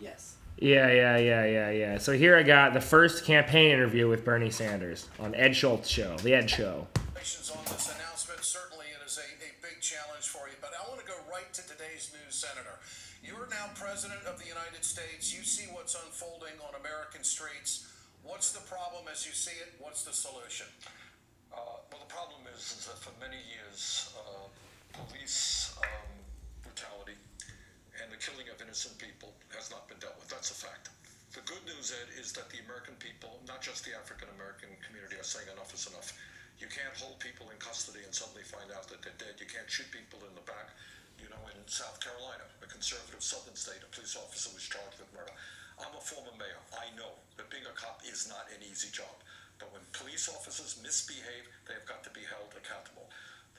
Yes. 0.00 0.29
Yeah, 0.60 0.92
yeah, 0.92 1.16
yeah, 1.16 1.44
yeah, 1.46 1.70
yeah. 1.70 1.98
So 1.98 2.12
here 2.12 2.36
I 2.36 2.42
got 2.42 2.74
the 2.74 2.84
first 2.84 3.24
campaign 3.24 3.72
interview 3.72 4.08
with 4.08 4.26
Bernie 4.26 4.50
Sanders 4.52 5.08
on 5.18 5.34
Ed 5.34 5.56
Schultz 5.56 5.88
show, 5.88 6.16
the 6.18 6.34
Ed 6.34 6.50
Show. 6.50 6.86
Congratulations 6.92 7.48
on 7.48 7.64
this 7.64 7.88
announcement. 7.96 8.44
Certainly, 8.44 8.92
it 8.92 9.00
is 9.08 9.16
a, 9.16 9.24
a 9.40 9.50
big 9.64 9.80
challenge 9.80 10.28
for 10.28 10.52
you. 10.52 10.60
But 10.60 10.76
I 10.76 10.84
want 10.84 11.00
to 11.00 11.06
go 11.08 11.16
right 11.32 11.48
to 11.48 11.62
today's 11.64 12.12
news, 12.12 12.36
Senator. 12.36 12.76
You 13.24 13.40
are 13.40 13.48
now 13.48 13.72
President 13.72 14.20
of 14.28 14.36
the 14.36 14.44
United 14.44 14.84
States. 14.84 15.32
You 15.32 15.44
see 15.48 15.64
what's 15.72 15.96
unfolding 15.96 16.60
on 16.60 16.76
American 16.76 17.24
streets. 17.24 17.88
What's 18.22 18.52
the 18.52 18.60
problem 18.68 19.08
as 19.10 19.24
you 19.24 19.32
see 19.32 19.56
it? 19.64 19.72
What's 19.80 20.04
the 20.04 20.12
solution? 20.12 20.68
Uh, 21.48 21.80
well, 21.88 22.04
the 22.04 22.12
problem 22.12 22.44
is, 22.52 22.60
is 22.60 22.84
that 22.84 23.00
for 23.00 23.16
many 23.16 23.40
years, 23.48 24.12
uh, 24.12 24.44
police 24.92 25.72
um, 25.80 26.20
brutality 26.60 27.16
and 28.00 28.08
the 28.08 28.20
killing 28.20 28.48
of 28.48 28.60
innocent 28.60 28.96
people 28.96 29.36
has 29.52 29.68
not 29.68 29.86
been 29.88 30.00
dealt 30.00 30.16
with. 30.16 30.32
That's 30.32 30.50
a 30.50 30.56
fact. 30.56 30.88
The 31.36 31.44
good 31.46 31.62
news, 31.62 31.94
Ed, 31.94 32.10
is 32.18 32.34
that 32.34 32.50
the 32.50 32.58
American 32.66 32.98
people, 32.98 33.38
not 33.46 33.62
just 33.62 33.86
the 33.86 33.94
African 33.94 34.26
American 34.34 34.72
community, 34.82 35.14
are 35.20 35.26
saying 35.26 35.46
enough 35.46 35.70
is 35.70 35.86
enough. 35.86 36.10
You 36.58 36.66
can't 36.66 36.92
hold 36.98 37.22
people 37.22 37.48
in 37.54 37.56
custody 37.62 38.02
and 38.02 38.10
suddenly 38.10 38.42
find 38.42 38.68
out 38.74 38.90
that 38.90 39.00
they're 39.00 39.16
dead. 39.16 39.38
You 39.38 39.46
can't 39.46 39.70
shoot 39.70 39.88
people 39.94 40.20
in 40.26 40.34
the 40.34 40.42
back. 40.42 40.74
You 41.22 41.30
know, 41.30 41.40
in 41.52 41.60
South 41.70 42.02
Carolina, 42.02 42.44
a 42.64 42.68
conservative 42.68 43.22
southern 43.22 43.54
state, 43.54 43.80
a 43.84 43.90
police 43.94 44.18
officer 44.18 44.50
was 44.52 44.66
charged 44.66 44.98
with 44.98 45.12
murder. 45.14 45.32
I'm 45.78 45.94
a 45.94 46.02
former 46.02 46.34
mayor. 46.36 46.60
I 46.76 46.92
know 46.98 47.16
that 47.38 47.48
being 47.48 47.64
a 47.64 47.76
cop 47.78 48.02
is 48.04 48.28
not 48.28 48.50
an 48.52 48.60
easy 48.66 48.90
job. 48.92 49.12
But 49.60 49.72
when 49.72 49.84
police 49.92 50.28
officers 50.28 50.80
misbehave, 50.80 51.46
they've 51.68 51.84
got 51.84 52.02
to 52.04 52.12
be 52.12 52.24
held 52.24 52.52
accountable. 52.56 53.08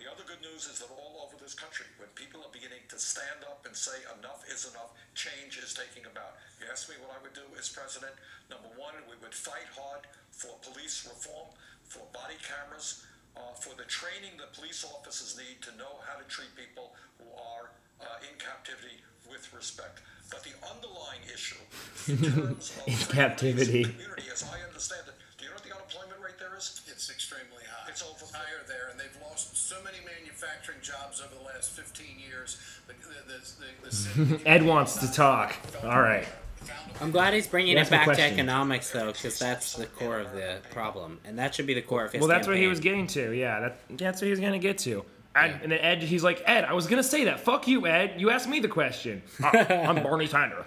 The 0.01 0.09
other 0.09 0.25
good 0.25 0.41
news 0.41 0.65
is 0.65 0.81
that 0.81 0.89
all 0.89 1.21
over 1.21 1.37
this 1.37 1.53
country, 1.53 1.85
when 2.01 2.09
people 2.17 2.41
are 2.41 2.49
beginning 2.49 2.81
to 2.89 2.97
stand 2.97 3.45
up 3.45 3.61
and 3.69 3.77
say 3.77 4.01
enough 4.17 4.41
is 4.49 4.65
enough, 4.65 4.97
change 5.13 5.61
is 5.61 5.77
taking 5.77 6.09
about. 6.09 6.41
You 6.57 6.65
ask 6.73 6.89
me 6.89 6.97
what 6.97 7.13
I 7.13 7.21
would 7.21 7.37
do 7.37 7.45
as 7.53 7.69
president. 7.69 8.17
Number 8.49 8.73
one, 8.81 8.97
we 9.05 9.13
would 9.21 9.37
fight 9.37 9.69
hard 9.77 10.09
for 10.33 10.57
police 10.65 11.05
reform, 11.05 11.53
for 11.85 12.01
body 12.17 12.41
cameras, 12.41 13.05
uh, 13.37 13.53
for 13.61 13.77
the 13.77 13.85
training 13.85 14.41
that 14.41 14.57
police 14.57 14.81
officers 14.81 15.37
need 15.37 15.61
to 15.69 15.71
know 15.77 16.01
how 16.09 16.17
to 16.17 16.25
treat 16.25 16.49
people 16.57 16.97
who 17.21 17.29
are 17.37 17.69
uh, 18.01 18.25
in 18.25 18.33
captivity 18.41 19.05
with 19.29 19.53
respect. 19.53 20.01
But 20.33 20.41
the 20.41 20.57
underlying 20.65 21.21
issue, 21.29 21.61
in 22.09 22.17
terms 22.25 22.73
of 22.73 22.89
In 22.89 22.97
captivity. 23.13 23.85
community, 23.85 24.33
as 24.33 24.41
I 24.49 24.65
understand 24.65 25.13
it, 25.13 25.15
do 25.37 25.45
you 25.45 25.53
know 25.53 25.61
what 25.61 25.65
the 25.69 25.77
unemployment 25.77 26.20
rate? 26.61 26.91
It's 26.93 27.09
extremely 27.09 27.63
high. 27.69 27.89
It's 27.89 28.01
over- 28.03 28.31
higher 28.37 28.61
there, 28.67 28.89
and 28.91 28.99
they've 28.99 29.17
lost 29.21 29.55
so 29.55 29.75
many 29.83 29.97
manufacturing 30.05 30.77
jobs 30.81 31.21
over 31.21 31.33
the 31.35 31.45
last 31.45 31.71
15 31.71 32.05
years. 32.19 32.57
The, 32.87 32.93
the, 32.93 33.33
the, 33.33 33.89
the 33.89 33.95
city- 34.35 34.45
Ed 34.45 34.63
wants 34.63 34.97
to 34.99 35.11
talk. 35.11 35.55
All 35.83 36.01
right. 36.01 36.25
Found 36.57 36.91
a- 36.99 37.03
I'm 37.03 37.11
glad 37.11 37.33
he's 37.33 37.47
bringing 37.47 37.75
That's 37.75 37.89
it 37.89 37.91
back 37.91 38.07
to 38.15 38.21
economics 38.21 38.91
though, 38.91 39.11
because 39.11 39.39
that's 39.39 39.73
the 39.73 39.87
core 39.87 40.19
of 40.19 40.31
the 40.33 40.59
problem, 40.71 41.19
and 41.25 41.39
that 41.39 41.55
should 41.55 41.65
be 41.65 41.73
the 41.73 41.81
core 41.81 42.05
of 42.05 42.11
his. 42.11 42.19
Well, 42.19 42.27
that's 42.29 42.47
what 42.47 42.57
he 42.57 42.67
was 42.67 42.79
getting 42.79 43.07
to. 43.07 43.31
Yeah, 43.31 43.59
that, 43.61 43.77
that's 43.97 44.21
what 44.21 44.25
he 44.27 44.31
was 44.31 44.39
gonna 44.39 44.59
get 44.59 44.77
to. 44.79 45.03
Ed, 45.35 45.61
And 45.63 45.71
then 45.71 45.79
Ed, 45.79 46.03
he's 46.03 46.23
like, 46.23 46.43
Ed, 46.45 46.65
I 46.65 46.73
was 46.73 46.85
gonna 46.87 47.01
say 47.01 47.23
that. 47.23 47.39
Fuck 47.39 47.67
you, 47.67 47.87
Ed. 47.87 48.15
You 48.19 48.29
asked 48.29 48.47
me 48.49 48.59
the 48.59 48.67
question. 48.67 49.23
Uh, 49.43 49.47
I'm 49.69 50.03
Bernie 50.03 50.27
Sanders. 50.27 50.65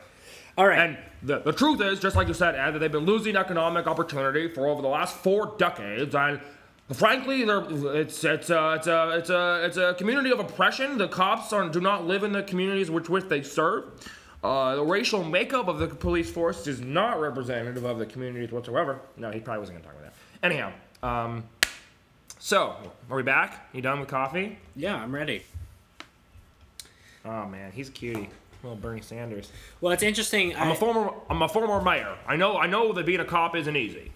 All 0.57 0.67
right. 0.67 0.79
And 0.79 0.99
the, 1.23 1.39
the 1.41 1.53
truth 1.53 1.81
is, 1.81 2.01
just 2.01 2.17
like 2.17 2.29
you 2.29 2.35
said, 2.35 2.55
Ed, 2.55 2.73
that 2.73 2.79
they've 2.79 2.93
been 2.93 3.07
losing 3.07 3.37
economic 3.37 3.87
opportunity 3.87 4.49
for 4.49 4.69
over 4.69 4.83
the 4.83 4.89
last 4.89 5.17
four 5.17 5.55
decades, 5.59 6.15
and 6.15 6.41
frankly, 6.93 7.45
they're, 7.45 7.65
it's 7.97 8.23
it's 8.25 8.51
a 8.51 8.75
it's 8.75 8.87
a 8.87 9.17
it's 9.17 9.31
a 9.31 9.65
it's 9.65 9.77
a 9.77 9.95
community 9.95 10.31
of 10.31 10.41
oppression. 10.41 10.99
The 10.99 11.09
cops 11.09 11.53
are, 11.53 11.69
do 11.69 11.81
not 11.81 12.07
live 12.07 12.25
in 12.25 12.33
the 12.33 12.43
communities 12.43 12.91
which 12.91 13.09
which 13.09 13.25
they 13.25 13.43
serve. 13.43 13.85
Uh, 14.43 14.77
the 14.77 14.85
racial 14.85 15.25
makeup 15.25 15.69
of 15.69 15.79
the 15.79 15.87
police 15.87 16.31
force 16.31 16.67
is 16.67 16.83
not 16.83 17.19
representative 17.19 17.85
of 17.85 17.99
the 17.99 18.05
communities 18.05 18.53
whatsoever. 18.53 19.01
No, 19.17 19.31
he 19.31 19.41
probably 19.41 19.61
wasn't 19.61 19.79
going 19.79 19.85
to 19.85 19.89
talk 19.89 19.99
about 19.99 20.13
that. 20.13 20.47
Anyhow, 20.47 20.73
um, 21.03 21.45
so 22.39 22.77
are 23.09 23.17
we 23.17 23.23
back? 23.23 23.71
You 23.73 23.81
done 23.81 24.01
with 24.01 24.11
coffee? 24.11 24.59
yeah, 24.77 24.97
I'm 24.97 25.15
ready. 25.15 25.43
Oh 27.25 27.47
man, 27.47 27.73
he's 27.73 27.89
a 27.89 27.93
cutie. 27.93 28.29
Little 28.65 28.77
Bernie 28.77 29.03
Sanders. 29.03 29.51
Well, 29.81 29.93
it's 29.93 30.03
interesting. 30.03 30.57
I'm 30.57 30.69
I- 30.69 30.73
a 30.73 30.75
former 30.75 31.13
I'm 31.29 31.43
a 31.43 31.49
former 31.49 31.81
mayor. 31.83 32.17
I 32.27 32.37
know 32.37 32.57
I 32.57 32.67
know 32.67 32.93
that 32.93 33.07
being 33.07 33.21
a 33.21 33.25
cop 33.25 33.55
isn't 33.55 33.77
easy. 33.77 34.13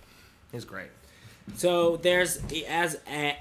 He's 0.50 0.64
great. 0.64 0.88
So 1.56 1.96
there's 1.96 2.40
as 2.68 2.98
a, 3.10 3.36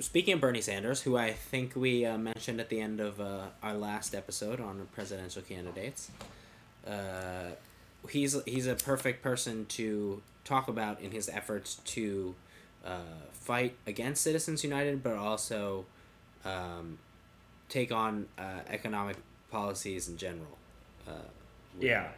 speaking 0.00 0.34
of 0.34 0.40
Bernie 0.40 0.60
Sanders, 0.60 1.02
who 1.02 1.16
I 1.16 1.32
think 1.32 1.74
we 1.76 2.04
uh, 2.06 2.16
mentioned 2.18 2.60
at 2.60 2.68
the 2.68 2.80
end 2.80 3.00
of 3.00 3.20
uh, 3.20 3.46
our 3.62 3.74
last 3.74 4.14
episode 4.14 4.60
on 4.60 4.86
presidential 4.92 5.42
candidates. 5.42 6.10
Uh, 6.86 7.50
he's 8.08 8.40
he's 8.44 8.66
a 8.66 8.74
perfect 8.76 9.22
person 9.22 9.66
to 9.66 10.22
talk 10.44 10.68
about 10.68 11.00
in 11.00 11.10
his 11.10 11.28
efforts 11.28 11.76
to 11.84 12.34
uh, 12.84 12.98
fight 13.32 13.74
against 13.86 14.22
Citizens 14.22 14.62
United, 14.62 15.02
but 15.02 15.16
also 15.16 15.84
um, 16.44 16.98
take 17.68 17.90
on 17.90 18.26
uh, 18.38 18.60
economic 18.68 19.16
policies 19.60 20.08
in 20.08 20.16
general. 20.16 20.58
Uh, 21.08 21.12
Yeah. 21.80 22.08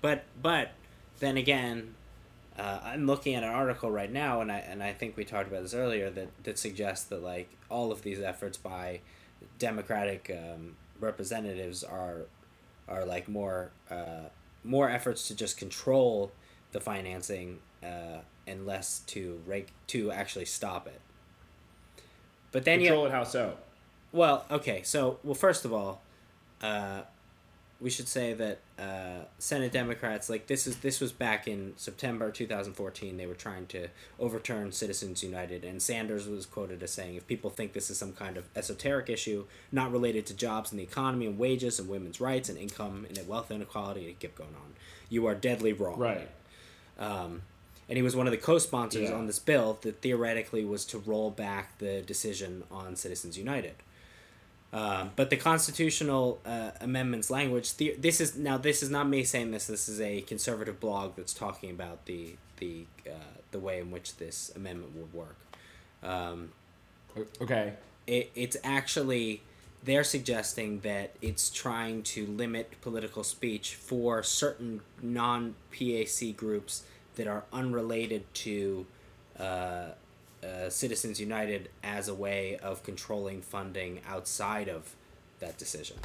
but 0.00 0.24
but 0.42 0.70
then 1.18 1.36
again, 1.36 1.94
uh, 2.56 2.78
I'm 2.90 3.06
looking 3.06 3.34
at 3.34 3.42
an 3.42 3.48
article 3.62 3.90
right 3.90 4.12
now, 4.12 4.40
and 4.42 4.50
I 4.52 4.58
and 4.58 4.82
I 4.82 4.92
think 4.92 5.16
we 5.16 5.24
talked 5.24 5.48
about 5.48 5.62
this 5.62 5.74
earlier 5.74 6.08
that 6.10 6.28
that 6.44 6.58
suggests 6.58 7.04
that 7.06 7.22
like 7.22 7.48
all 7.68 7.90
of 7.92 8.02
these 8.02 8.20
efforts 8.20 8.56
by 8.56 9.00
Democratic 9.58 10.30
um, 10.30 10.76
representatives 11.00 11.82
are 11.84 12.26
are 12.88 13.04
like 13.04 13.28
more 13.28 13.70
uh, 13.90 14.28
more 14.64 14.88
efforts 14.90 15.26
to 15.28 15.34
just 15.34 15.56
control 15.58 16.30
the 16.72 16.80
financing 16.80 17.58
uh, 17.82 18.18
and 18.46 18.66
less 18.66 19.00
to 19.06 19.40
reg- 19.46 19.72
to 19.88 20.10
actually 20.12 20.44
stop 20.44 20.86
it. 20.86 21.00
But 22.52 22.64
then 22.64 22.80
you 22.80 22.86
Control 22.88 23.06
it 23.06 23.12
how 23.12 23.24
so? 23.24 23.56
well, 24.12 24.44
okay. 24.50 24.82
So, 24.84 25.18
well, 25.24 25.34
first 25.34 25.64
of 25.64 25.72
all, 25.72 26.00
uh, 26.62 27.02
we 27.80 27.90
should 27.90 28.08
say 28.08 28.32
that 28.32 28.58
uh, 28.76 29.24
Senate 29.38 29.70
Democrats, 29.70 30.28
like 30.28 30.48
this 30.48 30.66
is 30.66 30.78
this 30.78 31.00
was 31.00 31.12
back 31.12 31.46
in 31.46 31.74
September 31.76 32.32
2014. 32.32 33.16
They 33.16 33.26
were 33.26 33.34
trying 33.34 33.66
to 33.68 33.86
overturn 34.18 34.72
Citizens 34.72 35.22
United, 35.22 35.64
and 35.64 35.80
Sanders 35.80 36.26
was 36.26 36.44
quoted 36.44 36.82
as 36.82 36.90
saying, 36.90 37.14
"If 37.14 37.26
people 37.28 37.50
think 37.50 37.74
this 37.74 37.88
is 37.88 37.96
some 37.96 38.12
kind 38.14 38.36
of 38.36 38.46
esoteric 38.56 39.08
issue 39.08 39.44
not 39.70 39.92
related 39.92 40.26
to 40.26 40.34
jobs 40.34 40.72
and 40.72 40.80
the 40.80 40.84
economy 40.84 41.26
and 41.26 41.38
wages 41.38 41.78
and 41.78 41.88
women's 41.88 42.20
rights 42.20 42.48
and 42.48 42.58
income 42.58 43.06
and 43.08 43.28
wealth 43.28 43.50
inequality, 43.52 44.06
it 44.08 44.18
kept 44.18 44.34
going 44.36 44.54
on. 44.56 44.74
You 45.08 45.26
are 45.26 45.36
deadly 45.36 45.72
wrong." 45.72 45.98
Right. 46.00 46.28
Um, 46.98 47.42
and 47.88 47.96
he 47.96 48.02
was 48.02 48.16
one 48.16 48.26
of 48.26 48.32
the 48.32 48.38
co-sponsors 48.38 49.08
Yeah. 49.08 49.14
on 49.16 49.26
this 49.28 49.38
bill 49.38 49.78
that 49.82 50.02
theoretically 50.02 50.64
was 50.64 50.84
to 50.86 50.98
roll 50.98 51.30
back 51.30 51.78
the 51.78 52.02
decision 52.02 52.64
on 52.72 52.96
Citizens 52.96 53.38
United. 53.38 53.76
Um, 54.72 55.12
but 55.16 55.30
the 55.30 55.36
constitutional 55.36 56.40
uh, 56.44 56.72
amendments 56.80 57.30
language. 57.30 57.74
The, 57.76 57.94
this 57.98 58.20
is 58.20 58.36
now. 58.36 58.58
This 58.58 58.82
is 58.82 58.90
not 58.90 59.08
me 59.08 59.24
saying 59.24 59.50
this. 59.50 59.66
This 59.66 59.88
is 59.88 60.00
a 60.00 60.20
conservative 60.22 60.78
blog 60.78 61.16
that's 61.16 61.32
talking 61.32 61.70
about 61.70 62.04
the 62.04 62.36
the 62.58 62.84
uh, 63.06 63.14
the 63.50 63.58
way 63.58 63.80
in 63.80 63.90
which 63.90 64.16
this 64.18 64.52
amendment 64.54 64.94
would 64.94 65.14
work. 65.14 65.36
Um, 66.02 66.52
Okay. 67.40 67.72
it, 68.06 68.30
it's 68.34 68.56
actually 68.62 69.42
they're 69.82 70.04
suggesting 70.04 70.80
that 70.80 71.14
it's 71.22 71.50
trying 71.50 72.02
to 72.02 72.26
limit 72.26 72.72
political 72.82 73.24
speech 73.24 73.74
for 73.74 74.22
certain 74.22 74.80
non 75.02 75.54
PAC 75.72 76.36
groups 76.36 76.82
that 77.16 77.26
are 77.26 77.44
unrelated 77.52 78.22
to 78.34 78.86
uh, 79.38 79.86
uh, 80.44 80.68
Citizens 80.68 81.20
United 81.20 81.68
as 81.82 82.08
a 82.08 82.14
way 82.14 82.56
of 82.62 82.82
controlling 82.82 83.42
funding 83.42 84.00
outside 84.06 84.68
of 84.68 84.94
that 85.40 85.58
decision. 85.58 85.96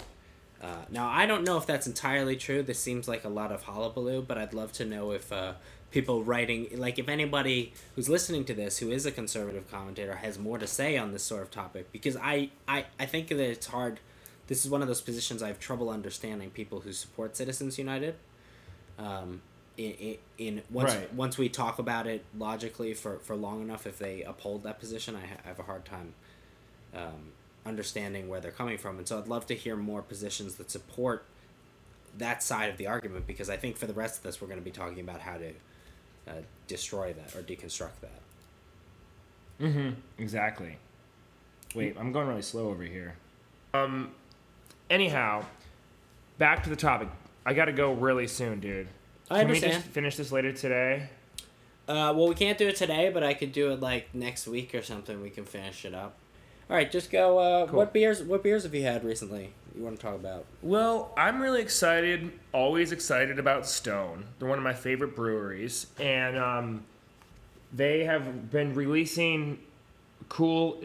Uh, 0.62 0.86
now, 0.90 1.10
I 1.10 1.26
don't 1.26 1.44
know 1.44 1.58
if 1.58 1.66
that's 1.66 1.88
entirely 1.88 2.38
true. 2.38 2.64
This 2.64 2.80
seems 2.80 3.08
like 3.08 3.26
a 3.26 3.30
lot 3.30 3.52
of 3.52 3.64
hullabaloo, 3.64 4.22
but 4.22 4.38
I'd 4.38 4.54
love 4.54 4.72
to 4.74 4.86
know 4.86 5.12
if 5.12 5.32
uh, 5.32 5.54
people 5.92 6.24
writing, 6.24 6.68
like, 6.76 6.98
if 6.98 7.10
anybody 7.10 7.74
who's 7.96 8.08
listening 8.08 8.46
to 8.46 8.54
this 8.54 8.78
who 8.78 8.90
is 8.90 9.06
a 9.06 9.12
conservative 9.12 9.70
commentator 9.70 10.16
has 10.16 10.40
more 10.40 10.58
to 10.58 10.68
say 10.68 10.98
on 10.98 11.12
this 11.12 11.24
sort 11.24 11.42
of 11.42 11.52
topic, 11.52 11.92
because 11.92 12.16
I, 12.16 12.50
I, 12.68 12.86
I 12.98 13.06
think 13.06 13.28
that 13.28 13.40
it's 13.40 13.68
hard. 13.68 14.00
This 14.48 14.64
is 14.64 14.72
one 14.72 14.82
of 14.82 14.88
those 14.88 15.02
positions 15.02 15.44
I 15.44 15.48
have 15.48 15.60
trouble 15.60 15.90
understanding 15.90 16.50
people 16.50 16.82
who 16.82 16.94
support 16.94 17.36
Citizens 17.36 17.78
United. 17.78 18.16
Um, 18.98 19.42
in, 19.78 19.92
in, 19.94 20.18
in 20.38 20.62
once 20.70 20.94
Right. 20.94 21.14
once 21.14 21.38
we 21.38 21.50
talk 21.50 21.80
about 21.80 22.06
it 22.08 22.24
logically 22.38 22.94
for, 22.94 23.18
for 23.20 23.36
long 23.36 23.62
enough, 23.62 23.88
if 23.88 23.98
they 23.98 24.22
uphold 24.24 24.64
that 24.64 24.80
position, 24.80 25.16
I, 25.16 25.26
ha- 25.26 25.38
I 25.44 25.48
have 25.48 25.60
a 25.60 25.64
hard 25.64 25.86
time 25.86 26.14
um, 26.96 27.32
understanding 27.66 28.28
where 28.30 28.40
they're 28.40 28.52
coming 28.52 28.78
from. 28.78 28.98
And 29.00 29.08
so 29.08 29.18
I'd 29.18 29.28
love 29.28 29.48
to 29.48 29.56
hear 29.56 29.76
more 29.76 30.02
positions 30.02 30.56
that 30.56 30.70
support 30.70 31.26
that 32.18 32.44
side 32.44 32.70
of 32.70 32.78
the 32.78 32.86
argument 32.86 33.26
because 33.26 33.50
I 33.50 33.58
think 33.58 33.78
for 33.78 33.88
the 33.88 33.94
rest 33.94 34.18
of 34.18 34.24
this, 34.24 34.40
we're 34.42 34.48
going 34.48 34.60
to 34.60 34.64
be 34.66 34.70
talking 34.72 35.00
about 35.00 35.20
how 35.22 35.38
to 35.38 35.50
uh, 36.28 36.32
destroy 36.68 37.14
that 37.14 37.36
or 37.36 37.42
deconstruct 37.42 38.00
that. 38.02 38.22
Mhm. 39.60 39.96
Exactly. 40.20 40.78
Wait, 41.74 41.96
I'm 42.00 42.12
going 42.12 42.28
really 42.28 42.42
slow 42.44 42.70
over 42.70 42.84
here. 42.84 43.16
Um, 43.74 44.12
anyhow, 44.90 45.44
back 46.38 46.64
to 46.64 46.70
the 46.70 46.76
topic. 46.76 47.08
I 47.46 47.54
got 47.54 47.66
to 47.66 47.72
go 47.72 47.94
really 47.94 48.28
soon, 48.28 48.60
dude. 48.60 48.88
I 49.30 49.40
Can 49.40 49.48
we 49.48 49.56
understand. 49.56 49.74
just 49.84 49.86
finish 49.88 50.16
this 50.18 50.32
later 50.32 50.52
today? 50.52 51.10
Uh, 51.88 52.14
well, 52.16 52.28
we 52.28 52.36
can't 52.36 52.58
do 52.58 52.68
it 52.68 52.76
today, 52.76 53.10
but 53.14 53.24
I 53.24 53.34
could 53.34 53.52
do 53.52 53.72
it 53.72 53.80
like 53.80 54.14
next 54.14 54.48
week 54.48 54.74
or 54.74 54.82
something. 54.82 55.22
We 55.22 55.30
can 55.30 55.46
finish 55.46 55.86
it 55.86 55.94
up. 55.94 56.16
All 56.70 56.78
right, 56.78 56.90
just 56.90 57.12
go. 57.12 57.40
Uh, 57.40 57.68
Cool. 57.68 57.78
What 57.80 57.94
beers? 57.94 58.24
What 58.24 58.42
beers 58.42 58.64
have 58.64 58.74
you 58.74 58.84
had 58.84 59.04
recently? 59.04 59.54
You 59.76 59.84
want 59.84 59.98
to 59.98 60.02
talk 60.02 60.16
about? 60.16 60.46
Well, 60.62 61.12
I'm 61.18 61.42
really 61.42 61.62
excited, 61.62 62.32
always 62.54 62.92
excited 62.92 63.38
about 63.40 63.66
Stone. 63.66 64.26
They're 64.40 64.48
one 64.48 64.60
of 64.60 64.64
my 64.64 64.74
favorite 64.74 65.16
breweries, 65.16 65.88
and 66.00 66.38
um, 66.38 66.86
they 67.74 68.06
have 68.06 68.50
been 68.52 68.74
releasing 68.76 69.60
cool, 70.30 70.82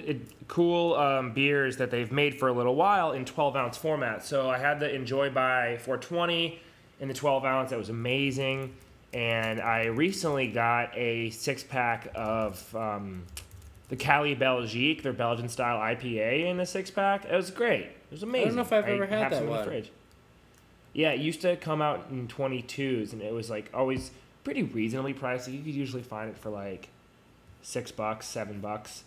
cool 0.49 0.95
um, 0.95 1.33
beers 1.33 1.77
that 1.77 1.91
they've 1.91 2.11
made 2.11 2.39
for 2.41 2.49
a 2.49 2.53
little 2.53 2.75
while 2.75 3.13
in 3.13 3.25
12 3.25 3.55
ounce 3.57 3.77
format. 3.77 4.25
So 4.25 4.49
I 4.51 4.59
had 4.59 4.81
the 4.81 4.93
Enjoy 4.93 5.31
by 5.31 5.77
420 5.79 6.59
in 7.01 7.09
the 7.09 7.15
12 7.15 7.45
ounce. 7.45 7.71
That 7.71 7.79
was 7.79 7.89
amazing, 7.89 8.75
and 9.13 9.61
I 9.61 9.87
recently 9.87 10.49
got 10.49 10.97
a 10.97 11.31
six 11.31 11.63
pack 11.63 12.11
of. 12.15 12.75
Um, 12.75 13.25
the 13.89 13.97
Cali 13.97 14.35
Belgique, 14.35 15.03
their 15.03 15.13
Belgian 15.13 15.49
style 15.49 15.79
IPA 15.79 16.47
in 16.47 16.61
a 16.61 16.67
six 16.67 16.91
pack. 16.91 17.25
It 17.25 17.35
was 17.35 17.51
great. 17.51 17.85
It 17.85 18.11
was 18.11 18.23
amazing. 18.23 18.43
I 18.43 18.49
don't 18.49 18.57
know 18.57 18.63
if 18.63 18.73
I've 18.73 18.85
ever 18.89 19.07
had 19.07 19.33
that 19.33 19.33
some 19.33 19.45
in 19.45 19.47
the 19.47 19.51
one. 19.57 19.65
fridge. 19.65 19.91
Yeah, 20.93 21.11
it 21.11 21.21
used 21.21 21.41
to 21.43 21.57
come 21.57 21.81
out 21.81 22.07
in 22.11 22.29
22s, 22.29 23.13
and 23.13 23.23
it 23.23 23.33
was 23.33 23.49
like 23.51 23.71
always 23.73 24.11
pretty 24.45 24.63
reasonably 24.63 25.15
priced. 25.15 25.49
You 25.49 25.63
could 25.63 25.75
usually 25.75 26.03
find 26.03 26.31
it 26.31 26.39
for 26.39 26.51
like 26.51 26.89
six 27.63 27.91
bucks, 27.91 28.27
seven 28.27 28.61
bucks, 28.61 29.05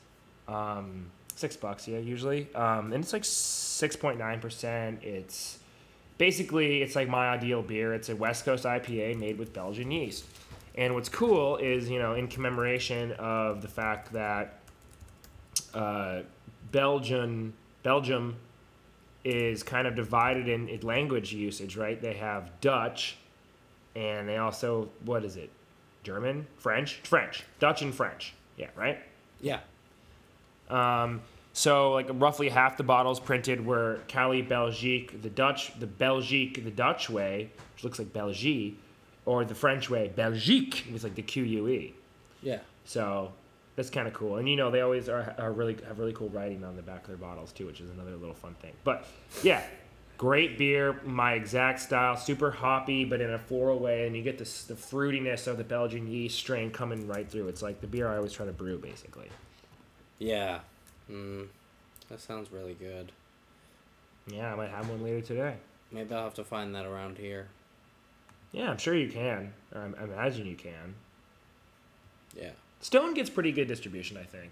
um, 0.47 1.11
six 1.35 1.55
bucks. 1.55 1.87
Yeah, 1.87 1.99
usually, 1.99 2.53
um, 2.55 2.93
and 2.93 3.03
it's 3.03 3.13
like 3.13 3.23
6.9 3.23 4.41
percent. 4.41 5.03
It's 5.03 5.59
basically 6.17 6.81
it's 6.81 6.95
like 6.95 7.09
my 7.09 7.29
ideal 7.29 7.61
beer. 7.61 7.93
It's 7.93 8.09
a 8.09 8.15
West 8.15 8.45
Coast 8.45 8.63
IPA 8.63 9.19
made 9.19 9.37
with 9.37 9.53
Belgian 9.53 9.91
yeast. 9.91 10.25
And 10.75 10.93
what's 10.95 11.09
cool 11.09 11.57
is, 11.57 11.89
you 11.89 11.99
know, 11.99 12.13
in 12.13 12.27
commemoration 12.27 13.11
of 13.13 13.61
the 13.61 13.67
fact 13.67 14.13
that 14.13 14.59
uh, 15.73 16.21
Belgian 16.71 17.53
Belgium 17.83 18.35
is 19.23 19.63
kind 19.63 19.87
of 19.87 19.95
divided 19.95 20.47
in, 20.47 20.67
in 20.67 20.79
language 20.81 21.33
usage, 21.33 21.75
right? 21.75 22.01
They 22.01 22.13
have 22.13 22.51
Dutch, 22.61 23.17
and 23.95 24.27
they 24.27 24.37
also 24.37 24.89
what 25.05 25.25
is 25.25 25.35
it? 25.35 25.49
German, 26.03 26.47
French, 26.57 27.01
French, 27.03 27.43
Dutch, 27.59 27.81
and 27.81 27.93
French. 27.93 28.33
Yeah, 28.57 28.69
right. 28.75 28.99
Yeah. 29.41 29.59
Um, 30.69 31.21
so 31.53 31.91
like 31.91 32.07
roughly 32.13 32.49
half 32.49 32.77
the 32.77 32.83
bottles 32.83 33.19
printed 33.19 33.65
were 33.65 33.99
Cali 34.07 34.41
Belgique, 34.41 35.21
the 35.21 35.29
Dutch, 35.29 35.77
the 35.79 35.87
Belgique, 35.87 36.63
the 36.63 36.71
Dutch 36.71 37.09
way, 37.09 37.51
which 37.73 37.83
looks 37.83 37.99
like 37.99 38.13
Belgique, 38.13 38.79
or 39.25 39.45
the 39.45 39.55
French 39.55 39.89
way, 39.89 40.11
Belgique, 40.15 40.85
with 40.91 41.03
like 41.03 41.15
the 41.15 41.21
Q 41.21 41.43
U 41.43 41.67
E. 41.67 41.93
Yeah. 42.41 42.59
So 42.85 43.33
that's 43.75 43.89
kind 43.89 44.07
of 44.07 44.13
cool. 44.13 44.37
And 44.37 44.49
you 44.49 44.55
know 44.55 44.71
they 44.71 44.81
always 44.81 45.09
are, 45.09 45.35
are 45.37 45.51
really 45.51 45.77
have 45.87 45.99
really 45.99 46.13
cool 46.13 46.29
writing 46.29 46.63
on 46.63 46.75
the 46.75 46.81
back 46.81 47.01
of 47.01 47.07
their 47.07 47.17
bottles 47.17 47.51
too, 47.51 47.65
which 47.65 47.81
is 47.81 47.89
another 47.89 48.15
little 48.15 48.35
fun 48.35 48.55
thing. 48.55 48.73
But 48.83 49.05
yeah, 49.43 49.63
great 50.17 50.57
beer, 50.57 50.99
my 51.03 51.33
exact 51.33 51.79
style, 51.79 52.15
super 52.15 52.51
hoppy, 52.51 53.05
but 53.05 53.21
in 53.21 53.31
a 53.31 53.39
floral 53.39 53.79
way, 53.79 54.07
and 54.07 54.15
you 54.15 54.23
get 54.23 54.37
this 54.37 54.63
the 54.63 54.75
fruitiness 54.75 55.47
of 55.47 55.57
the 55.57 55.63
Belgian 55.63 56.07
yeast 56.07 56.37
strain 56.37 56.71
coming 56.71 57.07
right 57.07 57.29
through. 57.29 57.47
It's 57.47 57.61
like 57.61 57.81
the 57.81 57.87
beer 57.87 58.07
I 58.07 58.17
always 58.17 58.33
try 58.33 58.45
to 58.45 58.51
brew, 58.51 58.77
basically. 58.77 59.29
Yeah. 60.19 60.59
Mm, 61.11 61.47
that 62.09 62.19
sounds 62.21 62.51
really 62.51 62.73
good. 62.73 63.11
Yeah, 64.27 64.53
I 64.53 64.55
might 64.55 64.69
have 64.69 64.87
one 64.89 65.03
later 65.03 65.21
today. 65.21 65.55
Maybe 65.91 66.13
I'll 66.13 66.23
have 66.23 66.33
to 66.35 66.43
find 66.43 66.73
that 66.75 66.85
around 66.85 67.17
here. 67.17 67.47
Yeah, 68.51 68.69
I'm 68.69 68.77
sure 68.77 68.95
you 68.95 69.09
can. 69.09 69.53
I 69.75 69.85
imagine 70.03 70.45
you 70.45 70.55
can. 70.55 70.95
Yeah. 72.35 72.51
Stone 72.81 73.13
gets 73.13 73.29
pretty 73.29 73.51
good 73.51 73.67
distribution, 73.67 74.17
I 74.17 74.23
think. 74.23 74.51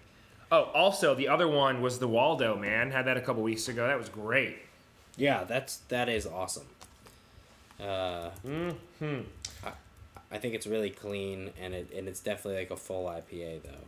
Oh, 0.52 0.64
also 0.74 1.14
the 1.14 1.28
other 1.28 1.48
one 1.48 1.80
was 1.80 1.98
the 1.98 2.08
Waldo 2.08 2.56
man. 2.56 2.90
Had 2.90 3.06
that 3.06 3.16
a 3.16 3.20
couple 3.20 3.42
weeks 3.42 3.68
ago. 3.68 3.86
That 3.86 3.98
was 3.98 4.08
great. 4.08 4.58
Yeah, 5.16 5.44
that's 5.44 5.76
that 5.88 6.08
is 6.08 6.26
awesome. 6.26 6.66
Uh, 7.80 8.30
Hmm. 8.42 8.70
I, 9.64 9.72
I 10.30 10.38
think 10.38 10.54
it's 10.54 10.66
really 10.66 10.90
clean 10.90 11.50
and 11.60 11.74
it 11.74 11.92
and 11.94 12.08
it's 12.08 12.20
definitely 12.20 12.60
like 12.60 12.70
a 12.70 12.76
full 12.76 13.06
IPA 13.06 13.62
though. 13.62 13.84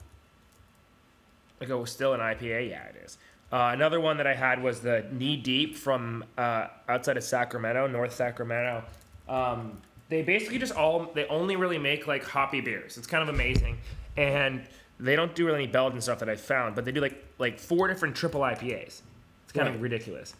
Like 1.62 1.70
it 1.70 1.76
was 1.76 1.92
still 1.92 2.12
an 2.12 2.18
IPA. 2.18 2.70
Yeah, 2.70 2.82
it 2.86 2.96
is. 3.04 3.18
Uh, 3.52 3.70
another 3.72 4.00
one 4.00 4.16
that 4.16 4.26
I 4.26 4.34
had 4.34 4.60
was 4.60 4.80
the 4.80 5.04
Knee 5.12 5.36
Deep 5.36 5.76
from 5.76 6.24
uh, 6.36 6.66
outside 6.88 7.16
of 7.16 7.22
Sacramento, 7.22 7.86
North 7.86 8.12
Sacramento. 8.12 8.82
Um, 9.28 9.80
they 10.08 10.22
basically 10.22 10.58
just 10.58 10.74
all 10.74 11.12
they 11.14 11.24
only 11.26 11.54
really 11.54 11.78
make 11.78 12.08
like 12.08 12.24
hoppy 12.24 12.60
beers. 12.60 12.98
It's 12.98 13.06
kind 13.06 13.22
of 13.22 13.32
amazing, 13.32 13.78
and 14.16 14.62
they 14.98 15.14
don't 15.14 15.36
do 15.36 15.46
really 15.46 15.62
any 15.62 15.66
Belgian 15.72 16.00
stuff 16.00 16.18
that 16.18 16.28
I 16.28 16.34
found, 16.34 16.74
but 16.74 16.84
they 16.84 16.90
do 16.90 17.00
like 17.00 17.22
like 17.38 17.60
four 17.60 17.86
different 17.86 18.16
triple 18.16 18.40
IPAs. 18.40 19.02
It's 19.44 19.52
kind 19.54 19.68
Right. 19.68 19.76
of 19.76 19.82
ridiculous. 19.82 20.34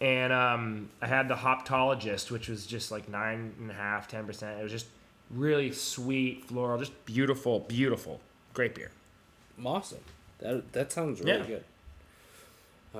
And 0.00 0.32
um, 0.32 0.88
I 1.00 1.06
had 1.06 1.28
the 1.28 1.36
Hoptologist, 1.36 2.32
which 2.32 2.48
was 2.48 2.66
just 2.66 2.90
like 2.90 3.08
nine 3.08 3.54
and 3.60 3.70
a 3.70 3.74
half, 3.74 4.08
ten 4.08 4.26
percent. 4.26 4.58
It 4.58 4.64
was 4.64 4.72
just 4.72 4.86
really 5.30 5.70
sweet, 5.70 6.46
floral, 6.46 6.76
just 6.78 7.04
beautiful, 7.04 7.60
beautiful, 7.60 8.20
great 8.52 8.74
beer. 8.74 8.90
Awesome. 9.64 9.98
That 10.40 10.72
that 10.72 10.92
sounds 10.92 11.20
really 11.20 11.38
Yeah. 11.38 11.46
good. 11.46 11.64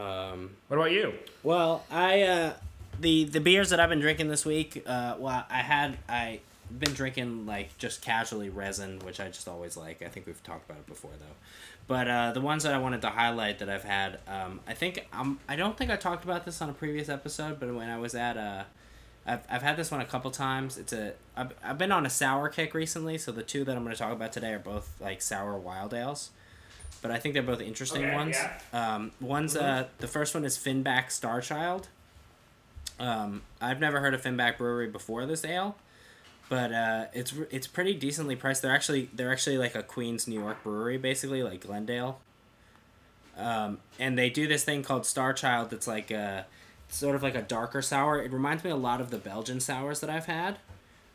Um, 0.00 0.56
What 0.68 0.76
about 0.76 0.92
you? 0.92 1.14
well, 1.42 1.84
I 1.90 2.22
uh, 2.22 2.52
the 3.00 3.24
the 3.24 3.40
beers 3.40 3.70
that 3.70 3.80
I've 3.80 3.88
been 3.88 4.00
drinking 4.00 4.28
this 4.28 4.44
week. 4.46 4.82
Uh, 4.86 5.16
well, 5.18 5.44
I 5.50 5.58
had 5.58 5.98
I 6.08 6.40
been 6.78 6.92
drinking 6.94 7.46
like 7.46 7.76
just 7.78 8.00
casually 8.02 8.48
resin, 8.48 9.00
which 9.00 9.18
I 9.18 9.26
just 9.28 9.48
always 9.48 9.76
like. 9.76 10.02
I 10.02 10.08
think 10.08 10.26
we've 10.26 10.42
talked 10.44 10.68
about 10.70 10.80
it 10.82 10.86
before 10.86 11.10
though. 11.18 11.34
But 11.88 12.06
uh, 12.06 12.30
the 12.32 12.40
ones 12.40 12.62
that 12.62 12.72
I 12.72 12.78
wanted 12.78 13.02
to 13.02 13.10
highlight 13.10 13.58
that 13.58 13.68
I've 13.68 13.82
had, 13.82 14.20
um, 14.28 14.60
I 14.68 14.74
think 14.74 15.08
um, 15.12 15.40
I 15.48 15.56
don't 15.56 15.76
think 15.76 15.90
I 15.90 15.96
talked 15.96 16.22
about 16.22 16.44
this 16.44 16.62
on 16.62 16.70
a 16.70 16.72
previous 16.72 17.08
episode, 17.08 17.58
but 17.58 17.74
when 17.74 17.90
I 17.90 17.98
was 17.98 18.14
at 18.14 18.36
uh, 18.36 18.62
I've, 19.26 19.40
I've 19.50 19.62
had 19.62 19.76
this 19.76 19.90
one 19.90 20.00
a 20.00 20.04
couple 20.04 20.30
times. 20.30 20.78
It's 20.78 20.92
a 20.92 21.14
I've, 21.36 21.52
I've 21.64 21.78
been 21.78 21.90
on 21.90 22.06
a 22.06 22.10
sour 22.10 22.48
kick 22.48 22.74
recently, 22.74 23.18
so 23.18 23.32
the 23.32 23.42
two 23.42 23.64
that 23.64 23.76
I'm 23.76 23.82
going 23.82 23.94
to 23.94 23.98
talk 23.98 24.12
about 24.12 24.32
today 24.32 24.52
are 24.52 24.60
both 24.60 24.92
like 25.00 25.20
sour 25.20 25.58
wild 25.58 25.92
ales. 25.92 26.30
But 27.02 27.10
I 27.10 27.18
think 27.18 27.32
they're 27.34 27.42
both 27.42 27.60
interesting 27.62 28.04
Okay, 28.04 28.14
ones. 28.14 28.36
yeah. 28.36 28.94
Um, 28.94 29.12
one's 29.20 29.56
uh, 29.56 29.86
the 29.98 30.06
first 30.08 30.34
one 30.34 30.44
is 30.44 30.58
Finback 30.58 31.06
Starchild. 31.06 31.84
Um, 32.98 33.42
I've 33.60 33.80
never 33.80 34.00
heard 34.00 34.12
of 34.12 34.22
Finback 34.22 34.58
Brewery 34.58 34.86
before 34.88 35.24
this 35.24 35.42
ale, 35.44 35.76
but 36.50 36.72
uh, 36.72 37.06
it's 37.14 37.32
it's 37.50 37.66
pretty 37.66 37.94
decently 37.94 38.36
priced. 38.36 38.60
They're 38.60 38.74
actually 38.74 39.08
they're 39.14 39.32
actually 39.32 39.56
like 39.56 39.74
a 39.74 39.82
Queens, 39.82 40.28
New 40.28 40.38
York 40.38 40.62
brewery, 40.62 40.98
basically 40.98 41.42
like 41.42 41.60
Glendale. 41.66 42.20
Um, 43.38 43.78
and 43.98 44.18
they 44.18 44.28
do 44.28 44.46
this 44.46 44.64
thing 44.64 44.82
called 44.82 45.02
Starchild 45.04 45.70
that's 45.70 45.86
like 45.86 46.10
a 46.10 46.44
sort 46.88 47.14
of 47.16 47.22
like 47.22 47.34
a 47.34 47.40
darker 47.42 47.80
sour. 47.80 48.20
It 48.22 48.32
reminds 48.32 48.62
me 48.64 48.70
a 48.70 48.76
lot 48.76 49.00
of 49.00 49.10
the 49.10 49.16
Belgian 49.16 49.60
sours 49.60 50.00
that 50.00 50.10
I've 50.10 50.26
had, 50.26 50.58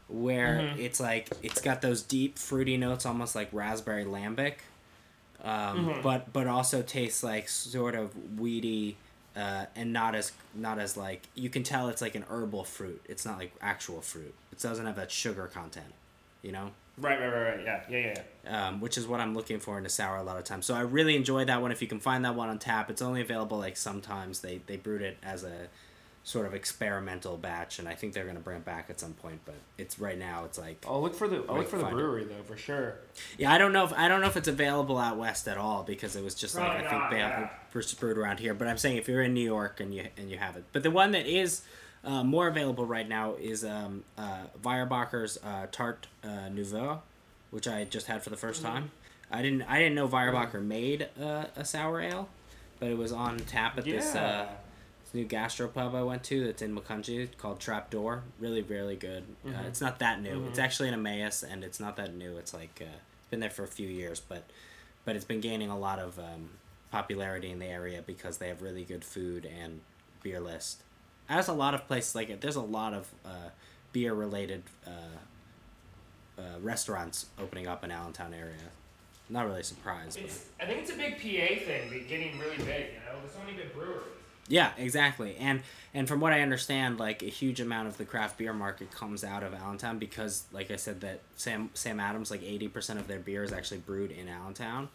where 0.07 0.73
it's 0.79 0.99
like 0.99 1.29
it's 1.43 1.61
got 1.61 1.83
those 1.83 2.01
deep 2.01 2.39
fruity 2.39 2.77
notes, 2.77 3.05
almost 3.05 3.35
like 3.35 3.49
raspberry 3.51 4.05
lambic, 4.05 4.53
um, 5.45 5.99
but 6.03 6.33
but 6.33 6.47
also 6.47 6.81
tastes 6.81 7.23
like 7.23 7.47
sort 7.49 7.95
of 7.95 8.39
weedy. 8.39 8.97
Uh, 9.37 9.65
and 9.75 9.91
not 9.91 10.15
as 10.15 10.31
not 10.53 10.79
as 10.79 10.95
like 10.95 11.27
you 11.35 11.49
can 11.49 11.61
tell 11.61 11.89
it's 11.89 12.01
like 12.01 12.15
an 12.15 12.23
herbal 12.29 12.63
fruit. 12.63 13.01
It's 13.09 13.25
not 13.25 13.37
like 13.37 13.53
actual 13.61 13.99
fruit. 13.99 14.33
It 14.53 14.61
doesn't 14.61 14.85
have 14.85 14.95
that 14.95 15.11
sugar 15.11 15.47
content, 15.47 15.93
you 16.41 16.53
know 16.53 16.71
Right, 16.97 17.19
right, 17.19 17.27
right, 17.27 17.55
right. 17.57 17.65
Yeah, 17.65 17.81
yeah, 17.89 17.97
yeah. 17.97 18.23
yeah. 18.45 18.67
um, 18.67 18.79
which 18.79 18.97
is 18.97 19.05
what 19.05 19.19
I'm 19.19 19.35
looking 19.35 19.59
for 19.59 19.77
in 19.77 19.85
a 19.85 19.89
sour 19.89 20.15
a 20.15 20.23
lot 20.23 20.37
of 20.37 20.45
times. 20.45 20.65
So 20.65 20.73
I 20.73 20.81
really 20.81 21.15
enjoy 21.15 21.43
that 21.45 21.61
one. 21.61 21.71
If 21.71 21.81
you 21.81 21.87
can 21.87 21.99
find 21.99 22.23
that 22.23 22.35
one 22.35 22.47
on 22.47 22.57
tap, 22.57 22.89
it's 22.89 23.01
only 23.01 23.21
available 23.21 23.57
like 23.57 23.75
sometimes. 23.75 24.39
They 24.39 24.61
they 24.65 24.77
brewed 24.77 25.01
it 25.01 25.17
as 25.21 25.43
a 25.43 25.67
sort 26.25 26.47
of 26.47 26.55
experimental 26.55 27.37
batch, 27.37 27.77
and 27.77 27.87
I 27.87 27.93
think 27.93 28.13
they're 28.13 28.25
gonna 28.25 28.39
bring 28.39 28.57
it 28.57 28.65
back 28.65 28.89
at 28.89 28.99
some 28.99 29.13
point. 29.13 29.39
But 29.45 29.55
it's 29.77 29.99
right 29.99 30.17
now. 30.17 30.43
It's 30.43 30.57
like 30.57 30.83
I'll 30.87 31.01
look 31.01 31.13
for 31.15 31.27
the 31.27 31.43
I'll 31.47 31.57
look 31.57 31.69
for 31.69 31.77
the 31.77 31.83
find 31.83 31.93
it. 31.93 31.97
brewery 32.01 32.23
though 32.25 32.43
for 32.43 32.57
sure. 32.57 32.95
yeah, 33.37 33.53
I 33.53 33.57
don't 33.59 33.71
know 33.71 33.85
if 33.85 33.93
I 33.93 34.07
don't 34.07 34.21
know 34.21 34.27
if 34.27 34.35
it's 34.35 34.47
available 34.47 34.97
out 34.97 35.17
west 35.17 35.47
at 35.47 35.57
all 35.57 35.83
because 35.83 36.15
it 36.15 36.23
was 36.23 36.33
just 36.35 36.55
like 36.55 36.65
Probably 36.65 36.87
I 36.87 36.89
think 36.89 37.11
they 37.11 37.17
yeah. 37.17 37.39
have 37.41 37.51
first 37.69 37.97
brewed 37.99 38.17
around 38.17 38.39
here. 38.39 38.53
But 38.55 38.67
I'm 38.67 38.77
saying 38.79 38.97
if 38.97 39.07
you're 39.07 39.21
in 39.21 39.33
New 39.35 39.45
York 39.45 39.79
and 39.79 39.93
you 39.93 40.07
and 40.17 40.29
you 40.31 40.37
have 40.37 40.57
it, 40.57 40.63
but 40.73 40.81
the 40.83 40.91
one 40.91 41.11
that 41.11 41.27
is 41.27 41.61
uh, 42.03 42.23
more 42.23 42.47
available 42.47 42.85
right 42.85 43.07
now 43.07 43.35
is 43.35 43.63
um, 43.63 44.03
uh, 44.17 44.43
Weyerbacher's 44.63 45.37
uh, 45.43 45.67
Tarte 45.71 46.07
uh, 46.23 46.49
Nouveau, 46.49 47.01
which 47.51 47.67
I 47.67 47.83
just 47.83 48.07
had 48.07 48.23
for 48.23 48.29
the 48.31 48.35
1st 48.35 48.61
time. 48.63 48.91
I 49.31 49.41
didn't 49.41 49.61
I 49.63 49.77
didn't 49.79 49.95
know 49.95 50.07
Weyerbacher 50.07 50.63
made 50.63 51.07
uh, 51.21 51.45
a 51.55 51.63
sour 51.65 52.01
ale, 52.01 52.29
but 52.79 52.89
it 52.89 52.97
was 52.97 53.11
on 53.11 53.37
tap 53.39 53.77
at 53.77 53.85
this 53.85 54.15
uh, 54.15 54.17
Yeah. 54.17 54.47
New 55.15 55.25
gastropub 55.25 55.95
I 55.95 56.03
went 56.03 56.25
to 56.25 56.45
that's 56.45 56.61
in 56.61 56.75
Macungie 56.75 57.29
called 57.37 57.61
Trapp 57.61 57.89
Door. 57.89 58.23
Really, 58.37 58.61
really 58.61 58.97
good. 58.97 59.23
Uh, 59.47 59.51
it's 59.65 59.79
not 59.79 59.99
that 59.99 60.21
new. 60.21 60.45
It's 60.49 60.59
actually 60.59 60.89
in 60.89 60.93
Emmaus, 60.93 61.41
and 61.41 61.63
it's 61.63 61.79
not 61.79 61.95
that 61.95 62.13
new. 62.13 62.35
It's 62.35 62.53
like 62.53 62.81
uh, 62.81 62.97
it's 63.19 63.29
been 63.31 63.39
there 63.39 63.49
for 63.49 63.63
a 63.63 63.67
few 63.67 63.87
years, 63.87 64.19
but 64.19 64.43
but 65.05 65.15
it's 65.15 65.23
been 65.23 65.39
gaining 65.39 65.69
a 65.69 65.79
lot 65.79 65.99
of 65.99 66.19
um, 66.19 66.49
popularity 66.91 67.49
in 67.49 67.59
the 67.59 67.65
area 67.65 68.03
because 68.05 68.39
they 68.39 68.49
have 68.49 68.61
really 68.61 68.83
good 68.83 69.05
food 69.05 69.45
and 69.45 69.79
beer 70.21 70.41
list. 70.41 70.83
As 71.29 71.47
a 71.47 71.53
lot 71.53 71.73
of 71.73 71.87
places 71.87 72.13
like 72.13 72.29
it, 72.29 72.41
there's 72.41 72.57
a 72.57 72.61
lot 72.61 72.93
of 72.93 73.09
uh, 73.25 73.49
beer 73.93 74.13
related 74.13 74.63
uh, 74.85 76.41
uh, 76.41 76.59
restaurants 76.61 77.27
opening 77.39 77.67
up 77.67 77.85
in 77.85 77.91
Allentown 77.91 78.33
area. 78.33 78.69
Not 79.29 79.47
really 79.47 79.63
surprised. 79.63 80.19
But. 80.21 80.65
I 80.65 80.67
think 80.67 80.81
it's 80.81 80.91
a 80.91 80.97
big 80.97 81.13
PA 81.15 81.63
thing, 81.65 81.89
be- 81.89 82.01
getting 82.01 82.37
really 82.37 82.57
big. 82.57 82.87
You 82.93 82.99
know, 83.07 83.19
there's 83.21 83.31
so 83.31 83.39
many 83.45 83.55
big 83.55 83.73
breweries. 83.73 84.11
Yeah, 84.47 84.71
exactly. 84.77 85.35
And 85.37 85.61
and 85.93 86.07
from 86.07 86.19
what 86.19 86.31
I 86.33 86.41
understand, 86.41 86.99
like 86.99 87.23
a 87.23 87.27
huge 87.27 87.59
amount 87.59 87.87
of 87.87 87.97
the 87.97 88.05
craft 88.05 88.37
beer 88.37 88.53
market 88.53 88.91
comes 88.91 89.23
out 89.23 89.41
of 89.43 89.53
Allentown 89.53 89.97
because, 89.97 90.43
like 90.51 90.69
I 90.69 90.75
said, 90.75 91.01
that 91.01 91.21
Sam 91.35 91.69
Sam 91.73 91.99
Adams, 91.99 92.29
like 92.29 92.43
eighty 92.43 92.67
percent 92.67 92.99
of 92.99 93.07
their 93.07 93.19
beer 93.19 93.43
is 93.43 93.51
actually 93.51 93.79
brewed 93.79 94.11
in 94.11 94.29
Allentown, 94.29 94.89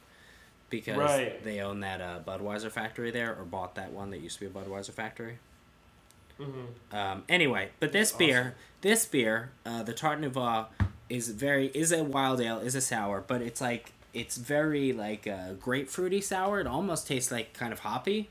because 0.68 0.96
Right. 0.98 1.42
they 1.42 1.60
own 1.60 1.80
that 1.80 2.00
uh, 2.00 2.20
Budweiser 2.24 2.70
factory 2.70 3.10
there, 3.10 3.34
or 3.36 3.44
bought 3.44 3.74
that 3.74 3.92
one 3.92 4.10
that 4.10 4.20
used 4.20 4.38
to 4.38 4.48
be 4.48 4.58
a 4.58 4.62
Budweiser 4.62 4.92
factory. 4.92 5.38
Um, 6.92 7.24
anyway, 7.28 7.68
but 7.80 7.92
this 7.92 8.12
beer, 8.12 8.54
this 8.80 9.04
beer, 9.04 9.50
uh, 9.66 9.82
the 9.82 9.92
Tarte 9.92 10.20
Nouveau, 10.20 10.66
is 11.10 11.28
very 11.28 11.66
is 11.74 11.92
a 11.92 12.02
wild 12.02 12.40
ale, 12.40 12.58
is 12.60 12.74
a 12.74 12.80
sour, 12.80 13.22
but 13.26 13.42
it's 13.42 13.60
like 13.60 13.92
it's 14.14 14.36
very 14.38 14.92
like 14.92 15.26
uh, 15.26 15.54
grapefruity 15.60 16.22
sour. 16.22 16.60
It 16.60 16.66
almost 16.66 17.06
tastes 17.06 17.30
like 17.30 17.52
kind 17.52 17.72
of 17.72 17.80
hoppy 17.80 18.30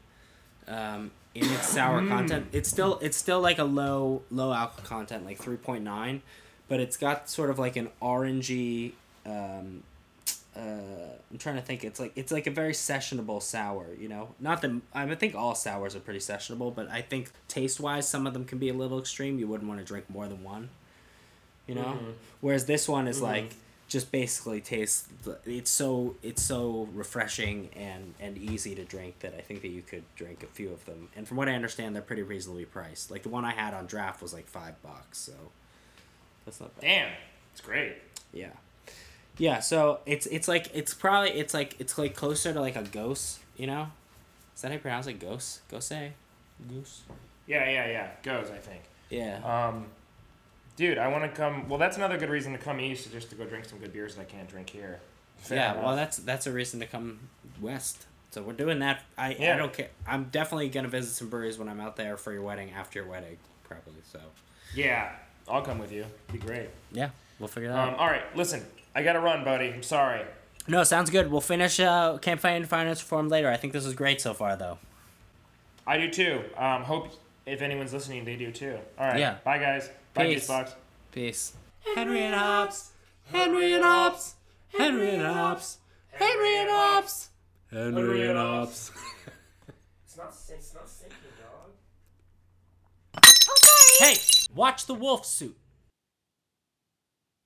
um, 0.69 1.11
in 1.35 1.45
its 1.45 1.69
sour 1.69 2.05
content. 2.07 2.47
It's 2.51 2.69
still 2.69 2.99
it's 3.01 3.17
still 3.17 3.41
like 3.41 3.59
a 3.59 3.63
low 3.63 4.21
low 4.31 4.53
alcohol 4.53 4.85
content, 4.85 5.25
like 5.25 5.37
three 5.37 5.57
point 5.57 5.83
nine, 5.83 6.21
but 6.67 6.79
it's 6.79 6.97
got 6.97 7.29
sort 7.29 7.49
of 7.49 7.59
like 7.59 7.75
an 7.75 7.89
orangey. 8.01 8.93
Um, 9.25 9.83
uh, 10.55 10.61
I'm 11.31 11.37
trying 11.37 11.55
to 11.55 11.61
think. 11.61 11.83
It's 11.83 11.99
like 11.99 12.11
it's 12.15 12.31
like 12.31 12.47
a 12.47 12.51
very 12.51 12.73
sessionable 12.73 13.41
sour. 13.41 13.87
You 13.99 14.09
know, 14.09 14.29
not 14.39 14.61
that 14.61 14.71
I, 14.93 15.03
mean, 15.03 15.11
I 15.11 15.15
think 15.15 15.35
all 15.35 15.55
sours 15.55 15.95
are 15.95 15.99
pretty 15.99 16.19
sessionable, 16.19 16.73
but 16.73 16.89
I 16.89 17.01
think 17.01 17.31
taste 17.47 17.79
wise, 17.79 18.07
some 18.07 18.27
of 18.27 18.33
them 18.33 18.45
can 18.45 18.57
be 18.57 18.69
a 18.69 18.73
little 18.73 18.99
extreme. 18.99 19.39
You 19.39 19.47
wouldn't 19.47 19.67
want 19.67 19.79
to 19.79 19.85
drink 19.85 20.09
more 20.09 20.27
than 20.27 20.43
one. 20.43 20.69
You 21.67 21.75
know, 21.75 21.99
whereas 22.41 22.65
this 22.65 22.89
one 22.89 23.07
is 23.07 23.21
like 23.21 23.53
just 23.89 24.11
basically 24.11 24.61
tastes. 24.61 25.07
It's 25.45 25.69
so 25.69 26.15
it's 26.23 26.41
so 26.41 26.87
refreshing 26.93 27.69
and 27.75 28.13
and 28.21 28.37
easy 28.37 28.75
to 28.75 28.85
drink 28.85 29.19
that 29.19 29.33
I 29.37 29.41
think 29.41 29.61
that 29.63 29.69
you 29.69 29.81
could 29.81 30.03
drink 30.15 30.43
a 30.43 30.45
few 30.45 30.71
of 30.71 30.85
them. 30.85 31.09
And 31.15 31.27
from 31.27 31.35
what 31.35 31.49
I 31.49 31.53
understand, 31.53 31.95
they're 31.95 32.01
pretty 32.01 32.21
reasonably 32.21 32.65
priced. 32.65 33.11
Like 33.11 33.23
the 33.23 33.29
one 33.29 33.43
I 33.43 33.51
had 33.51 33.73
on 33.73 33.87
draft 33.87 34.21
was 34.21 34.33
like 34.33 34.47
five 34.47 34.81
bucks, 34.81 35.17
so 35.17 35.33
that's 36.45 36.61
not 36.61 36.73
bad. 36.75 36.81
Damn, 36.81 37.11
it's 37.51 37.61
great. 37.61 37.95
Yeah. 38.31 38.51
Yeah, 39.37 39.59
so 39.59 39.99
it's 40.05 40.27
it's 40.27 40.47
like 40.47 40.69
it's 40.73 40.93
probably 40.93 41.31
it's 41.31 41.53
like 41.53 41.75
it's 41.79 41.97
like 41.97 42.15
closer 42.15 42.53
to 42.53 42.61
like 42.61 42.75
a 42.75 42.83
ghost, 42.83 43.39
you 43.57 43.67
know? 43.67 43.87
Is 44.55 44.61
that 44.61 44.67
how 44.67 44.73
you 44.73 44.79
pronounce 44.79 45.07
it? 45.07 45.13
Ghost? 45.13 45.61
Ghost? 45.69 45.93
Goose? 46.67 47.03
Yeah, 47.47 47.69
yeah, 47.69 47.87
yeah. 47.87 48.09
Goes, 48.21 48.51
I 48.51 48.57
think. 48.57 48.81
Yeah. 49.09 49.39
Um, 49.43 49.85
dude, 50.79 50.97
I 50.97 51.07
want 51.09 51.23
to 51.23 51.29
come. 51.29 51.69
Well, 51.69 51.77
that's 51.77 51.97
another 51.97 52.17
good 52.17 52.29
reason 52.29 52.53
to 52.53 52.57
come 52.57 52.79
east, 52.79 53.05
is 53.05 53.11
just 53.11 53.29
to 53.29 53.35
go 53.35 53.45
drink 53.45 53.65
some 53.65 53.77
good 53.77 53.93
beers 53.93 54.15
that 54.15 54.21
I 54.21 54.25
can't 54.25 54.47
drink 54.49 54.69
here. 54.71 54.99
Fair 55.37 55.57
yeah, 55.57 55.71
enough. 55.73 55.83
well 55.85 55.95
that's 55.95 56.17
that's 56.17 56.47
a 56.47 56.51
reason 56.51 56.79
to 56.79 56.85
come 56.87 57.19
west. 57.61 58.05
So 58.31 58.41
we're 58.41 58.53
doing 58.53 58.79
that. 58.79 59.01
I, 59.17 59.29
I 59.39 59.55
don't 59.57 59.71
care. 59.73 59.89
I'm 60.07 60.25
definitely 60.25 60.69
gonna 60.69 60.87
visit 60.87 61.13
some 61.13 61.29
breweries 61.29 61.57
when 61.57 61.69
I'm 61.69 61.79
out 61.79 61.95
there 61.95 62.17
for 62.17 62.31
your 62.33 62.41
wedding, 62.41 62.71
after 62.71 62.99
your 62.99 63.07
wedding, 63.07 63.37
probably. 63.63 64.01
So 64.11 64.19
yeah, 64.75 65.11
I'll 65.47 65.61
come 65.61 65.77
with 65.79 65.91
you. 65.91 66.05
Be 66.31 66.37
great. 66.39 66.69
yeah, 66.91 67.09
we'll 67.39 67.47
figure 67.47 67.69
that 67.69 67.77
Um, 67.77 67.89
out. 67.93 67.99
all 67.99 68.07
right, 68.07 68.23
listen, 68.35 68.65
I 68.95 69.03
gotta 69.03 69.19
run, 69.19 69.43
buddy. 69.43 69.71
I'm 69.71 69.83
sorry. 69.83 70.23
No, 70.67 70.83
sounds 70.83 71.09
good. 71.09 71.31
We'll 71.31 71.41
finish 71.41 71.79
uh, 71.79 72.17
campaign 72.19 72.65
finance 72.65 73.01
reform 73.01 73.27
later. 73.29 73.49
I 73.49 73.57
think 73.57 73.73
this 73.73 73.85
is 73.85 73.93
great 73.95 74.21
so 74.21 74.33
far, 74.33 74.55
though. 74.55 74.77
I 75.87 75.97
do 75.97 76.09
too. 76.11 76.41
Um, 76.57 76.83
hope 76.83 77.07
if 77.47 77.61
anyone's 77.63 77.93
listening, 77.93 78.23
they 78.25 78.35
do 78.35 78.51
too. 78.51 78.77
All 78.99 79.07
right. 79.07 79.17
Yeah. 79.19 79.37
Bye, 79.43 79.57
guys. 79.57 79.89
Bye, 80.13 80.25
Peace. 80.33 80.47
Juicebox. 80.47 80.73
Peace. 81.11 81.53
Henry 81.95 82.21
and 82.21 82.35
Hops. 82.35 82.91
Henry 83.31 83.73
and 83.73 83.83
Hops. 83.83 84.35
Henry 84.77 85.09
and 85.11 85.21
Hops. 85.23 85.77
Henry 86.11 86.57
and 86.57 86.69
Hops. 86.69 87.29
Henry 87.71 88.27
and 88.27 88.37
Hops. 88.37 88.91
It's 90.05 90.17
not. 90.17 90.33
It's 90.57 90.73
not 90.73 90.89
sinking, 90.89 91.17
dog. 91.39 93.23
Hey, 93.99 94.15
watch 94.53 94.85
the 94.87 94.93
wolf 94.95 95.25
suit. 95.25 95.55